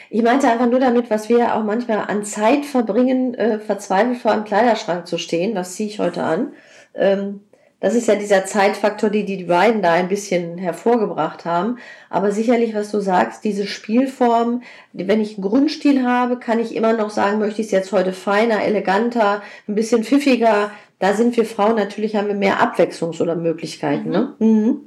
Ich 0.08 0.22
meinte 0.22 0.48
einfach 0.48 0.66
nur 0.66 0.80
damit, 0.80 1.10
was 1.10 1.28
wir 1.28 1.38
ja 1.38 1.54
auch 1.54 1.64
manchmal 1.64 1.98
an 1.98 2.24
Zeit 2.24 2.64
verbringen, 2.64 3.34
äh, 3.34 3.60
verzweifelt 3.60 4.18
vor 4.18 4.32
einem 4.32 4.44
Kleiderschrank 4.44 5.06
zu 5.06 5.18
stehen. 5.18 5.54
Was 5.54 5.74
ziehe 5.74 5.88
ich 5.88 5.98
heute 5.98 6.24
an? 6.24 6.52
Ähm, 6.94 7.40
das 7.80 7.94
ist 7.94 8.08
ja 8.08 8.14
dieser 8.14 8.44
Zeitfaktor, 8.44 9.08
die 9.08 9.24
die 9.24 9.44
beiden 9.44 9.80
da 9.80 9.92
ein 9.92 10.08
bisschen 10.08 10.58
hervorgebracht 10.58 11.46
haben. 11.46 11.78
Aber 12.10 12.30
sicherlich, 12.30 12.74
was 12.74 12.90
du 12.90 13.00
sagst, 13.00 13.42
diese 13.42 13.66
Spielform, 13.66 14.62
wenn 14.92 15.20
ich 15.20 15.34
einen 15.34 15.48
Grundstil 15.48 16.04
habe, 16.04 16.38
kann 16.38 16.58
ich 16.58 16.76
immer 16.76 16.92
noch 16.92 17.10
sagen, 17.10 17.38
möchte 17.38 17.62
ich 17.62 17.68
es 17.68 17.72
jetzt 17.72 17.92
heute 17.92 18.12
feiner, 18.12 18.62
eleganter, 18.62 19.42
ein 19.66 19.74
bisschen 19.74 20.04
pfiffiger. 20.04 20.70
Da 20.98 21.14
sind 21.14 21.36
wir 21.38 21.46
Frauen 21.46 21.76
natürlich, 21.76 22.16
haben 22.16 22.28
wir 22.28 22.34
mehr 22.34 22.60
Abwechslungs- 22.60 23.22
oder 23.22 23.34
Möglichkeiten. 23.34 24.10
Ne? 24.10 24.34
Mhm. 24.38 24.46
Ne? 24.46 24.52
Mhm. 24.52 24.80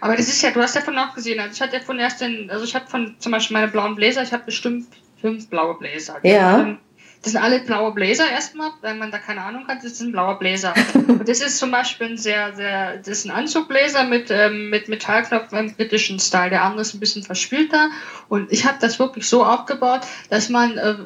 Aber 0.00 0.16
das 0.16 0.28
ist 0.28 0.40
ja, 0.42 0.52
du 0.52 0.60
hast 0.60 0.76
davon 0.76 0.96
auch 0.96 1.14
gesehen, 1.14 1.40
also 1.40 1.52
ich 1.52 1.60
hatte 1.60 1.76
ja 1.76 1.82
von 1.82 1.98
erst 1.98 2.20
den, 2.20 2.50
also 2.50 2.64
ich 2.64 2.74
habe 2.74 2.86
von 2.86 3.16
zum 3.18 3.32
Beispiel 3.32 3.56
meine 3.56 3.70
blauen 3.70 3.96
Bläser, 3.96 4.22
ich 4.22 4.32
habe 4.32 4.44
bestimmt 4.44 4.86
fünf 5.20 5.48
blaue 5.48 5.76
Bläser. 5.76 6.18
Ja. 6.22 6.76
Das 7.22 7.32
sind 7.32 7.40
alle 7.40 7.60
blaue 7.60 7.92
Bläser 7.92 8.28
erstmal, 8.28 8.70
wenn 8.80 8.98
man 8.98 9.12
da 9.12 9.18
keine 9.18 9.42
Ahnung 9.42 9.68
hat, 9.68 9.78
das 9.78 9.92
ist 9.92 10.00
ein 10.00 10.10
blauer 10.10 10.40
Bläser. 10.40 10.74
Und 10.94 11.28
das 11.28 11.40
ist 11.40 11.58
zum 11.58 11.70
Beispiel 11.70 12.08
ein 12.08 12.18
sehr, 12.18 12.54
sehr, 12.56 12.96
das 12.96 13.08
ist 13.08 13.26
ein 13.26 13.30
Anzugbläser 13.30 14.04
mit, 14.04 14.30
ähm, 14.30 14.70
mit 14.70 14.88
Metallknopfen 14.88 15.56
im 15.56 15.74
britischen 15.74 16.18
Style. 16.18 16.50
Der 16.50 16.64
andere 16.64 16.82
ist 16.82 16.94
ein 16.94 17.00
bisschen 17.00 17.22
verspielter. 17.22 17.90
Und 18.28 18.50
ich 18.50 18.66
habe 18.66 18.78
das 18.80 18.98
wirklich 18.98 19.28
so 19.28 19.44
aufgebaut, 19.44 20.00
dass 20.30 20.48
man, 20.48 20.76
äh, 20.76 20.96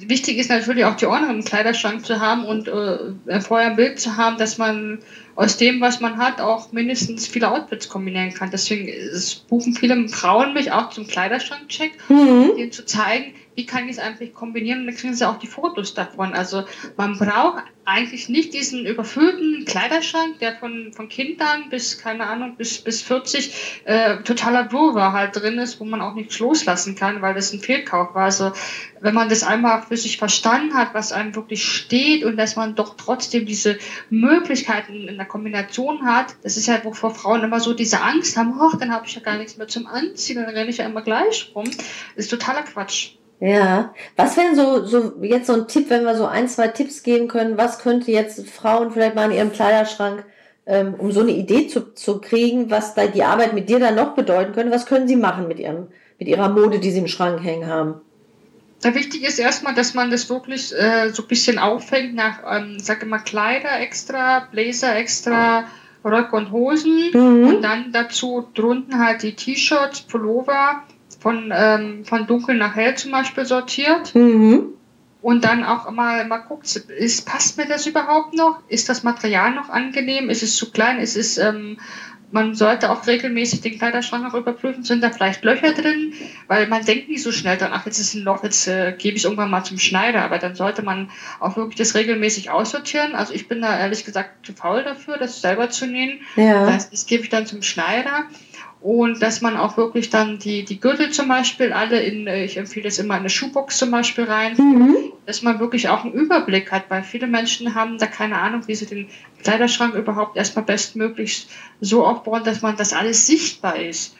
wichtig 0.00 0.36
ist 0.36 0.50
natürlich 0.50 0.84
auch 0.84 0.96
die 0.96 1.06
Ohren 1.06 1.30
im 1.30 1.42
Kleiderschrank 1.42 2.04
zu 2.04 2.20
haben 2.20 2.44
und 2.44 2.68
äh, 2.68 3.40
vorher 3.40 3.70
ein 3.70 3.76
Bild 3.76 3.98
zu 3.98 4.18
haben, 4.18 4.36
dass 4.36 4.58
man 4.58 4.98
aus 5.36 5.56
dem, 5.56 5.80
was 5.80 6.00
man 6.00 6.18
hat, 6.18 6.40
auch 6.40 6.72
mindestens 6.72 7.26
viele 7.26 7.50
Outfits 7.50 7.88
kombinieren 7.88 8.34
kann. 8.34 8.50
Deswegen 8.50 8.92
buchen 9.48 9.74
viele 9.74 10.08
Frauen 10.08 10.52
mich 10.52 10.72
auch 10.72 10.90
zum 10.90 11.06
Kleiderschrankcheck, 11.06 11.92
mhm. 12.10 12.50
um 12.50 12.58
ihnen 12.58 12.72
zu 12.72 12.84
zeigen, 12.84 13.32
wie 13.54 13.66
kann 13.66 13.84
ich 13.84 13.92
es 13.92 13.98
eigentlich 13.98 14.34
kombinieren? 14.34 14.80
Und 14.80 14.86
dann 14.86 14.96
kriegen 14.96 15.14
sie 15.14 15.28
auch 15.28 15.38
die 15.38 15.46
Fotos 15.46 15.94
davon. 15.94 16.32
Also 16.32 16.64
man 16.96 17.18
braucht 17.18 17.64
eigentlich 17.84 18.28
nicht 18.28 18.54
diesen 18.54 18.86
überfüllten 18.86 19.64
Kleiderschrank, 19.64 20.38
der 20.38 20.56
von, 20.56 20.92
von 20.92 21.08
Kindern 21.08 21.68
bis, 21.68 21.98
keine 21.98 22.26
Ahnung, 22.26 22.54
bis, 22.56 22.78
bis 22.78 23.02
40 23.02 23.82
äh, 23.84 24.16
totaler 24.22 24.70
Wirrwarr 24.70 25.12
halt 25.12 25.36
drin 25.36 25.58
ist, 25.58 25.80
wo 25.80 25.84
man 25.84 26.00
auch 26.00 26.14
nichts 26.14 26.38
loslassen 26.38 26.94
kann, 26.94 27.22
weil 27.22 27.34
das 27.34 27.52
ein 27.52 27.60
Fehlkauf 27.60 28.14
war. 28.14 28.24
Also 28.24 28.52
wenn 29.00 29.14
man 29.14 29.28
das 29.28 29.42
einmal 29.42 29.82
für 29.82 29.96
sich 29.96 30.16
verstanden 30.16 30.74
hat, 30.74 30.94
was 30.94 31.10
einem 31.10 31.34
wirklich 31.34 31.64
steht 31.64 32.24
und 32.24 32.36
dass 32.36 32.54
man 32.54 32.76
doch 32.76 32.96
trotzdem 32.96 33.46
diese 33.46 33.78
Möglichkeiten 34.10 35.08
in 35.08 35.16
der 35.16 35.26
Kombination 35.26 36.04
hat, 36.06 36.36
das 36.44 36.56
ist 36.56 36.68
ja, 36.68 36.84
wovor 36.84 37.12
Frauen 37.12 37.42
immer 37.42 37.58
so 37.58 37.74
diese 37.74 38.00
Angst 38.00 38.36
haben, 38.36 38.54
ach, 38.60 38.78
dann 38.78 38.92
habe 38.92 39.06
ich 39.06 39.14
ja 39.14 39.20
gar 39.20 39.38
nichts 39.38 39.56
mehr 39.56 39.68
zum 39.68 39.86
Anziehen, 39.86 40.36
dann 40.36 40.54
renne 40.54 40.70
ich 40.70 40.78
ja 40.78 40.86
immer 40.86 41.02
gleich 41.02 41.50
rum. 41.54 41.64
Das 41.64 42.26
ist 42.26 42.30
totaler 42.30 42.62
Quatsch. 42.62 43.16
Ja, 43.42 43.92
was 44.14 44.36
wäre 44.36 44.54
so, 44.54 44.84
so 44.86 45.14
jetzt 45.20 45.48
so 45.48 45.54
ein 45.54 45.66
Tipp, 45.66 45.90
wenn 45.90 46.04
wir 46.04 46.14
so 46.14 46.26
ein, 46.26 46.46
zwei 46.46 46.68
Tipps 46.68 47.02
geben 47.02 47.26
können, 47.26 47.58
was 47.58 47.80
könnte 47.80 48.12
jetzt 48.12 48.48
Frauen 48.48 48.92
vielleicht 48.92 49.16
mal 49.16 49.28
in 49.32 49.36
ihrem 49.36 49.50
Kleiderschrank, 49.50 50.24
ähm, 50.64 50.94
um 50.94 51.10
so 51.10 51.22
eine 51.22 51.32
Idee 51.32 51.66
zu, 51.66 51.92
zu 51.92 52.20
kriegen, 52.20 52.70
was 52.70 52.94
da 52.94 53.08
die 53.08 53.24
Arbeit 53.24 53.52
mit 53.52 53.68
dir 53.68 53.80
dann 53.80 53.96
noch 53.96 54.14
bedeuten 54.14 54.52
könnte, 54.52 54.72
was 54.72 54.86
können 54.86 55.08
sie 55.08 55.16
machen 55.16 55.48
mit 55.48 55.58
ihrem, 55.58 55.88
mit 56.20 56.28
ihrer 56.28 56.50
Mode, 56.50 56.78
die 56.78 56.92
sie 56.92 57.00
im 57.00 57.08
Schrank 57.08 57.42
hängen 57.42 57.66
haben? 57.66 57.94
Da 58.80 58.94
wichtig 58.94 59.24
ist 59.24 59.40
erstmal, 59.40 59.74
dass 59.74 59.92
man 59.92 60.12
das 60.12 60.30
wirklich 60.30 60.72
äh, 60.78 61.08
so 61.08 61.22
ein 61.22 61.28
bisschen 61.28 61.58
auffängt 61.58 62.14
nach, 62.14 62.44
ähm, 62.48 62.78
sage 62.78 63.06
mal, 63.06 63.18
Kleider 63.18 63.80
extra, 63.80 64.46
Blazer 64.52 64.94
extra, 64.94 65.64
Röcke 66.04 66.36
und 66.36 66.52
Hosen 66.52 67.10
mhm. 67.12 67.48
und 67.48 67.62
dann 67.62 67.90
dazu 67.90 68.46
drunten 68.54 69.04
halt 69.04 69.24
die 69.24 69.34
T-Shirts, 69.34 70.02
Pullover 70.02 70.84
von, 71.22 71.52
ähm, 71.54 72.04
von 72.04 72.26
dunkel 72.26 72.56
nach 72.56 72.74
hell 72.74 72.96
zum 72.96 73.12
Beispiel 73.12 73.44
sortiert. 73.44 74.14
Mhm. 74.14 74.74
Und 75.20 75.44
dann 75.44 75.62
auch 75.62 75.88
mal, 75.92 76.26
mal 76.26 76.38
guckt, 76.38 76.66
ist, 76.74 77.26
passt 77.26 77.56
mir 77.56 77.66
das 77.66 77.86
überhaupt 77.86 78.34
noch? 78.34 78.58
Ist 78.68 78.88
das 78.88 79.04
Material 79.04 79.54
noch 79.54 79.68
angenehm? 79.68 80.30
Ist 80.30 80.42
es 80.42 80.56
zu 80.56 80.72
klein? 80.72 80.98
Ist 80.98 81.16
es, 81.16 81.38
ähm, 81.38 81.78
man 82.32 82.56
sollte 82.56 82.90
auch 82.90 83.06
regelmäßig 83.06 83.60
den 83.60 83.78
Kleiderschrank 83.78 84.26
auch 84.26 84.36
überprüfen, 84.36 84.82
sind 84.82 85.00
da 85.00 85.10
vielleicht 85.10 85.44
Löcher 85.44 85.74
drin, 85.74 86.12
weil 86.48 86.66
man 86.66 86.84
denkt 86.84 87.08
nicht 87.08 87.22
so 87.22 87.30
schnell 87.30 87.56
dann, 87.56 87.72
ach, 87.72 87.86
jetzt 87.86 88.00
ist 88.00 88.14
ein 88.14 88.22
Loch, 88.22 88.42
jetzt 88.42 88.66
äh, 88.66 88.92
gebe 88.98 89.16
ich 89.16 89.22
es 89.22 89.24
irgendwann 89.24 89.50
mal 89.50 89.62
zum 89.62 89.78
Schneider, 89.78 90.22
aber 90.22 90.38
dann 90.38 90.56
sollte 90.56 90.82
man 90.82 91.10
auch 91.38 91.56
wirklich 91.56 91.76
das 91.76 91.94
regelmäßig 91.94 92.50
aussortieren. 92.50 93.14
Also 93.14 93.32
ich 93.32 93.46
bin 93.46 93.60
da 93.60 93.78
ehrlich 93.78 94.04
gesagt 94.04 94.44
zu 94.44 94.54
faul 94.54 94.82
dafür, 94.82 95.18
das 95.18 95.40
selber 95.40 95.70
zu 95.70 95.86
nähen. 95.86 96.20
Ja. 96.34 96.66
Das, 96.66 96.90
das 96.90 97.06
gebe 97.06 97.22
ich 97.22 97.28
dann 97.28 97.46
zum 97.46 97.62
Schneider 97.62 98.24
und 98.82 99.22
dass 99.22 99.40
man 99.40 99.56
auch 99.56 99.76
wirklich 99.76 100.10
dann 100.10 100.40
die, 100.40 100.64
die 100.64 100.80
Gürtel 100.80 101.10
zum 101.10 101.28
Beispiel 101.28 101.72
alle 101.72 102.02
in, 102.02 102.26
äh, 102.26 102.44
ich 102.44 102.56
empfehle 102.56 102.88
es 102.88 102.98
immer 102.98 103.14
in 103.14 103.20
eine 103.20 103.30
Schuhbox 103.30 103.78
zum 103.78 103.92
Beispiel 103.92 104.24
rein, 104.24 104.56
mhm. 104.56 104.96
dass 105.24 105.42
man 105.42 105.60
wirklich 105.60 105.88
auch 105.88 106.04
einen 106.04 106.12
Überblick 106.12 106.72
hat, 106.72 106.86
weil 106.88 107.04
viele 107.04 107.28
Menschen 107.28 107.76
haben 107.76 107.98
da 107.98 108.06
keine 108.06 108.40
Ahnung, 108.40 108.66
wie 108.66 108.74
sie 108.74 108.86
den 108.86 109.08
Kleiderschrank 109.44 109.94
überhaupt 109.94 110.36
erstmal 110.36 110.64
bestmöglichst 110.64 111.48
so 111.80 112.04
aufbauen, 112.04 112.42
dass 112.42 112.60
man 112.60 112.76
das 112.76 112.92
alles 112.92 113.26
sichtbar 113.26 113.78
ist. 113.78 114.16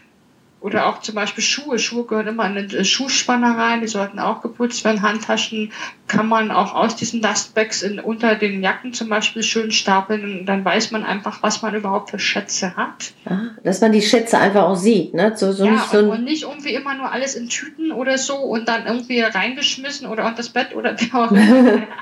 Oder 0.60 0.86
auch 0.86 1.00
zum 1.00 1.16
Beispiel 1.16 1.42
Schuhe. 1.42 1.80
Schuhe 1.80 2.04
gehören 2.04 2.28
immer 2.28 2.46
in 2.46 2.56
eine 2.56 2.84
Schuhspanner 2.84 3.58
rein, 3.58 3.80
die 3.80 3.88
sollten 3.88 4.20
auch 4.20 4.42
geputzt 4.42 4.84
werden. 4.84 5.02
Handtaschen 5.02 5.72
kann 6.12 6.28
man 6.28 6.50
auch 6.50 6.74
aus 6.74 6.94
diesen 6.94 7.22
Dustbags 7.22 7.80
in, 7.80 7.98
unter 7.98 8.34
den 8.34 8.62
Jacken 8.62 8.92
zum 8.92 9.08
Beispiel 9.08 9.42
schön 9.42 9.72
stapeln 9.72 10.40
und 10.40 10.46
dann 10.46 10.62
weiß 10.62 10.90
man 10.90 11.04
einfach, 11.04 11.42
was 11.42 11.62
man 11.62 11.74
überhaupt 11.74 12.10
für 12.10 12.18
Schätze 12.18 12.76
hat. 12.76 13.14
Ah, 13.24 13.56
dass 13.64 13.80
man 13.80 13.92
die 13.92 14.02
Schätze 14.02 14.36
einfach 14.36 14.64
auch 14.64 14.76
sieht, 14.76 15.14
ne? 15.14 15.32
So, 15.34 15.52
so 15.52 15.64
ja, 15.64 15.72
nicht 15.72 15.84
so 15.86 15.98
und, 16.00 16.10
und 16.10 16.24
nicht 16.24 16.42
irgendwie 16.42 16.74
immer 16.74 16.94
nur 16.94 17.10
alles 17.10 17.34
in 17.34 17.48
Tüten 17.48 17.92
oder 17.92 18.18
so 18.18 18.36
und 18.36 18.68
dann 18.68 18.86
irgendwie 18.86 19.22
reingeschmissen 19.22 20.06
oder 20.06 20.24
unter 20.24 20.36
das 20.36 20.50
Bett 20.50 20.76
oder 20.76 21.00
wie 21.00 21.10
auch 21.14 21.30
immer. 21.30 21.82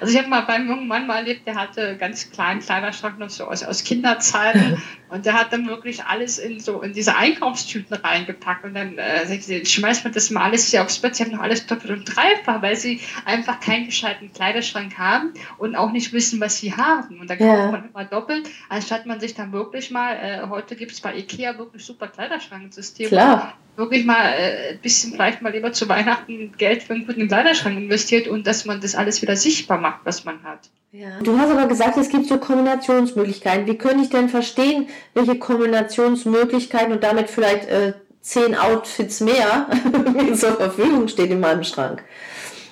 Also 0.00 0.12
ich 0.12 0.18
habe 0.18 0.28
mal 0.28 0.42
beim 0.42 0.68
jungen 0.68 0.86
Mann 0.86 1.06
mal 1.06 1.16
erlebt, 1.16 1.46
der 1.46 1.56
hatte 1.56 1.96
ganz 1.96 2.30
kleinen 2.30 2.60
Kleiderschrank 2.60 3.18
noch 3.18 3.28
so 3.28 3.44
aus, 3.44 3.62
aus 3.64 3.82
Kinderzeiten 3.84 4.80
und 5.08 5.26
der 5.26 5.34
hat 5.34 5.52
dann 5.52 5.66
wirklich 5.66 6.04
alles 6.04 6.38
in 6.38 6.60
so 6.60 6.80
in 6.80 6.92
diese 6.92 7.16
Einkaufstüten 7.16 7.96
reingepackt 7.96 8.64
und 8.64 8.74
dann 8.74 8.98
äh, 8.98 9.64
schmeißt 9.64 10.04
man 10.04 10.12
das 10.12 10.30
mal 10.30 10.44
alles 10.44 10.70
hier 10.70 10.82
aufs 10.82 10.98
Bett. 11.00 11.16
Sie 11.16 11.24
haben 11.24 11.32
noch 11.32 11.42
alles 11.42 11.66
doppelt 11.66 11.90
und 11.90 12.04
dreifach, 12.04 12.62
weil 12.62 12.76
sie 12.76 13.00
einfach 13.32 13.60
keinen 13.60 13.86
gescheiten 13.86 14.32
Kleiderschrank 14.32 14.98
haben 14.98 15.32
und 15.58 15.74
auch 15.74 15.90
nicht 15.90 16.12
wissen, 16.12 16.40
was 16.40 16.58
sie 16.58 16.74
haben. 16.74 17.20
Und 17.20 17.30
dann 17.30 17.38
kauft 17.38 17.58
ja. 17.58 17.70
man 17.70 17.88
immer 17.88 18.04
doppelt, 18.04 18.48
anstatt 18.68 19.06
man 19.06 19.20
sich 19.20 19.34
dann 19.34 19.52
wirklich 19.52 19.90
mal, 19.90 20.14
äh, 20.14 20.48
heute 20.48 20.76
gibt 20.76 20.92
es 20.92 21.00
bei 21.00 21.16
Ikea 21.16 21.58
wirklich 21.58 21.84
super 21.84 22.08
Kleiderschranksysteme. 22.08 23.08
Klar 23.08 23.54
wirklich 23.76 24.04
mal 24.04 24.32
äh, 24.32 24.72
ein 24.72 24.78
bisschen 24.80 25.12
vielleicht 25.12 25.42
mal 25.42 25.52
lieber 25.52 25.72
zu 25.72 25.88
Weihnachten 25.88 26.52
Geld 26.58 26.82
für 26.82 26.94
einen 26.94 27.06
guten 27.06 27.28
Kleiderschrank 27.28 27.76
investiert 27.76 28.28
und 28.28 28.46
dass 28.46 28.64
man 28.64 28.80
das 28.80 28.94
alles 28.94 29.22
wieder 29.22 29.36
sichtbar 29.36 29.78
macht, 29.78 30.00
was 30.04 30.24
man 30.24 30.42
hat. 30.42 30.70
Ja. 30.92 31.20
Du 31.22 31.38
hast 31.38 31.50
aber 31.50 31.66
gesagt, 31.66 31.96
es 31.96 32.10
gibt 32.10 32.26
so 32.26 32.36
Kombinationsmöglichkeiten. 32.36 33.66
Wie 33.66 33.78
könnte 33.78 34.02
ich 34.02 34.10
denn 34.10 34.28
verstehen, 34.28 34.88
welche 35.14 35.38
Kombinationsmöglichkeiten 35.38 36.92
und 36.92 37.02
damit 37.02 37.30
vielleicht 37.30 37.66
äh, 37.68 37.94
zehn 38.20 38.54
Outfits 38.54 39.20
mehr 39.20 39.68
mir 40.12 40.34
zur 40.34 40.56
Verfügung 40.56 41.08
steht 41.08 41.30
in 41.30 41.40
meinem 41.40 41.64
Schrank? 41.64 42.04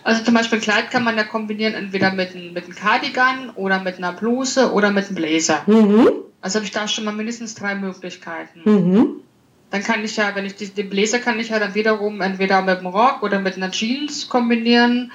Also 0.02 0.24
zum 0.24 0.34
Beispiel 0.34 0.60
Kleid 0.60 0.90
kann 0.90 1.04
man 1.04 1.16
ja 1.16 1.24
kombinieren 1.24 1.74
entweder 1.74 2.12
mit, 2.12 2.34
ein, 2.34 2.52
mit 2.52 2.64
einem 2.64 2.74
Cardigan 2.74 3.50
oder 3.50 3.80
mit 3.80 3.98
einer 3.98 4.12
Bluse 4.12 4.72
oder 4.72 4.90
mit 4.90 5.06
einem 5.06 5.16
Blazer. 5.16 5.62
Mhm. 5.66 6.08
Also 6.40 6.56
habe 6.56 6.64
ich 6.64 6.72
da 6.72 6.88
schon 6.88 7.04
mal 7.04 7.14
mindestens 7.14 7.54
drei 7.54 7.74
Möglichkeiten. 7.74 8.62
Mhm. 8.64 9.06
Dann 9.70 9.82
kann 9.82 10.02
ich 10.04 10.16
ja, 10.16 10.34
wenn 10.34 10.46
ich 10.46 10.56
die, 10.56 10.68
den 10.68 10.90
Bläser 10.90 11.18
kann 11.18 11.38
ich 11.38 11.50
ja 11.50 11.58
dann 11.58 11.74
wiederum 11.74 12.20
entweder 12.20 12.62
mit 12.62 12.80
dem 12.80 12.86
Rock 12.86 13.22
oder 13.22 13.38
mit 13.38 13.56
einer 13.56 13.70
Jeans 13.70 14.28
kombinieren 14.28 15.12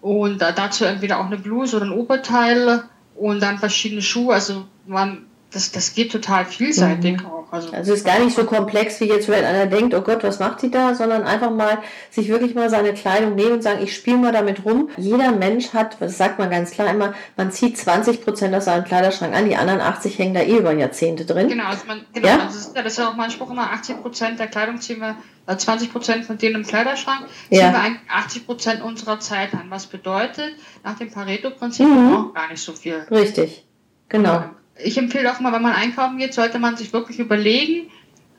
und 0.00 0.42
dazu 0.42 0.84
entweder 0.84 1.20
auch 1.20 1.26
eine 1.26 1.38
Bluse 1.38 1.76
oder 1.76 1.86
ein 1.86 1.92
Oberteil 1.92 2.84
und 3.14 3.42
dann 3.42 3.58
verschiedene 3.58 4.02
Schuhe. 4.02 4.34
Also 4.34 4.64
man 4.86 5.26
das, 5.50 5.72
das 5.72 5.94
geht 5.94 6.12
total 6.12 6.44
vielseitig 6.44 7.22
mhm. 7.22 7.26
Also, 7.50 7.72
also 7.72 7.94
ist 7.94 8.04
gar 8.04 8.18
nicht 8.18 8.36
so 8.36 8.44
komplex, 8.44 9.00
wie 9.00 9.06
jetzt 9.06 9.24
vielleicht 9.24 9.44
einer 9.44 9.66
denkt, 9.66 9.94
oh 9.94 10.02
Gott, 10.02 10.22
was 10.22 10.38
macht 10.38 10.60
die 10.60 10.70
da, 10.70 10.94
sondern 10.94 11.22
einfach 11.22 11.50
mal 11.50 11.78
sich 12.10 12.28
wirklich 12.28 12.54
mal 12.54 12.68
seine 12.68 12.92
Kleidung 12.92 13.34
nehmen 13.36 13.52
und 13.52 13.62
sagen, 13.62 13.82
ich 13.82 13.94
spiele 13.94 14.18
mal 14.18 14.32
damit 14.32 14.64
rum. 14.66 14.90
Jeder 14.98 15.32
Mensch 15.32 15.72
hat, 15.72 15.96
das 16.00 16.18
sagt 16.18 16.38
man 16.38 16.50
ganz 16.50 16.72
klar 16.72 16.90
immer, 16.90 17.14
man 17.36 17.50
zieht 17.50 17.78
20 17.78 18.22
Prozent 18.22 18.54
aus 18.54 18.66
seinem 18.66 18.84
Kleiderschrank 18.84 19.34
an, 19.34 19.48
die 19.48 19.56
anderen 19.56 19.80
80 19.80 20.18
hängen 20.18 20.34
da 20.34 20.40
eh 20.40 20.58
über 20.58 20.72
Jahrzehnte 20.72 21.24
drin. 21.24 21.48
Genau, 21.48 21.64
also 21.64 21.86
man, 21.86 22.04
genau 22.12 22.28
ja? 22.28 22.34
Also 22.34 22.72
das, 22.74 22.86
ist, 22.86 22.98
ja 22.98 23.08
auch 23.08 23.16
mein 23.16 23.30
Spruch 23.30 23.50
immer, 23.50 23.72
80 23.72 24.02
Prozent 24.02 24.38
der 24.38 24.48
Kleidung 24.48 24.80
ziehen 24.80 25.00
wir, 25.00 25.16
20 25.46 25.88
äh, 25.88 25.92
Prozent 25.92 26.24
von 26.26 26.36
denen 26.36 26.56
im 26.56 26.66
Kleiderschrank, 26.66 27.26
ziehen 27.48 27.60
ja. 27.60 27.72
wir 27.72 27.80
eigentlich 27.80 28.10
80 28.10 28.46
Prozent 28.46 28.82
unserer 28.82 29.20
Zeit 29.20 29.54
an. 29.54 29.66
Was 29.70 29.86
bedeutet, 29.86 30.52
nach 30.84 30.98
dem 30.98 31.10
Pareto-Prinzip 31.10 31.86
mhm. 31.86 32.14
auch 32.14 32.34
gar 32.34 32.50
nicht 32.50 32.62
so 32.62 32.72
viel. 32.72 33.06
Richtig, 33.10 33.64
genau 34.10 34.44
ich 34.82 34.98
empfehle 34.98 35.30
auch 35.32 35.40
mal, 35.40 35.52
wenn 35.52 35.62
man 35.62 35.72
einkaufen 35.74 36.18
geht, 36.18 36.34
sollte 36.34 36.58
man 36.58 36.76
sich 36.76 36.92
wirklich 36.92 37.18
überlegen, 37.18 37.90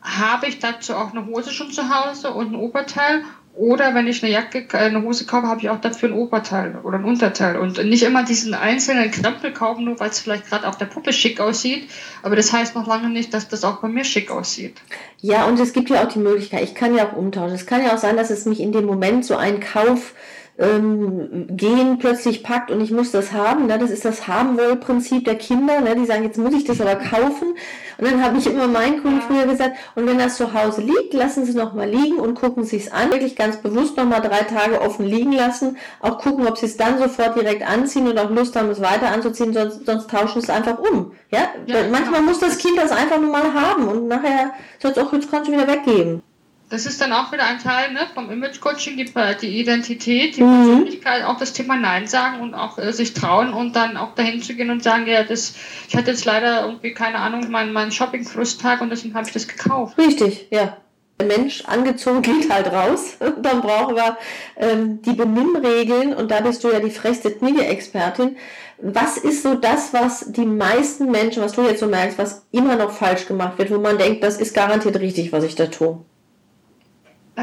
habe 0.02 0.47
ich 0.47 0.60
dazu 0.60 0.95
auch 0.95 1.12
eine 1.12 1.25
Hose 1.25 1.52
schon 1.52 1.71
zu 1.71 1.89
Hause 1.89 2.32
und 2.34 2.54
ein 2.54 2.56
Oberteil 2.56 3.23
oder 3.60 3.93
wenn 3.93 4.08
ich 4.08 4.23
eine 4.23 4.32
Jacke, 4.32 4.65
äh, 4.71 4.78
eine 4.78 5.04
Hose 5.04 5.25
kaufe, 5.25 5.47
habe 5.47 5.60
ich 5.60 5.69
auch 5.69 5.82
dafür 5.82 6.10
ein 6.10 6.15
Oberteil 6.15 6.78
oder 6.84 6.97
ein 6.97 7.04
Unterteil. 7.04 7.58
Und 7.58 7.84
nicht 7.84 8.04
immer 8.04 8.23
diesen 8.23 8.54
einzelnen 8.54 9.12
Krempel 9.12 9.52
kaufen, 9.52 9.84
nur 9.84 9.99
weil 9.99 10.12
es 10.12 10.19
vielleicht 10.19 10.47
gerade 10.47 10.65
auf 10.65 10.78
der 10.78 10.86
Puppe 10.86 11.12
schick 11.12 11.41
aussieht. 11.41 11.89
Aber 12.23 12.38
das 12.38 12.54
heißt 12.54 12.75
noch 12.75 12.88
lange 12.88 13.10
nicht, 13.10 13.34
dass 13.34 13.49
das 13.49 13.65
auch 13.65 13.82
bei 13.82 13.89
mir 13.89 14.06
schick 14.06 14.32
aussieht. 14.32 14.78
Ja, 15.19 15.43
und 15.43 15.60
es 15.60 15.73
gibt 15.73 15.89
ja 15.89 16.02
auch 16.02 16.08
die 16.08 16.19
Möglichkeit, 16.19 16.63
ich 16.63 16.73
kann 16.73 16.95
ja 16.95 17.10
auch 17.10 17.17
umtauschen. 17.17 17.56
Es 17.56 17.65
kann 17.65 17.84
ja 17.84 17.93
auch 17.93 17.97
sein, 17.97 18.15
dass 18.15 18.30
es 18.30 18.45
mich 18.45 18.62
in 18.62 18.71
dem 18.71 18.86
Moment 18.86 19.25
so 19.25 19.36
ein 19.36 19.60
Kauf 19.60 20.13
ähm, 20.60 21.48
Gen 21.50 21.98
plötzlich 22.00 22.43
packt 22.43 22.69
und 22.69 22.82
ich 22.82 22.91
muss 22.91 23.12
das 23.12 23.32
haben. 23.32 23.67
Ne? 23.67 23.80
Das 23.80 23.89
ist 23.89 24.04
das 24.04 24.28
Haben-Woll-Prinzip 24.28 25.24
der 25.24 25.36
Kinder. 25.36 25.80
Ne? 25.80 25.95
Die 25.95 26.06
sagen, 26.06 26.24
jetzt 26.24 26.38
muss 26.38 26.54
ich 26.54 26.65
das 26.65 26.82
aber 26.82 26.95
kaufen. 26.95 27.56
Und 27.98 28.12
dann 28.12 28.24
habe 28.24 28.38
ich 28.38 28.45
immer 28.45 28.67
meinen 28.67 29.02
Kunden 29.02 29.22
früher 29.22 29.45
gesagt, 29.45 29.78
und 29.95 30.06
wenn 30.06 30.17
das 30.17 30.36
zu 30.36 30.54
Hause 30.54 30.82
liegt, 30.82 31.13
lassen 31.13 31.45
Sie 31.45 31.52
es 31.52 31.56
nochmal 31.56 31.89
liegen 31.89 32.17
und 32.17 32.36
gucken 32.36 32.65
Sie 32.65 32.78
es 32.78 32.91
an. 32.91 33.10
Wirklich 33.12 33.38
ganz 33.38 33.58
bewusst 33.58 33.95
nochmal 33.95 34.22
drei 34.22 34.41
Tage 34.41 34.82
offen 34.82 35.06
liegen 35.06 35.32
lassen. 35.32 35.78
Auch 36.02 36.17
gucken, 36.17 36.45
ob 36.45 36.58
Sie 36.58 36.65
es 36.65 36.76
dann 36.76 37.00
sofort 37.00 37.38
direkt 37.38 37.67
anziehen 37.67 38.08
und 38.08 38.17
auch 38.19 38.30
Lust 38.30 38.56
haben, 38.58 38.69
es 38.69 38.82
weiter 38.82 39.12
anzuziehen, 39.12 39.54
sonst, 39.54 39.86
sonst 39.86 40.10
tauschen 40.10 40.41
Sie 40.41 40.48
es 40.48 40.50
einfach 40.50 40.78
um. 40.80 41.13
Ja? 41.32 41.50
ja 41.67 41.84
Manchmal 41.89 42.19
genau. 42.19 42.32
muss 42.32 42.39
das 42.39 42.58
Kind 42.58 42.78
das 42.78 42.91
einfach 42.91 43.19
nur 43.19 43.32
mal 43.32 43.54
haben 43.54 43.88
und 43.88 44.08
nachher 44.08 44.52
soll 44.80 44.91
es 44.91 44.98
auch, 44.98 45.13
jetzt 45.13 45.32
kannst 45.32 45.48
du 45.48 45.54
wieder 45.54 45.67
weggeben. 45.67 46.22
Das 46.70 46.86
ist 46.86 47.02
dann 47.02 47.12
auch 47.14 47.32
wieder 47.32 47.46
ein 47.46 47.58
Teil 47.58 47.94
ne, 47.94 48.02
vom 48.14 48.30
Image-Coaching, 48.30 48.96
die, 48.96 49.12
die, 49.42 49.60
Identität, 49.60 50.38
die 50.38 50.44
mhm. 50.44 50.66
Persönlichkeit, 50.66 51.24
auch 51.26 51.38
das 51.38 51.52
Thema 51.54 51.76
Nein 51.76 52.08
sagen 52.08 52.42
und 52.42 52.54
auch 52.54 52.78
äh, 52.78 52.94
sich 52.94 53.16
trauen 53.16 53.54
und 53.54 53.76
dann 53.76 53.98
auch 53.98 54.14
dahin 54.14 54.42
zu 54.42 54.54
gehen 54.54 54.70
und 54.70 54.84
sagen, 54.84 55.08
ja, 55.08 55.24
das, 55.24 55.56
ich 55.88 55.96
hatte 55.96 56.12
jetzt 56.12 56.26
leider 56.26 56.66
irgendwie, 56.66 56.94
keine 56.94 57.18
Ahnung, 57.18 57.50
meinen 57.50 57.74
mein 57.74 57.92
Shopping-Frusttag 57.92 58.82
und 58.82 58.92
deswegen 58.92 59.16
habe 59.16 59.26
ich 59.28 59.34
das 59.34 59.48
gekauft. 59.48 59.98
Richtig, 59.98 60.48
ja. 60.52 60.78
Der 61.20 61.28
Mensch 61.28 61.66
angezogen 61.66 62.22
geht 62.22 62.52
halt 62.52 62.72
raus. 62.72 63.18
dann 63.20 63.62
brauchen 63.62 63.96
wir 63.96 64.18
ähm, 64.56 65.02
die 65.02 65.14
Benimmregeln 65.14 66.14
und 66.14 66.30
da 66.30 66.42
bist 66.42 66.64
du 66.64 66.72
ja 66.72 66.80
die 66.80 66.92
frechste 66.92 67.36
Media-Expertin. 67.42 68.38
Was 68.78 69.18
ist 69.18 69.42
so 69.42 69.56
das, 69.56 69.92
was 69.92 70.32
die 70.32 70.46
meisten 70.46 71.10
Menschen, 71.10 71.42
was 71.42 71.54
du 71.54 71.64
jetzt 71.64 71.80
so 71.80 71.88
merkst, 71.88 72.20
was 72.20 72.46
immer 72.52 72.76
noch 72.76 72.92
falsch 72.92 73.26
gemacht 73.26 73.58
wird, 73.58 73.72
wo 73.72 73.80
man 73.80 73.98
denkt, 73.98 74.24
das 74.24 74.38
ist 74.38 74.54
garantiert 74.54 75.00
richtig, 75.00 75.34
was 75.34 75.44
ich 75.44 75.56
da 75.56 75.66
tue? 75.66 76.06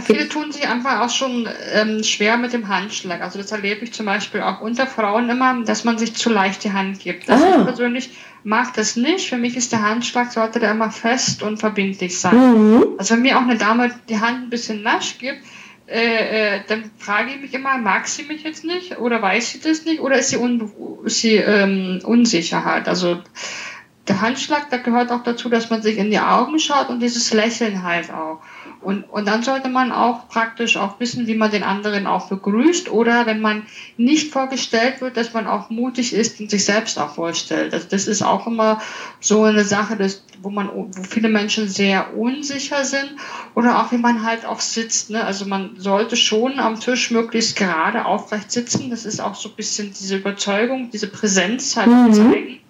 Viele 0.00 0.28
tun 0.28 0.52
sich 0.52 0.68
einfach 0.68 1.00
auch 1.00 1.10
schon 1.10 1.48
ähm, 1.72 2.02
schwer 2.02 2.36
mit 2.36 2.52
dem 2.52 2.68
Handschlag. 2.68 3.20
Also 3.22 3.38
das 3.38 3.52
erlebe 3.52 3.84
ich 3.84 3.92
zum 3.92 4.06
Beispiel 4.06 4.40
auch 4.40 4.60
unter 4.60 4.86
Frauen 4.86 5.28
immer, 5.28 5.62
dass 5.64 5.84
man 5.84 5.98
sich 5.98 6.14
zu 6.14 6.30
leicht 6.30 6.64
die 6.64 6.72
Hand 6.72 7.00
gibt. 7.00 7.28
Also 7.30 7.44
ah. 7.44 7.56
Ich 7.58 7.64
persönlich 7.64 8.10
mag 8.44 8.74
das 8.74 8.96
nicht. 8.96 9.28
Für 9.28 9.36
mich 9.36 9.56
ist 9.56 9.72
der 9.72 9.82
Handschlag, 9.82 10.32
sollte 10.32 10.60
der 10.60 10.70
immer 10.70 10.90
fest 10.90 11.42
und 11.42 11.58
verbindlich 11.58 12.18
sein. 12.18 12.36
Mhm. 12.36 12.84
Also 12.98 13.14
wenn 13.14 13.22
mir 13.22 13.38
auch 13.38 13.42
eine 13.42 13.56
Dame 13.56 13.90
die 14.08 14.20
Hand 14.20 14.44
ein 14.44 14.50
bisschen 14.50 14.82
lasch 14.82 15.18
gibt, 15.18 15.42
äh, 15.88 16.56
äh, 16.56 16.60
dann 16.66 16.90
frage 16.98 17.30
ich 17.30 17.40
mich 17.40 17.54
immer, 17.54 17.78
mag 17.78 18.08
sie 18.08 18.24
mich 18.24 18.42
jetzt 18.42 18.64
nicht 18.64 18.98
oder 18.98 19.22
weiß 19.22 19.52
sie 19.52 19.60
das 19.60 19.84
nicht 19.84 20.00
oder 20.00 20.18
ist 20.18 20.30
sie, 20.30 20.36
un 20.36 20.72
ist 21.04 21.20
sie 21.20 21.36
ähm, 21.36 22.00
unsicher 22.04 22.64
halt? 22.64 22.88
Also 22.88 23.22
der 24.08 24.20
Handschlag, 24.20 24.70
da 24.70 24.78
gehört 24.78 25.12
auch 25.12 25.22
dazu, 25.22 25.48
dass 25.48 25.70
man 25.70 25.82
sich 25.82 25.98
in 25.98 26.10
die 26.10 26.18
Augen 26.18 26.58
schaut 26.58 26.88
und 26.88 27.00
dieses 27.00 27.32
Lächeln 27.32 27.82
halt 27.82 28.12
auch. 28.12 28.40
Und, 28.86 29.02
und 29.10 29.26
dann 29.26 29.42
sollte 29.42 29.68
man 29.68 29.90
auch 29.90 30.28
praktisch 30.28 30.76
auch 30.76 31.00
wissen, 31.00 31.26
wie 31.26 31.34
man 31.34 31.50
den 31.50 31.64
anderen 31.64 32.06
auch 32.06 32.28
begrüßt 32.28 32.88
oder 32.88 33.26
wenn 33.26 33.40
man 33.40 33.66
nicht 33.96 34.30
vorgestellt 34.30 35.00
wird, 35.00 35.16
dass 35.16 35.34
man 35.34 35.48
auch 35.48 35.70
mutig 35.70 36.14
ist 36.14 36.38
und 36.38 36.50
sich 36.50 36.64
selbst 36.64 36.96
auch 36.96 37.16
vorstellt. 37.16 37.74
Also 37.74 37.88
das 37.90 38.06
ist 38.06 38.22
auch 38.22 38.46
immer 38.46 38.80
so 39.18 39.42
eine 39.42 39.64
Sache, 39.64 39.96
dass, 39.96 40.22
wo 40.40 40.50
man, 40.50 40.70
wo 40.72 40.88
viele 41.02 41.28
Menschen 41.28 41.68
sehr 41.68 42.16
unsicher 42.16 42.84
sind 42.84 43.10
oder 43.56 43.82
auch 43.82 43.90
wie 43.90 43.98
man 43.98 44.24
halt 44.24 44.46
auch 44.46 44.60
sitzt. 44.60 45.10
Ne? 45.10 45.24
Also 45.24 45.46
man 45.46 45.70
sollte 45.78 46.14
schon 46.14 46.60
am 46.60 46.78
Tisch 46.78 47.10
möglichst 47.10 47.56
gerade 47.56 48.04
aufrecht 48.04 48.52
sitzen. 48.52 48.90
Das 48.90 49.04
ist 49.04 49.18
auch 49.18 49.34
so 49.34 49.48
ein 49.48 49.56
bisschen 49.56 49.92
diese 49.98 50.14
Überzeugung, 50.14 50.90
diese 50.92 51.08
Präsenz 51.08 51.76
halt 51.76 51.88
mhm. 51.88 52.12
zeigen. 52.12 52.60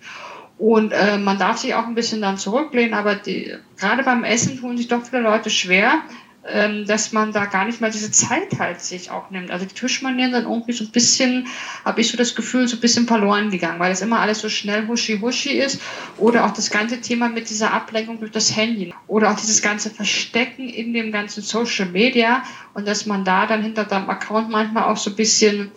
Und 0.58 0.92
äh, 0.92 1.18
man 1.18 1.38
darf 1.38 1.58
sich 1.58 1.74
auch 1.74 1.86
ein 1.86 1.94
bisschen 1.94 2.22
dann 2.22 2.38
zurücklehnen, 2.38 2.94
aber 2.94 3.14
die, 3.14 3.54
gerade 3.78 4.02
beim 4.02 4.24
Essen 4.24 4.58
tun 4.58 4.76
sich 4.76 4.88
doch 4.88 5.04
viele 5.04 5.22
Leute 5.22 5.50
schwer, 5.50 6.02
ähm, 6.48 6.86
dass 6.86 7.12
man 7.12 7.32
da 7.32 7.46
gar 7.46 7.64
nicht 7.64 7.80
mal 7.80 7.90
diese 7.90 8.10
Zeit 8.10 8.58
halt 8.58 8.80
sich 8.80 9.10
auch 9.10 9.30
nimmt. 9.30 9.50
Also 9.50 9.66
die 9.66 9.74
Tischmanieren 9.74 10.32
sind 10.32 10.44
irgendwie 10.44 10.72
so 10.72 10.84
ein 10.84 10.90
bisschen, 10.90 11.46
habe 11.84 12.00
ich 12.00 12.08
so 12.08 12.16
das 12.16 12.34
Gefühl, 12.34 12.68
so 12.68 12.76
ein 12.76 12.80
bisschen 12.80 13.06
verloren 13.06 13.50
gegangen, 13.50 13.80
weil 13.80 13.92
es 13.92 14.00
immer 14.00 14.20
alles 14.20 14.40
so 14.40 14.48
schnell 14.48 14.86
huschi-huschi 14.86 15.58
ist. 15.58 15.80
Oder 16.18 16.46
auch 16.46 16.52
das 16.52 16.70
ganze 16.70 17.00
Thema 17.00 17.28
mit 17.28 17.50
dieser 17.50 17.72
Ablenkung 17.72 18.20
durch 18.20 18.30
das 18.30 18.56
Handy. 18.56 18.94
Oder 19.08 19.32
auch 19.32 19.36
dieses 19.36 19.60
ganze 19.60 19.90
Verstecken 19.90 20.68
in 20.68 20.92
dem 20.92 21.12
ganzen 21.12 21.42
Social 21.42 21.86
Media 21.86 22.44
und 22.74 22.86
dass 22.86 23.06
man 23.06 23.24
da 23.24 23.46
dann 23.46 23.62
hinter 23.62 23.84
deinem 23.84 24.08
Account 24.08 24.48
manchmal 24.48 24.84
auch 24.84 24.96
so 24.96 25.10
ein 25.10 25.16
bisschen 25.16 25.70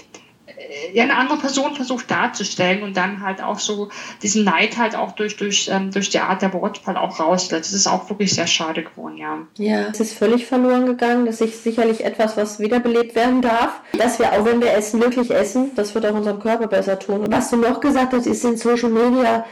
ja, 0.93 1.03
eine 1.03 1.15
andere 1.15 1.37
Person 1.37 1.75
versucht 1.75 2.09
darzustellen 2.11 2.83
und 2.83 2.97
dann 2.97 3.23
halt 3.23 3.41
auch 3.41 3.59
so 3.59 3.89
diesen 4.21 4.43
Neid 4.43 4.77
halt 4.77 4.95
auch 4.95 5.13
durch, 5.13 5.37
durch, 5.37 5.69
ähm, 5.71 5.91
durch 5.91 6.09
die 6.09 6.19
Art 6.19 6.41
der 6.41 6.53
Wortwahl 6.53 6.97
auch 6.97 7.19
rauslässt. 7.19 7.65
Das 7.65 7.73
ist 7.73 7.87
auch 7.87 8.09
wirklich 8.09 8.33
sehr 8.33 8.47
schade 8.47 8.83
geworden, 8.83 9.17
ja. 9.17 9.39
Ja, 9.57 9.87
es 9.91 9.99
ist 9.99 10.13
völlig 10.13 10.45
verloren 10.45 10.85
gegangen. 10.85 11.25
Das 11.25 11.41
ist 11.41 11.63
sicherlich 11.63 12.03
etwas, 12.03 12.37
was 12.37 12.59
wiederbelebt 12.59 13.15
werden 13.15 13.41
darf. 13.41 13.81
Dass 13.97 14.19
wir 14.19 14.31
auch, 14.33 14.45
wenn 14.45 14.61
wir 14.61 14.73
essen, 14.73 15.01
wirklich 15.01 15.31
essen, 15.31 15.71
das 15.75 15.95
wird 15.95 16.05
auch 16.05 16.13
unserem 16.13 16.39
Körper 16.39 16.67
besser 16.67 16.99
tun. 16.99 17.25
Was 17.29 17.49
du 17.49 17.57
noch 17.57 17.79
gesagt 17.79 18.13
hast, 18.13 18.27
ist 18.27 18.43
in 18.43 18.57
Social 18.57 18.89
Media 18.89 19.45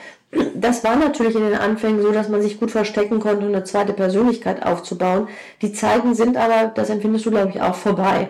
das 0.55 0.83
war 0.83 0.97
natürlich 0.97 1.35
in 1.35 1.43
den 1.43 1.55
Anfängen 1.55 2.01
so, 2.01 2.11
dass 2.11 2.27
man 2.27 2.41
sich 2.41 2.59
gut 2.59 2.71
verstecken 2.71 3.21
konnte, 3.21 3.45
eine 3.45 3.63
zweite 3.63 3.93
Persönlichkeit 3.93 4.61
aufzubauen. 4.61 5.29
Die 5.61 5.71
Zeiten 5.71 6.15
sind 6.15 6.35
aber, 6.35 6.69
das 6.75 6.89
empfindest 6.89 7.25
du, 7.25 7.31
glaube 7.31 7.51
ich, 7.55 7.61
auch 7.61 7.75
vorbei. 7.75 8.27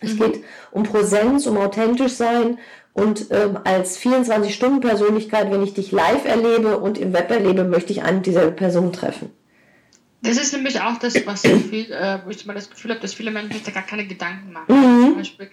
Es 0.00 0.14
mhm. 0.14 0.18
geht 0.18 0.44
um 0.70 0.82
Präsenz, 0.82 1.46
um 1.46 1.56
authentisch 1.56 2.12
sein 2.12 2.58
und 2.92 3.26
ähm, 3.30 3.58
als 3.64 4.00
24-Stunden-Persönlichkeit, 4.00 5.50
wenn 5.50 5.62
ich 5.62 5.74
dich 5.74 5.92
live 5.92 6.24
erlebe 6.24 6.78
und 6.78 6.96
im 6.96 7.12
Web 7.12 7.30
erlebe, 7.30 7.64
möchte 7.64 7.92
ich 7.92 8.02
eine 8.02 8.20
dieser 8.20 8.50
Personen 8.50 8.92
treffen. 8.92 9.30
Das 10.22 10.38
ist 10.38 10.52
nämlich 10.54 10.80
auch 10.80 10.96
das, 10.96 11.14
was 11.26 11.40
viel, 11.70 11.92
äh, 11.92 12.20
wo 12.24 12.30
ich 12.30 12.46
mal 12.46 12.54
das 12.54 12.70
Gefühl 12.70 12.92
habe, 12.92 13.00
dass 13.00 13.14
viele 13.14 13.30
Menschen 13.30 13.52
sich 13.52 13.62
da 13.62 13.70
gar 13.70 13.82
keine 13.82 14.06
Gedanken 14.06 14.52
machen. 14.52 14.66
Mhm. 14.68 15.04
Zum 15.04 15.16
Beispiel, 15.16 15.50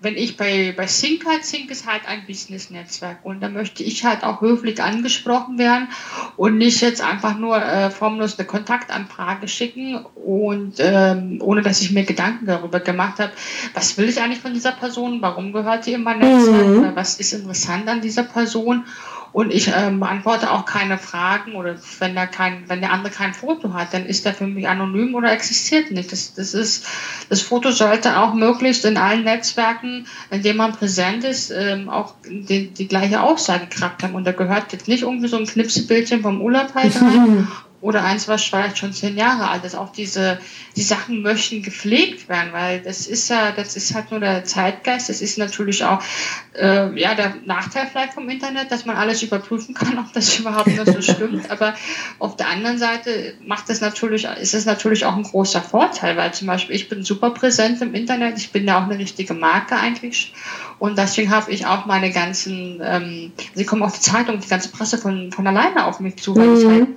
wenn 0.00 0.16
ich 0.16 0.36
bei, 0.36 0.74
bei 0.76 0.86
Sync 0.86 1.26
halt, 1.26 1.44
Sync 1.44 1.70
ist 1.70 1.86
halt 1.86 2.06
ein 2.06 2.26
Business-Netzwerk 2.26 3.24
und 3.24 3.40
da 3.40 3.48
möchte 3.48 3.82
ich 3.82 4.04
halt 4.04 4.24
auch 4.24 4.40
höflich 4.40 4.82
angesprochen 4.82 5.58
werden 5.58 5.88
und 6.36 6.58
nicht 6.58 6.80
jetzt 6.82 7.02
einfach 7.02 7.36
nur 7.38 7.56
äh, 7.56 7.90
formlos 7.90 8.38
eine 8.38 8.46
Kontaktanfrage 8.46 9.48
schicken 9.48 10.04
und 10.14 10.74
ähm, 10.78 11.38
ohne 11.40 11.62
dass 11.62 11.80
ich 11.80 11.92
mir 11.92 12.04
Gedanken 12.04 12.46
darüber 12.46 12.80
gemacht 12.80 13.18
habe, 13.18 13.32
was 13.74 13.96
will 13.96 14.08
ich 14.08 14.20
eigentlich 14.20 14.40
von 14.40 14.54
dieser 14.54 14.72
Person, 14.72 15.22
warum 15.22 15.52
gehört 15.52 15.84
sie 15.84 15.94
in 15.94 16.02
mein 16.02 16.18
Netzwerk, 16.18 16.66
mhm. 16.66 16.90
was 16.94 17.18
ist 17.18 17.32
interessant 17.32 17.88
an 17.88 18.00
dieser 18.00 18.24
Person 18.24 18.84
und 19.32 19.52
ich 19.52 19.70
ähm, 19.74 20.00
beantworte 20.00 20.50
auch 20.50 20.64
keine 20.64 20.98
Fragen 20.98 21.54
oder 21.54 21.76
wenn 21.98 22.14
der 22.14 22.26
kein, 22.26 22.68
wenn 22.68 22.80
der 22.80 22.92
andere 22.92 23.12
kein 23.12 23.34
Foto 23.34 23.74
hat, 23.74 23.92
dann 23.92 24.06
ist 24.06 24.24
der 24.24 24.34
für 24.34 24.46
mich 24.46 24.68
anonym 24.68 25.14
oder 25.14 25.32
existiert 25.32 25.90
nicht. 25.90 26.10
Das, 26.12 26.34
das 26.34 26.54
ist, 26.54 26.86
das 27.28 27.42
Foto 27.42 27.70
sollte 27.70 28.18
auch 28.18 28.34
möglichst 28.34 28.84
in 28.84 28.96
allen 28.96 29.24
Netzwerken, 29.24 30.06
in 30.30 30.42
denen 30.42 30.58
man 30.58 30.72
präsent 30.72 31.24
ist, 31.24 31.50
ähm, 31.50 31.88
auch 31.88 32.14
die, 32.28 32.68
die 32.68 32.88
gleiche 32.88 33.20
Aussagekraft 33.20 34.02
haben. 34.02 34.14
Und 34.14 34.24
da 34.24 34.32
gehört 34.32 34.72
jetzt 34.72 34.88
nicht 34.88 35.02
irgendwie 35.02 35.28
so 35.28 35.36
ein 35.36 35.46
Knipsebildchen 35.46 36.22
vom 36.22 36.40
Urlaub 36.40 36.74
halt 36.74 36.96
rein 37.00 37.48
oder 37.80 38.04
eins, 38.04 38.26
was 38.26 38.42
vielleicht 38.42 38.78
schon 38.78 38.92
zehn 38.92 39.16
Jahre 39.16 39.48
alt 39.48 39.64
ist. 39.64 39.74
Auch 39.74 39.92
diese, 39.92 40.38
die 40.76 40.82
Sachen 40.82 41.22
möchten 41.22 41.62
gepflegt 41.62 42.28
werden, 42.28 42.52
weil 42.52 42.80
das 42.80 43.06
ist 43.06 43.28
ja, 43.28 43.52
das 43.52 43.76
ist 43.76 43.94
halt 43.94 44.10
nur 44.10 44.20
der 44.20 44.44
Zeitgeist. 44.44 45.08
Das 45.08 45.20
ist 45.20 45.36
natürlich 45.36 45.84
auch, 45.84 46.02
äh, 46.54 46.98
ja, 46.98 47.14
der 47.14 47.34
Nachteil 47.44 47.86
vielleicht 47.86 48.14
vom 48.14 48.28
Internet, 48.28 48.70
dass 48.70 48.86
man 48.86 48.96
alles 48.96 49.22
überprüfen 49.22 49.74
kann, 49.74 49.98
ob 50.00 50.12
das 50.12 50.38
überhaupt 50.38 50.74
noch 50.74 50.86
so 50.86 51.02
stimmt. 51.02 51.50
Aber 51.50 51.74
auf 52.18 52.36
der 52.36 52.48
anderen 52.48 52.78
Seite 52.78 53.34
macht 53.44 53.68
das 53.68 53.80
natürlich, 53.80 54.24
ist 54.24 54.54
es 54.54 54.64
natürlich 54.64 55.04
auch 55.04 55.16
ein 55.16 55.24
großer 55.24 55.60
Vorteil, 55.60 56.16
weil 56.16 56.32
zum 56.32 56.46
Beispiel 56.46 56.76
ich 56.76 56.88
bin 56.88 57.04
super 57.04 57.30
präsent 57.30 57.82
im 57.82 57.94
Internet. 57.94 58.38
Ich 58.38 58.52
bin 58.52 58.66
ja 58.66 58.78
auch 58.78 58.88
eine 58.88 58.98
richtige 58.98 59.34
Marke 59.34 59.76
eigentlich. 59.76 60.32
Und 60.78 60.98
deswegen 60.98 61.30
habe 61.30 61.50
ich 61.50 61.66
auch 61.66 61.86
meine 61.86 62.10
ganzen, 62.10 62.80
ähm, 62.82 63.32
sie 63.54 63.64
kommen 63.64 63.82
auf 63.82 63.94
die 63.94 64.00
Zeitung, 64.00 64.40
die 64.40 64.48
ganze 64.48 64.70
Presse 64.70 64.98
von, 64.98 65.32
von 65.32 65.46
alleine 65.46 65.86
auf 65.86 66.00
mich 66.00 66.16
zu, 66.16 66.36
weil 66.36 66.48
mhm. 66.48 66.58
ich 66.58 66.66
halt 66.66 66.88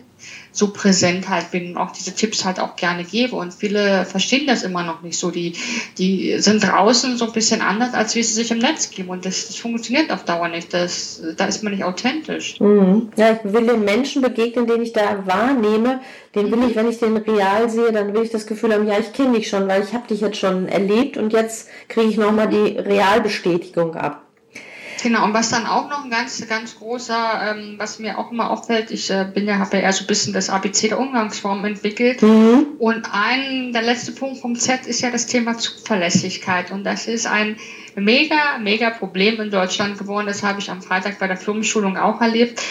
so 0.59 0.67
präsent 0.67 1.29
halt 1.29 1.51
bin 1.51 1.71
und 1.71 1.77
auch 1.77 1.91
diese 1.91 2.13
Tipps 2.13 2.43
halt 2.43 2.59
auch 2.59 2.75
gerne 2.75 3.05
gebe. 3.05 3.35
Und 3.35 3.53
viele 3.53 4.05
verstehen 4.05 4.45
das 4.45 4.63
immer 4.63 4.83
noch 4.83 5.01
nicht 5.01 5.17
so. 5.17 5.31
Die, 5.31 5.53
die 5.97 6.37
sind 6.39 6.61
draußen 6.63 7.17
so 7.17 7.25
ein 7.25 7.31
bisschen 7.31 7.61
anders, 7.61 7.93
als 7.93 8.13
wie 8.15 8.23
sie 8.23 8.33
sich 8.33 8.51
im 8.51 8.59
Netz 8.59 8.91
geben. 8.91 9.09
Und 9.09 9.25
das, 9.25 9.47
das 9.47 9.55
funktioniert 9.55 10.11
auf 10.11 10.25
Dauer 10.25 10.49
nicht. 10.49 10.73
Das, 10.73 11.21
da 11.37 11.45
ist 11.45 11.63
man 11.63 11.73
nicht 11.73 11.85
authentisch. 11.85 12.59
Mhm. 12.59 13.09
Ja, 13.15 13.31
ich 13.31 13.53
will 13.53 13.65
den 13.65 13.85
Menschen 13.85 14.21
begegnen, 14.21 14.67
den 14.67 14.81
ich 14.81 14.91
da 14.91 15.23
wahrnehme. 15.25 16.01
Den 16.35 16.51
will 16.51 16.69
ich, 16.69 16.75
wenn 16.75 16.89
ich 16.89 16.99
den 16.99 17.15
real 17.15 17.69
sehe, 17.69 17.91
dann 17.93 18.13
will 18.13 18.23
ich 18.23 18.29
das 18.29 18.45
Gefühl 18.45 18.73
haben, 18.73 18.85
ja, 18.85 18.99
ich 18.99 19.13
kenne 19.13 19.37
dich 19.37 19.47
schon, 19.47 19.67
weil 19.67 19.81
ich 19.81 19.93
habe 19.93 20.07
dich 20.07 20.19
jetzt 20.19 20.37
schon 20.37 20.67
erlebt 20.67 21.17
und 21.17 21.31
jetzt 21.31 21.69
kriege 21.87 22.09
ich 22.09 22.17
nochmal 22.17 22.49
die 22.49 22.77
Realbestätigung 22.77 23.95
ab. 23.95 24.28
Genau, 25.01 25.23
und 25.23 25.33
was 25.33 25.49
dann 25.49 25.65
auch 25.65 25.89
noch 25.89 26.03
ein 26.03 26.09
ganz, 26.09 26.45
ganz 26.47 26.77
großer, 26.77 27.55
ähm, 27.55 27.75
was 27.77 27.99
mir 27.99 28.17
auch 28.17 28.31
immer 28.31 28.49
auffällt, 28.49 28.91
ich 28.91 29.09
äh, 29.09 29.25
bin 29.33 29.47
ja, 29.47 29.59
habe 29.59 29.77
ja 29.77 29.83
eher 29.83 29.93
so 29.93 30.03
ein 30.03 30.07
bisschen 30.07 30.33
das 30.33 30.49
ABC 30.49 30.89
der 30.89 30.99
Umgangsform 30.99 31.63
entwickelt. 31.65 32.21
Mhm. 32.21 32.67
Und 32.79 33.07
ein, 33.11 33.71
der 33.71 33.81
letzte 33.81 34.11
Punkt 34.11 34.39
vom 34.39 34.55
Z 34.55 34.85
ist 34.87 35.01
ja 35.01 35.11
das 35.11 35.27
Thema 35.27 35.57
Zuverlässigkeit. 35.57 36.71
Und 36.71 36.83
das 36.83 37.07
ist 37.07 37.27
ein 37.27 37.57
mega, 37.95 38.57
mega 38.59 38.89
Problem 38.89 39.39
in 39.39 39.51
Deutschland 39.51 39.97
geworden. 39.97 40.27
Das 40.27 40.43
habe 40.43 40.59
ich 40.59 40.69
am 40.69 40.81
Freitag 40.81 41.19
bei 41.19 41.27
der 41.27 41.37
Firmenschulung 41.37 41.97
auch 41.97 42.21
erlebt 42.21 42.61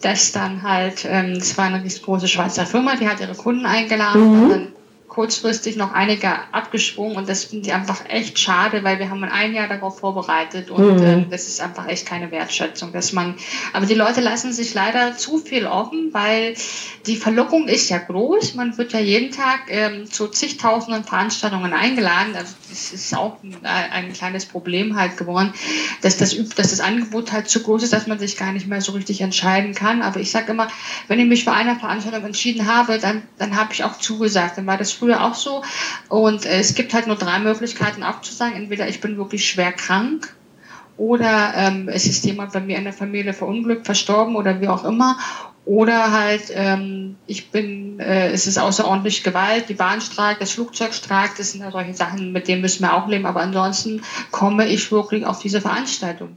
dass 0.00 0.30
dann 0.30 0.62
halt, 0.62 1.04
ähm, 1.10 1.32
es 1.32 1.58
war 1.58 1.64
eine 1.64 1.82
große 1.82 2.28
Schweizer 2.28 2.66
Firma, 2.66 2.94
die 2.94 3.08
hat 3.08 3.20
ihre 3.20 3.34
Kunden 3.34 3.66
eingeladen 3.66 4.22
mhm. 4.22 4.42
und 4.42 4.50
dann 4.50 4.68
kurzfristig 5.18 5.74
noch 5.74 5.94
einige 5.94 6.30
abgesprungen 6.52 7.16
und 7.16 7.28
das 7.28 7.42
finde 7.42 7.66
ich 7.66 7.74
einfach 7.74 8.08
echt 8.08 8.38
schade, 8.38 8.84
weil 8.84 9.00
wir 9.00 9.10
haben 9.10 9.24
ein 9.24 9.52
Jahr 9.52 9.66
darauf 9.66 9.98
vorbereitet 9.98 10.70
und 10.70 11.00
mhm. 11.00 11.02
äh, 11.02 11.26
das 11.28 11.48
ist 11.48 11.60
einfach 11.60 11.88
echt 11.88 12.06
keine 12.06 12.30
Wertschätzung, 12.30 12.92
dass 12.92 13.12
man, 13.12 13.34
aber 13.72 13.86
die 13.86 13.94
Leute 13.94 14.20
lassen 14.20 14.52
sich 14.52 14.74
leider 14.74 15.16
zu 15.16 15.38
viel 15.38 15.66
offen, 15.66 16.10
weil 16.12 16.54
die 17.06 17.16
Verlockung 17.16 17.66
ist 17.66 17.88
ja 17.88 17.98
groß, 17.98 18.54
man 18.54 18.78
wird 18.78 18.92
ja 18.92 19.00
jeden 19.00 19.32
Tag 19.32 19.62
ähm, 19.70 20.08
zu 20.08 20.28
zigtausenden 20.28 21.02
Veranstaltungen 21.02 21.72
eingeladen, 21.72 22.36
also 22.36 22.54
das 22.70 22.92
ist 22.92 23.16
auch 23.16 23.42
ein, 23.42 23.56
ein 23.64 24.12
kleines 24.12 24.46
Problem 24.46 24.94
halt 24.94 25.16
geworden, 25.16 25.52
dass 26.00 26.16
das, 26.16 26.36
dass 26.54 26.70
das 26.70 26.78
Angebot 26.78 27.32
halt 27.32 27.50
zu 27.50 27.64
groß 27.64 27.82
ist, 27.82 27.92
dass 27.92 28.06
man 28.06 28.20
sich 28.20 28.36
gar 28.36 28.52
nicht 28.52 28.68
mehr 28.68 28.82
so 28.82 28.92
richtig 28.92 29.20
entscheiden 29.20 29.74
kann, 29.74 30.00
aber 30.00 30.20
ich 30.20 30.30
sage 30.30 30.52
immer, 30.52 30.68
wenn 31.08 31.18
ich 31.18 31.26
mich 31.26 31.42
für 31.42 31.52
eine 31.52 31.74
Veranstaltung 31.74 32.24
entschieden 32.24 32.72
habe, 32.72 33.00
dann, 33.00 33.22
dann 33.38 33.56
habe 33.56 33.72
ich 33.72 33.82
auch 33.82 33.98
zugesagt, 33.98 34.58
dann 34.58 34.66
war 34.66 34.76
das 34.76 34.92
früher 34.92 35.07
früher 35.08 35.24
auch 35.24 35.34
so. 35.34 35.62
Und 36.08 36.44
äh, 36.44 36.58
es 36.58 36.74
gibt 36.74 36.92
halt 36.94 37.06
nur 37.06 37.16
drei 37.16 37.38
Möglichkeiten 37.38 38.02
abzusagen. 38.02 38.56
Entweder 38.56 38.88
ich 38.88 39.00
bin 39.00 39.16
wirklich 39.16 39.48
schwer 39.48 39.72
krank 39.72 40.34
oder 40.96 41.52
ähm, 41.54 41.88
es 41.88 42.06
ist 42.06 42.24
jemand 42.24 42.52
bei 42.52 42.60
mir 42.60 42.76
in 42.76 42.84
der 42.84 42.92
Familie 42.92 43.32
verunglückt, 43.32 43.86
verstorben 43.86 44.36
oder 44.36 44.60
wie 44.60 44.68
auch 44.68 44.84
immer. 44.84 45.16
Oder 45.64 46.12
halt, 46.12 46.44
ähm, 46.54 47.16
ich 47.26 47.50
bin, 47.50 48.00
äh, 48.00 48.30
es 48.30 48.46
ist 48.46 48.58
außerordentlich 48.58 49.22
Gewalt, 49.22 49.68
die 49.68 49.74
Bahn 49.74 50.00
streikt, 50.00 50.40
das 50.40 50.52
Flugzeug 50.52 50.94
streikt, 50.94 51.38
das 51.38 51.52
sind 51.52 51.60
ja 51.60 51.70
solche 51.70 51.92
Sachen, 51.92 52.32
mit 52.32 52.48
denen 52.48 52.62
müssen 52.62 52.82
wir 52.82 52.94
auch 52.94 53.06
leben. 53.06 53.26
Aber 53.26 53.40
ansonsten 53.40 54.02
komme 54.30 54.66
ich 54.66 54.90
wirklich 54.90 55.26
auf 55.26 55.40
diese 55.40 55.60
Veranstaltung. 55.60 56.36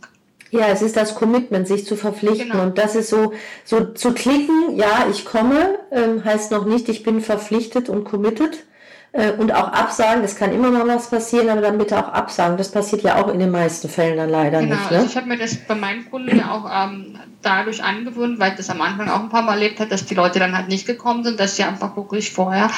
Ja, 0.51 0.67
es 0.67 0.81
ist 0.81 0.97
das 0.97 1.15
Commitment, 1.15 1.67
sich 1.67 1.85
zu 1.85 1.95
verpflichten. 1.95 2.51
Genau. 2.51 2.63
Und 2.63 2.77
das 2.77 2.95
ist 2.95 3.09
so, 3.09 3.33
so 3.63 3.85
zu 3.93 4.13
klicken, 4.13 4.75
ja, 4.75 5.07
ich 5.09 5.25
komme, 5.25 5.79
ähm, 5.91 6.23
heißt 6.23 6.51
noch 6.51 6.65
nicht, 6.65 6.89
ich 6.89 7.03
bin 7.03 7.21
verpflichtet 7.21 7.89
und 7.89 8.03
committed. 8.03 8.65
Äh, 9.13 9.31
und 9.31 9.53
auch 9.53 9.67
absagen, 9.69 10.21
das 10.21 10.37
kann 10.37 10.53
immer 10.53 10.69
mal 10.69 10.87
was 10.87 11.09
passieren, 11.09 11.49
aber 11.49 11.61
dann 11.61 11.77
bitte 11.77 11.97
auch 11.97 12.13
absagen. 12.13 12.57
Das 12.57 12.71
passiert 12.71 13.01
ja 13.03 13.21
auch 13.21 13.27
in 13.27 13.39
den 13.39 13.51
meisten 13.51 13.89
Fällen 13.89 14.17
dann 14.17 14.29
leider 14.29 14.59
genau, 14.59 14.75
nicht. 14.75 14.91
Ne? 14.91 14.97
Also 14.97 15.09
ich 15.09 15.17
habe 15.17 15.27
mir 15.27 15.37
das 15.37 15.55
bei 15.55 15.75
meinen 15.75 16.09
Kunden 16.09 16.37
ja 16.37 16.51
auch 16.51 16.69
ähm, 16.71 17.17
dadurch 17.41 17.83
angewöhnt, 17.83 18.39
weil 18.39 18.51
ich 18.51 18.57
das 18.57 18.69
am 18.69 18.79
Anfang 18.81 19.09
auch 19.09 19.19
ein 19.19 19.29
paar 19.29 19.41
Mal 19.41 19.53
erlebt 19.53 19.79
habe, 19.79 19.89
dass 19.89 20.05
die 20.05 20.15
Leute 20.15 20.39
dann 20.39 20.55
halt 20.55 20.69
nicht 20.69 20.85
gekommen 20.85 21.25
sind, 21.25 21.39
dass 21.39 21.57
sie 21.57 21.63
einfach 21.63 21.95
wirklich 21.97 22.31
vorher 22.31 22.69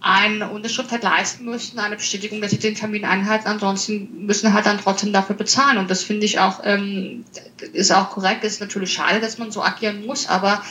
eine 0.00 0.48
Unterschrift 0.48 0.90
halt 0.92 1.02
leisten 1.02 1.44
müssen, 1.44 1.78
eine 1.78 1.96
Bestätigung, 1.96 2.40
dass 2.40 2.52
sie 2.52 2.58
den 2.58 2.74
Termin 2.74 3.04
einhalten, 3.04 3.48
ansonsten 3.48 4.24
müssen 4.24 4.54
halt 4.54 4.66
dann 4.66 4.78
trotzdem 4.78 5.12
dafür 5.12 5.36
bezahlen. 5.36 5.78
Und 5.78 5.90
das 5.90 6.02
finde 6.02 6.24
ich 6.24 6.38
auch, 6.38 6.60
ähm, 6.64 7.24
ist 7.72 7.92
auch 7.92 8.10
korrekt, 8.10 8.44
ist 8.44 8.60
natürlich 8.60 8.92
schade, 8.92 9.20
dass 9.20 9.38
man 9.38 9.50
so 9.50 9.62
agieren 9.62 10.06
muss, 10.06 10.26
aber 10.26 10.62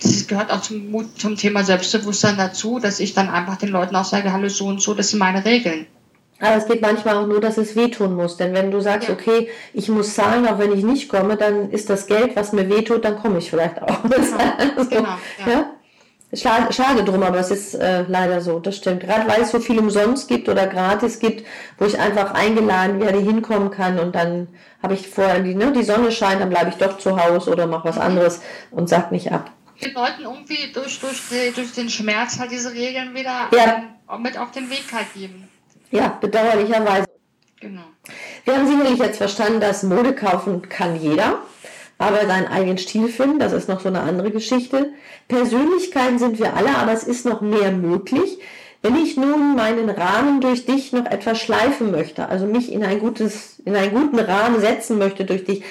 das 0.00 0.26
gehört 0.26 0.52
auch 0.52 0.60
zum, 0.60 1.16
zum 1.16 1.36
Thema 1.36 1.64
Selbstbewusstsein 1.64 2.36
dazu, 2.36 2.78
dass 2.78 3.00
ich 3.00 3.14
dann 3.14 3.28
einfach 3.28 3.56
den 3.56 3.70
Leuten 3.70 3.96
auch 3.96 4.04
sage, 4.04 4.32
hallo 4.32 4.48
so 4.48 4.66
und 4.66 4.80
so, 4.80 4.94
das 4.94 5.10
sind 5.10 5.18
meine 5.18 5.44
Regeln. 5.44 5.86
Aber 6.38 6.56
es 6.56 6.66
geht 6.66 6.82
manchmal 6.82 7.16
auch 7.16 7.26
nur, 7.26 7.40
dass 7.40 7.56
es 7.56 7.76
wehtun 7.76 8.14
muss. 8.14 8.36
Denn 8.36 8.52
wenn 8.52 8.70
du 8.70 8.80
sagst, 8.80 9.08
ja. 9.08 9.14
okay, 9.14 9.48
ich 9.72 9.88
muss 9.88 10.14
zahlen, 10.14 10.46
auch 10.46 10.58
wenn 10.58 10.76
ich 10.76 10.84
nicht 10.84 11.08
komme, 11.08 11.36
dann 11.36 11.70
ist 11.70 11.88
das 11.88 12.06
Geld, 12.06 12.36
was 12.36 12.52
mir 12.52 12.68
wehtut, 12.68 13.04
dann 13.06 13.18
komme 13.18 13.38
ich 13.38 13.50
vielleicht 13.50 13.82
auch. 13.82 14.00
Genau, 14.06 14.82
so, 14.82 14.88
genau 14.88 15.18
ja. 15.46 15.50
ja? 15.50 15.65
Schade, 16.36 16.72
schade 16.72 17.04
drum, 17.04 17.22
aber 17.22 17.38
es 17.38 17.50
ist 17.50 17.74
äh, 17.74 18.04
leider 18.08 18.40
so, 18.40 18.58
das 18.58 18.76
stimmt. 18.76 19.00
Gerade 19.00 19.28
weil 19.28 19.42
es 19.42 19.50
so 19.50 19.60
viel 19.60 19.78
umsonst 19.78 20.28
gibt 20.28 20.48
oder 20.48 20.66
gratis 20.66 21.18
gibt, 21.18 21.46
wo 21.78 21.84
ich 21.84 21.98
einfach 21.98 22.34
eingeladen 22.34 23.00
werde, 23.00 23.18
hinkommen 23.18 23.70
kann 23.70 23.98
und 23.98 24.14
dann 24.14 24.48
habe 24.82 24.94
ich 24.94 25.08
vorher, 25.08 25.40
die, 25.40 25.54
ne, 25.54 25.72
die 25.72 25.82
Sonne 25.82 26.12
scheint, 26.12 26.40
dann 26.40 26.50
bleibe 26.50 26.70
ich 26.70 26.76
doch 26.76 26.98
zu 26.98 27.20
Hause 27.22 27.50
oder 27.50 27.66
mache 27.66 27.88
was 27.88 27.98
anderes 27.98 28.40
und 28.70 28.88
sag 28.88 29.12
nicht 29.12 29.32
ab 29.32 29.50
den 29.82 29.94
Leuten 29.94 30.22
irgendwie 30.22 30.72
durch, 30.72 31.00
durch, 31.00 31.20
durch 31.54 31.72
den 31.72 31.90
Schmerz 31.90 32.38
halt 32.38 32.50
diese 32.50 32.72
Regeln 32.72 33.14
wieder 33.14 33.48
ja. 33.52 33.82
ähm, 34.12 34.22
mit 34.22 34.38
auf 34.38 34.50
den 34.50 34.70
Weg 34.70 34.84
halt 34.92 35.12
geben. 35.14 35.48
Ja, 35.90 36.16
bedauerlicherweise. 36.20 37.06
Genau. 37.60 37.84
Wir 38.44 38.56
haben 38.56 38.66
sicherlich 38.66 38.98
jetzt 38.98 39.18
verstanden, 39.18 39.60
dass 39.60 39.82
Mode 39.82 40.14
kaufen 40.14 40.68
kann 40.68 41.00
jeder, 41.00 41.42
aber 41.98 42.26
seinen 42.26 42.46
eigenen 42.46 42.78
Stil 42.78 43.08
finden, 43.08 43.38
das 43.38 43.52
ist 43.52 43.68
noch 43.68 43.80
so 43.80 43.88
eine 43.88 44.00
andere 44.00 44.30
Geschichte. 44.30 44.92
Persönlichkeiten 45.28 46.18
sind 46.18 46.38
wir 46.38 46.54
alle, 46.54 46.76
aber 46.76 46.92
es 46.92 47.04
ist 47.04 47.24
noch 47.24 47.40
mehr 47.40 47.72
möglich. 47.72 48.38
Wenn 48.82 48.96
ich 48.96 49.16
nun 49.16 49.56
meinen 49.56 49.88
Rahmen 49.88 50.40
durch 50.40 50.66
dich 50.66 50.92
noch 50.92 51.06
etwas 51.06 51.40
schleifen 51.40 51.90
möchte, 51.90 52.28
also 52.28 52.46
mich 52.46 52.70
in 52.70 52.84
ein 52.84 53.00
gutes, 53.00 53.60
in 53.64 53.74
einen 53.74 53.94
guten 53.94 54.18
Rahmen 54.18 54.60
setzen 54.60 54.98
möchte 54.98 55.24
durch 55.24 55.44
dich, 55.44 55.62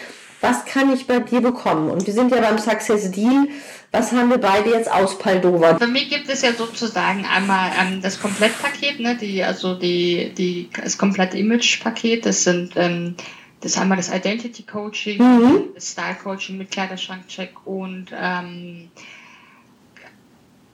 was 0.42 0.66
kann 0.66 0.92
ich 0.94 1.08
bei 1.08 1.20
dir 1.20 1.42
bekommen? 1.42 1.90
Und 1.90 2.06
wir 2.06 2.14
sind 2.14 2.32
ja 2.32 2.42
beim 2.42 2.58
Success 2.58 3.12
Deal 3.12 3.48
was 3.96 4.12
haben 4.12 4.30
wir 4.30 4.40
beide 4.40 4.72
jetzt 4.72 4.92
aus 4.92 5.18
Paldova? 5.18 5.78
Für 5.78 5.88
mich 5.88 6.10
gibt 6.10 6.28
es 6.28 6.42
ja 6.42 6.52
sozusagen 6.52 7.26
einmal 7.26 7.72
ähm, 7.80 8.02
das 8.02 8.20
Komplettpaket, 8.20 9.00
ne, 9.00 9.16
die, 9.16 9.42
also 9.42 9.74
die, 9.74 10.34
die, 10.38 10.70
das 10.84 10.98
komplette 10.98 11.38
Image-Paket. 11.38 12.26
Das 12.26 12.44
sind 12.44 12.74
ähm, 12.76 13.16
das 13.62 13.74
ist 13.74 13.78
einmal 13.78 13.98
das 13.98 14.14
Identity 14.14 14.64
Coaching, 14.64 15.22
mhm. 15.22 15.64
das 15.74 15.92
Style 15.92 16.16
Coaching 16.22 16.58
mit 16.58 16.72
Kleiderschrankcheck 16.72 17.66
und 17.66 18.08
ähm, 18.14 18.90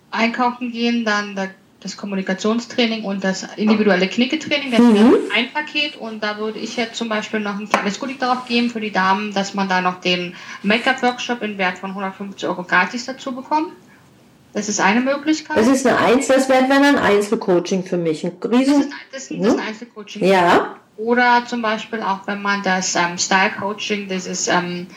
einkaufen 0.10 0.72
gehen. 0.72 1.06
Dann 1.06 1.36
da 1.36 1.48
das 1.82 1.98
Kommunikationstraining 1.98 3.04
und 3.04 3.24
das 3.24 3.48
individuelle 3.56 4.08
Knicketraining. 4.08 4.72
Das 4.72 4.80
mhm. 4.80 4.94
wäre 4.94 5.20
ein 5.36 5.52
Paket 5.52 5.98
und 5.98 6.24
da 6.24 6.38
würde 6.38 6.60
ich 6.60 6.78
jetzt 6.78 6.96
zum 6.96 7.10
Beispiel 7.10 7.40
noch 7.40 7.58
ein 7.58 7.68
kleines 7.68 8.00
Goodie 8.00 8.18
darauf 8.18 8.46
geben 8.46 8.70
für 8.70 8.80
die 8.80 8.92
Damen, 8.92 9.34
dass 9.34 9.54
man 9.54 9.68
da 9.68 9.82
noch 9.82 10.00
den 10.00 10.36
Make-up-Workshop 10.64 11.42
in 11.42 11.58
Wert 11.58 11.80
von 11.80 11.90
150 11.90 12.48
Euro 12.48 12.64
gratis 12.64 13.06
dazu 13.06 13.34
bekommt. 13.34 13.74
Das 14.54 14.70
ist 14.70 14.80
eine 14.80 15.02
Möglichkeit. 15.02 15.58
Das 15.58 15.68
ist 15.68 15.88
eine 15.88 15.98
Einzel, 15.98 16.36
das 16.36 16.50
wäre 16.50 16.68
dann 16.68 16.84
ein 16.84 16.98
Einzelcoaching 16.98 17.84
für 17.84 17.98
mich. 17.98 18.26
Ein 18.26 18.38
Riesen 18.44 18.74
das 18.74 18.84
ist, 18.84 18.92
das, 18.92 19.30
das 19.30 19.32
ist 19.32 19.60
ein? 19.60 19.60
Einzelcoaching. 19.60 20.26
Ja. 20.26 20.76
Oder 20.98 21.46
zum 21.46 21.62
Beispiel 21.62 22.02
auch, 22.02 22.28
wenn 22.28 22.42
man 22.42 22.62
das 22.64 22.96
ähm, 22.96 23.18
Style-Coaching, 23.18 24.08
dieses 24.08 24.48
ähm, 24.48 24.88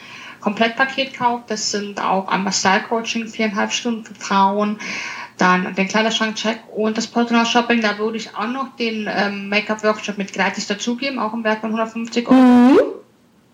Komplettpaket 0.40 1.14
kauft, 1.14 1.50
das 1.50 1.70
sind 1.70 2.02
auch 2.02 2.28
einmal 2.28 2.52
Style-Coaching, 2.52 3.28
viereinhalb 3.28 3.72
Stunden 3.72 4.04
für 4.04 4.14
Frauen, 4.14 4.78
dann 5.38 5.74
den 5.74 5.88
Kleiderschrank-Check 5.88 6.60
und 6.74 6.96
das 6.96 7.06
Personal 7.06 7.46
Shopping, 7.46 7.80
da 7.80 7.98
würde 7.98 8.18
ich 8.18 8.36
auch 8.36 8.46
noch 8.46 8.76
den 8.76 9.08
ähm, 9.10 9.48
Make-up-Workshop 9.48 10.18
mit 10.18 10.32
gratis 10.32 10.66
dazugeben, 10.66 11.18
auch 11.18 11.32
im 11.32 11.44
Wert 11.44 11.60
von 11.60 11.70
150 11.70 12.28
Euro. 12.28 12.38
Mhm. 12.38 12.78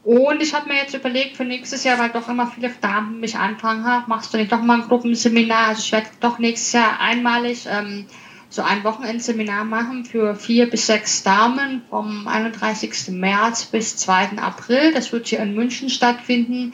Und 0.03 0.43
ich 0.43 0.55
habe 0.55 0.69
mir 0.69 0.77
jetzt 0.77 0.95
überlegt, 0.95 1.37
für 1.37 1.45
nächstes 1.45 1.85
Jahr, 1.85 1.99
weil 1.99 2.09
doch 2.09 2.29
immer 2.29 2.47
viele 2.47 2.71
Damen 2.81 3.21
mich 3.21 3.37
anfangen, 3.37 3.85
machst 4.07 4.33
du 4.33 4.39
nicht 4.39 4.51
doch 4.51 4.63
mal 4.63 4.81
ein 4.81 4.89
Gruppenseminar? 4.89 5.69
Also 5.69 5.83
ich 5.83 5.93
werde 5.93 6.07
doch 6.21 6.39
nächstes 6.39 6.73
Jahr 6.73 6.99
einmalig 7.01 7.67
ähm, 7.71 8.07
so 8.53 8.63
ein 8.63 8.83
Wochenendseminar 8.83 9.65
machen 9.65 10.05
für 10.05 10.35
vier 10.35 10.69
bis 10.69 10.89
sechs 10.89 11.23
Damen 11.23 11.83
vom 11.89 12.27
31. 12.27 13.11
März 13.11 13.67
bis 13.67 13.97
2. 13.97 14.39
April. 14.39 14.93
Das 14.93 15.13
wird 15.13 15.29
hier 15.29 15.39
in 15.39 15.55
München 15.55 15.89
stattfinden. 15.89 16.73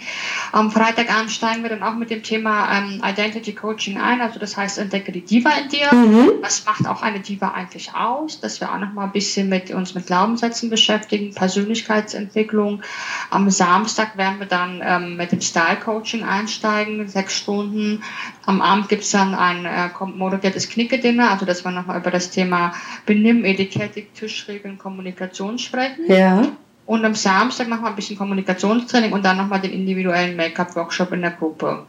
Am 0.52 0.70
Freitagabend 0.70 1.30
steigen 1.30 1.62
wir 1.62 1.68
dann 1.68 1.82
auch 1.82 1.94
mit 1.94 2.08
dem 2.08 2.22
Thema 2.22 2.78
ähm, 2.78 3.02
Identity 3.04 3.54
Coaching 3.54 4.00
ein. 4.00 4.22
Also 4.22 4.38
das 4.38 4.56
heißt, 4.56 4.78
entdecke 4.78 5.12
die 5.12 5.20
Diva 5.20 5.50
in 5.50 5.68
dir. 5.68 5.94
Mhm. 5.94 6.30
Was 6.40 6.64
macht 6.64 6.86
auch 6.86 7.02
eine 7.02 7.20
Diva 7.20 7.50
eigentlich 7.50 7.94
aus? 7.94 8.40
Dass 8.40 8.58
wir 8.62 8.72
auch 8.72 8.78
noch 8.78 8.94
mal 8.94 9.04
ein 9.04 9.12
bisschen 9.12 9.50
mit 9.50 9.70
uns 9.70 9.94
mit 9.94 10.06
Glaubenssätzen 10.06 10.70
beschäftigen, 10.70 11.34
Persönlichkeitsentwicklung. 11.34 12.80
Am 13.28 13.50
Samstag 13.50 14.16
werden 14.16 14.38
wir 14.38 14.46
dann 14.46 14.80
ähm, 14.82 15.16
mit 15.16 15.30
dem 15.30 15.42
Style 15.42 15.76
Coaching 15.84 16.24
einsteigen, 16.24 17.06
sechs 17.06 17.36
Stunden. 17.36 18.02
Am 18.46 18.62
Abend 18.62 18.88
gibt 18.88 19.02
es 19.02 19.10
dann 19.10 19.34
ein 19.34 19.64
äh, 19.64 19.88
moderiertes 20.04 20.68
Knicke-Dinner, 20.68 21.32
also 21.32 21.44
das 21.44 21.64
wir 21.64 21.72
nochmal 21.72 21.98
über 21.98 22.12
das 22.12 22.30
Thema 22.30 22.72
Benimm, 23.04 23.44
Etikette, 23.44 24.04
Tischregeln, 24.14 24.78
Kommunikation 24.78 25.58
sprechen. 25.58 26.04
Ja. 26.06 26.46
Und 26.86 27.04
am 27.04 27.16
Samstag 27.16 27.66
nochmal 27.66 27.90
ein 27.90 27.96
bisschen 27.96 28.16
Kommunikationstraining 28.16 29.12
und 29.12 29.24
dann 29.24 29.36
nochmal 29.36 29.60
den 29.60 29.72
individuellen 29.72 30.36
Make-up-Workshop 30.36 31.12
in 31.12 31.22
der 31.22 31.32
Gruppe. 31.32 31.86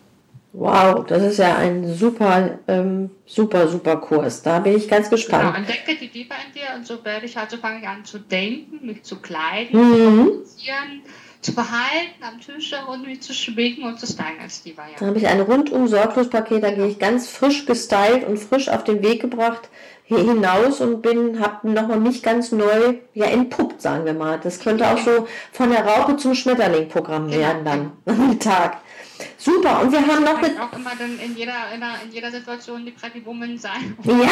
Wow, 0.53 1.05
das 1.05 1.21
ist 1.21 1.37
ja 1.37 1.55
ein 1.57 1.93
super, 1.93 2.57
ähm, 2.67 3.11
super, 3.27 3.67
super 3.67 3.97
Kurs. 3.97 4.41
Da 4.41 4.57
bin 4.57 4.75
ich 4.75 4.87
ganz 4.87 5.07
gespannt. 5.07 5.53
Genau, 5.53 5.57
entdecke 5.57 5.95
die 6.01 6.07
Diva 6.07 6.33
in 6.47 6.53
dir 6.53 6.75
und 6.75 6.87
so 6.87 7.05
werde 7.05 7.27
ich 7.27 7.37
halt, 7.37 7.51
so 7.51 7.57
fange 7.57 7.81
ich 7.81 7.87
an 7.87 8.03
zu 8.03 8.17
denken, 8.17 8.83
mich 8.83 9.03
zu 9.03 9.17
kleiden, 9.17 9.79
mhm. 9.79 9.93
zu 9.93 9.99
kommunizieren 9.99 11.01
zu 11.41 11.53
behalten, 11.53 12.21
am 12.21 12.39
Tisch 12.41 12.73
und 12.87 13.05
mich 13.05 13.21
zu 13.21 13.33
schminken 13.33 13.83
und 13.83 13.99
zu 13.99 14.07
stylen 14.07 14.39
als 14.41 14.63
Diva. 14.63 14.83
Ja. 14.83 14.95
Da 14.99 15.05
habe 15.07 15.17
ich 15.17 15.27
ein 15.27 15.41
rundum 15.41 15.87
sorglos 15.87 16.29
Paket, 16.29 16.63
da 16.63 16.71
gehe 16.71 16.87
ich 16.87 16.99
ganz 16.99 17.29
frisch 17.29 17.65
gestylt 17.65 18.27
und 18.27 18.37
frisch 18.37 18.69
auf 18.69 18.83
den 18.83 19.03
Weg 19.03 19.21
gebracht 19.21 19.69
hier 20.07 20.19
hinaus 20.19 20.79
und 20.79 21.01
bin, 21.01 21.41
habe 21.41 21.69
nochmal 21.69 21.99
mich 21.99 22.23
ganz 22.23 22.53
neu 22.53 22.95
ja 23.13 23.25
entpuppt, 23.25 23.81
sagen 23.81 24.05
wir 24.05 24.13
mal. 24.13 24.39
Das 24.41 24.61
könnte 24.61 24.87
auch 24.87 24.97
so 24.97 25.27
von 25.51 25.69
der 25.69 25.85
Raupe 25.85 26.15
zum 26.15 26.33
Schmetterling-Programm 26.33 27.29
genau. 27.29 27.41
werden 27.41 27.65
dann 27.65 27.91
am 28.05 28.39
Tag. 28.39 28.77
Super, 29.37 29.81
und 29.81 29.91
wir 29.91 30.05
haben 30.05 30.23
noch. 30.23 30.41
Kann 30.41 30.57
auch 30.57 30.73
immer 30.73 30.91
dann 30.97 31.19
in 31.19 31.35
jeder, 31.35 31.71
in, 31.73 31.79
der, 31.79 31.95
in 32.03 32.11
jeder 32.11 32.31
Situation 32.31 32.85
die 32.85 32.91
Pretty 32.91 33.25
Woman 33.25 33.57
sein. 33.57 33.97
Um 34.03 34.21
ja! 34.21 34.27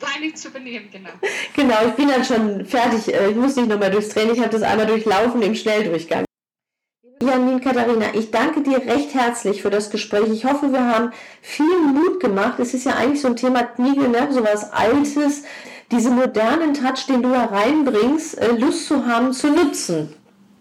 peinlich 0.00 0.36
zu 0.36 0.50
benehmen, 0.50 0.88
genau. 0.90 1.10
Genau, 1.54 1.76
ich 1.86 1.92
bin 1.94 2.08
dann 2.08 2.24
schon 2.24 2.64
fertig. 2.64 3.12
Äh, 3.12 3.30
ich 3.30 3.36
muss 3.36 3.56
nicht 3.56 3.68
nochmal 3.68 3.90
durchs 3.90 4.10
Training, 4.10 4.34
ich 4.34 4.40
habe 4.40 4.50
das 4.50 4.62
einmal 4.62 4.86
durchlaufen 4.86 5.42
im 5.42 5.54
Schnelldurchgang. 5.54 6.24
Janine 7.20 7.60
Katharina, 7.60 8.14
ich 8.14 8.30
danke 8.30 8.62
dir 8.62 8.78
recht 8.78 9.12
herzlich 9.12 9.62
für 9.62 9.70
das 9.70 9.90
Gespräch. 9.90 10.30
Ich 10.30 10.44
hoffe, 10.44 10.72
wir 10.72 10.84
haben 10.84 11.10
viel 11.42 11.78
Mut 11.92 12.20
gemacht. 12.20 12.60
Es 12.60 12.74
ist 12.74 12.84
ja 12.84 12.94
eigentlich 12.94 13.20
so 13.20 13.28
ein 13.28 13.36
Thema 13.36 13.64
Kniegel, 13.64 14.08
ne? 14.08 14.28
so 14.30 14.44
was 14.44 14.72
Altes, 14.72 15.42
diese 15.90 16.10
modernen 16.10 16.74
Touch, 16.74 17.06
den 17.08 17.22
du 17.22 17.30
hereinbringst, 17.30 18.38
äh, 18.38 18.52
Lust 18.52 18.86
zu 18.86 19.06
haben, 19.06 19.32
zu 19.32 19.48
nutzen. 19.48 20.14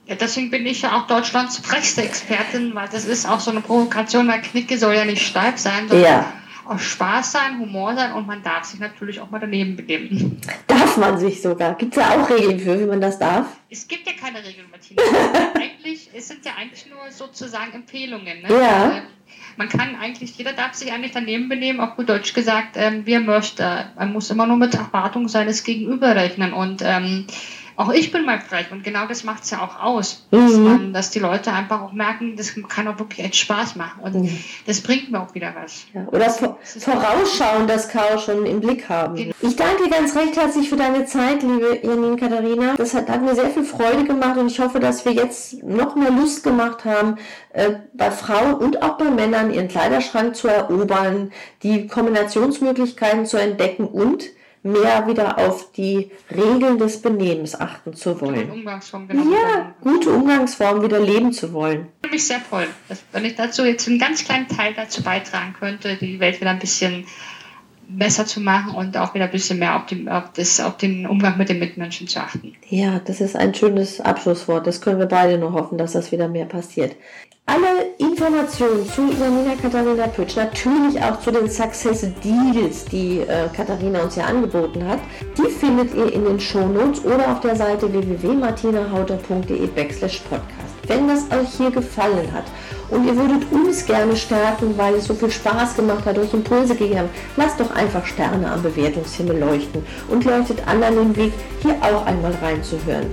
Ja, 0.08 0.16
deswegen 0.16 0.50
bin 0.50 0.66
ich 0.66 0.84
ja 0.84 0.98
auch 0.98 1.08
Deutschlands 1.08 1.58
frechste 1.58 2.02
Expertin, 2.02 2.74
weil 2.76 2.88
das 2.88 3.04
ist 3.04 3.28
auch 3.28 3.42
so 3.42 3.52
eine 3.52 3.60
Provokation, 3.60 4.28
weil 4.30 4.42
Knicke 4.42 4.78
soll 4.78 4.96
ja 4.96 5.04
nicht 5.04 5.26
steif 5.26 5.58
sein, 5.58 5.90
sondern 5.90 6.06
ja. 6.06 6.34
auch 6.66 6.80
Spaß 6.80 7.34
sein, 7.34 7.60
Humor 7.60 7.94
sein 7.94 8.14
und 8.14 8.26
man 8.26 8.42
darf 8.42 8.64
sich 8.64 8.80
natürlich 8.80 9.20
auch 9.20 9.30
mal 9.30 9.40
daneben 9.40 9.76
benehmen. 9.76 10.40
Darf 10.68 10.96
man 10.96 11.18
sich 11.18 11.42
sogar? 11.42 11.76
Gibt 11.76 11.98
es 11.98 12.02
ja 12.02 12.10
auch 12.12 12.30
Regeln 12.30 12.58
für, 12.58 12.80
wie 12.80 12.86
man 12.86 13.02
das 13.02 13.20
darf? 13.20 13.48
Es 13.70 13.86
gibt 13.86 14.08
ja 14.08 14.14
keine 14.14 14.38
Regeln, 14.38 14.68
Martina. 14.72 15.02
eigentlich, 15.56 16.10
es 16.14 16.30
sind 16.30 16.46
ja 16.46 16.54
eigentlich 16.58 16.86
nur 16.90 17.12
sozusagen 17.12 17.74
Empfehlungen. 17.74 18.44
Ne? 18.44 18.48
Ja. 18.50 18.98
Äh, 19.00 19.02
man 19.58 19.68
kann 19.68 19.98
eigentlich, 20.00 20.38
jeder 20.38 20.54
darf 20.54 20.74
sich 20.74 20.94
eigentlich 20.94 21.12
daneben 21.12 21.50
benehmen, 21.50 21.82
auch 21.82 21.98
gut 21.98 22.08
Deutsch 22.08 22.34
gesagt, 22.34 22.78
ähm, 22.78 23.06
wie 23.06 23.14
er 23.14 23.20
möchte. 23.20 23.88
Man 23.98 24.14
muss 24.14 24.30
immer 24.30 24.48
nur 24.48 24.56
mit 24.56 24.74
Erwartung 24.74 25.28
seines 25.28 25.66
Gegenüber 25.66 26.16
rechnen 26.16 26.54
und 26.54 26.82
ähm, 26.82 27.28
auch 27.78 27.94
ich 27.94 28.12
bin 28.12 28.26
mal 28.26 28.42
frech 28.42 28.72
und 28.72 28.84
genau 28.84 29.06
das 29.08 29.24
macht 29.24 29.44
es 29.44 29.52
ja 29.52 29.62
auch 29.62 29.80
aus, 29.80 30.26
mhm. 30.32 30.38
dass, 30.38 30.58
man, 30.58 30.94
dass, 30.94 31.12
die 31.12 31.20
Leute 31.20 31.54
einfach 31.54 31.82
auch 31.82 31.94
merken, 31.94 32.36
das 32.36 32.56
kann 32.68 32.88
auch 32.88 32.98
wirklich 32.98 33.24
echt 33.24 33.36
Spaß 33.36 33.76
machen 33.76 34.02
und 34.02 34.16
mhm. 34.16 34.38
das 34.66 34.82
bringt 34.82 35.12
mir 35.12 35.22
auch 35.22 35.34
wieder 35.36 35.54
was. 35.56 35.86
Ja, 35.94 36.08
oder 36.08 36.20
das 36.20 36.40
Vorausschauen, 36.84 37.68
das 37.68 37.88
Chaos 37.88 38.26
schon 38.26 38.48
im 38.48 38.60
Blick 38.62 38.90
haben. 38.90 39.16
Genau. 39.16 39.36
Ich 39.42 39.56
danke 39.56 39.84
dir 39.84 39.90
ganz 39.92 40.16
recht 40.16 40.36
herzlich 40.36 40.70
für 40.70 40.76
deine 40.76 41.06
Zeit, 41.06 41.44
liebe 41.44 41.80
Janine 41.84 42.16
Katharina. 42.16 42.74
Das 42.78 42.96
hat, 42.96 43.08
hat, 43.10 43.22
mir 43.22 43.36
sehr 43.36 43.52
viel 43.52 43.64
Freude 43.64 44.06
gemacht 44.06 44.38
und 44.38 44.48
ich 44.48 44.60
hoffe, 44.60 44.80
dass 44.80 45.06
wir 45.06 45.14
jetzt 45.14 45.64
noch 45.64 45.96
mehr 45.96 46.12
Lust 46.12 46.44
gemacht 46.44 46.84
haben, 46.84 47.18
äh, 47.54 47.76
bei 47.94 48.10
Frauen 48.10 48.56
und 48.56 48.82
auch 48.82 48.98
bei 48.98 49.06
Männern 49.06 49.54
ihren 49.54 49.68
Kleiderschrank 49.68 50.36
zu 50.36 50.48
erobern, 50.48 51.32
die 51.62 51.86
Kombinationsmöglichkeiten 51.86 53.28
zu 53.28 53.38
entdecken 53.38 53.86
und 53.86 54.24
mehr 54.68 55.08
wieder 55.08 55.38
auf 55.38 55.72
die 55.72 56.12
Regeln 56.30 56.78
des 56.78 57.02
Benehmens 57.02 57.60
achten 57.60 57.94
zu 57.94 58.20
wollen. 58.22 58.52
Umgangsform, 58.52 59.08
genau. 59.08 59.24
Ja, 59.32 59.74
gute 59.82 60.12
Umgangsformen 60.12 60.84
wieder 60.84 61.00
leben 61.00 61.32
zu 61.34 61.54
wollen. 61.54 61.88
Ich 61.98 62.04
würde 62.04 62.16
mich 62.16 62.28
sehr 62.28 62.40
freuen, 62.40 62.70
wenn 63.12 63.26
ich 63.26 63.36
dazu 63.36 63.64
jetzt 63.66 63.88
einen 63.88 64.00
ganz 64.00 64.24
kleinen 64.24 64.48
Teil 64.48 64.74
dazu 64.76 65.04
beitragen 65.04 65.56
könnte, 65.60 65.96
die 65.96 66.20
Welt 66.20 66.40
wieder 66.40 66.52
ein 66.52 66.60
bisschen 66.60 67.06
besser 67.90 68.26
zu 68.26 68.42
machen 68.42 68.76
und 68.76 68.98
auch 68.98 69.14
wieder 69.14 69.26
ein 69.26 69.32
bisschen 69.32 69.60
mehr 69.60 69.76
auf, 69.78 69.86
den, 69.86 70.10
auf, 70.10 70.34
das, 70.34 70.60
auf 70.60 70.78
den 70.78 71.08
Umgang 71.08 71.38
mit 71.38 71.50
den 71.50 71.60
Mitmenschen 71.60 72.08
zu 72.08 72.20
achten. 72.20 72.54
Ja, 72.68 73.00
das 73.00 73.22
ist 73.22 73.36
ein 73.36 73.54
schönes 73.54 74.02
Abschlusswort. 74.02 74.68
Das 74.68 74.82
können 74.82 75.00
wir 75.00 75.06
beide 75.06 75.38
nur 75.38 75.54
hoffen, 75.54 75.78
dass 75.78 75.94
das 75.94 76.12
wieder 76.12 76.28
mehr 76.28 76.46
passiert. 76.46 76.96
Alle 77.50 77.94
Informationen 77.98 78.86
zu 78.90 79.04
Janina 79.04 79.56
Katharina 79.62 80.08
Pütsch, 80.08 80.36
natürlich 80.36 81.02
auch 81.02 81.18
zu 81.22 81.32
den 81.32 81.50
Success 81.50 82.02
Deals, 82.22 82.84
die 82.84 83.22
äh, 83.22 83.48
Katharina 83.56 84.02
uns 84.02 84.18
ja 84.18 84.26
angeboten 84.26 84.86
hat, 84.86 85.00
die 85.38 85.50
findet 85.50 85.96
ihr 85.96 86.12
in 86.12 86.26
den 86.26 86.42
Shownotes 86.42 87.06
oder 87.06 87.32
auf 87.32 87.40
der 87.40 87.56
Seite 87.56 87.90
www.martinahauter.de 87.90 89.66
backslash 89.68 90.20
podcast. 90.30 90.76
Wenn 90.88 91.08
das 91.08 91.24
euch 91.32 91.54
hier 91.58 91.72
gefallen 91.72 92.30
hat 92.34 92.44
und 92.90 93.08
ihr 93.08 93.16
würdet 93.16 93.50
uns 93.50 93.86
gerne 93.86 94.18
stärken, 94.18 94.78
weil 94.78 94.96
es 94.96 95.06
so 95.06 95.14
viel 95.14 95.32
Spaß 95.32 95.78
gemacht 95.78 96.06
hat, 96.06 96.20
euch 96.20 96.34
Impulse 96.34 96.76
gegeben 96.76 97.00
haben, 97.00 97.10
lasst 97.38 97.62
doch 97.62 97.74
einfach 97.74 98.06
Sterne 98.06 98.52
am 98.52 98.62
Bewertungshimmel 98.62 99.40
leuchten 99.40 99.86
und 100.10 100.26
leuchtet 100.26 100.68
anderen 100.68 101.14
den 101.14 101.16
Weg, 101.16 101.34
hier 101.62 101.76
auch 101.80 102.06
einmal 102.06 102.34
reinzuhören. 102.42 103.08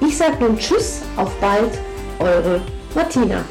Ich 0.00 0.16
sage 0.16 0.36
nun 0.40 0.56
Tschüss, 0.56 1.02
auf 1.18 1.34
bald, 1.34 1.78
eure 2.18 2.62
Martina. 2.94 3.44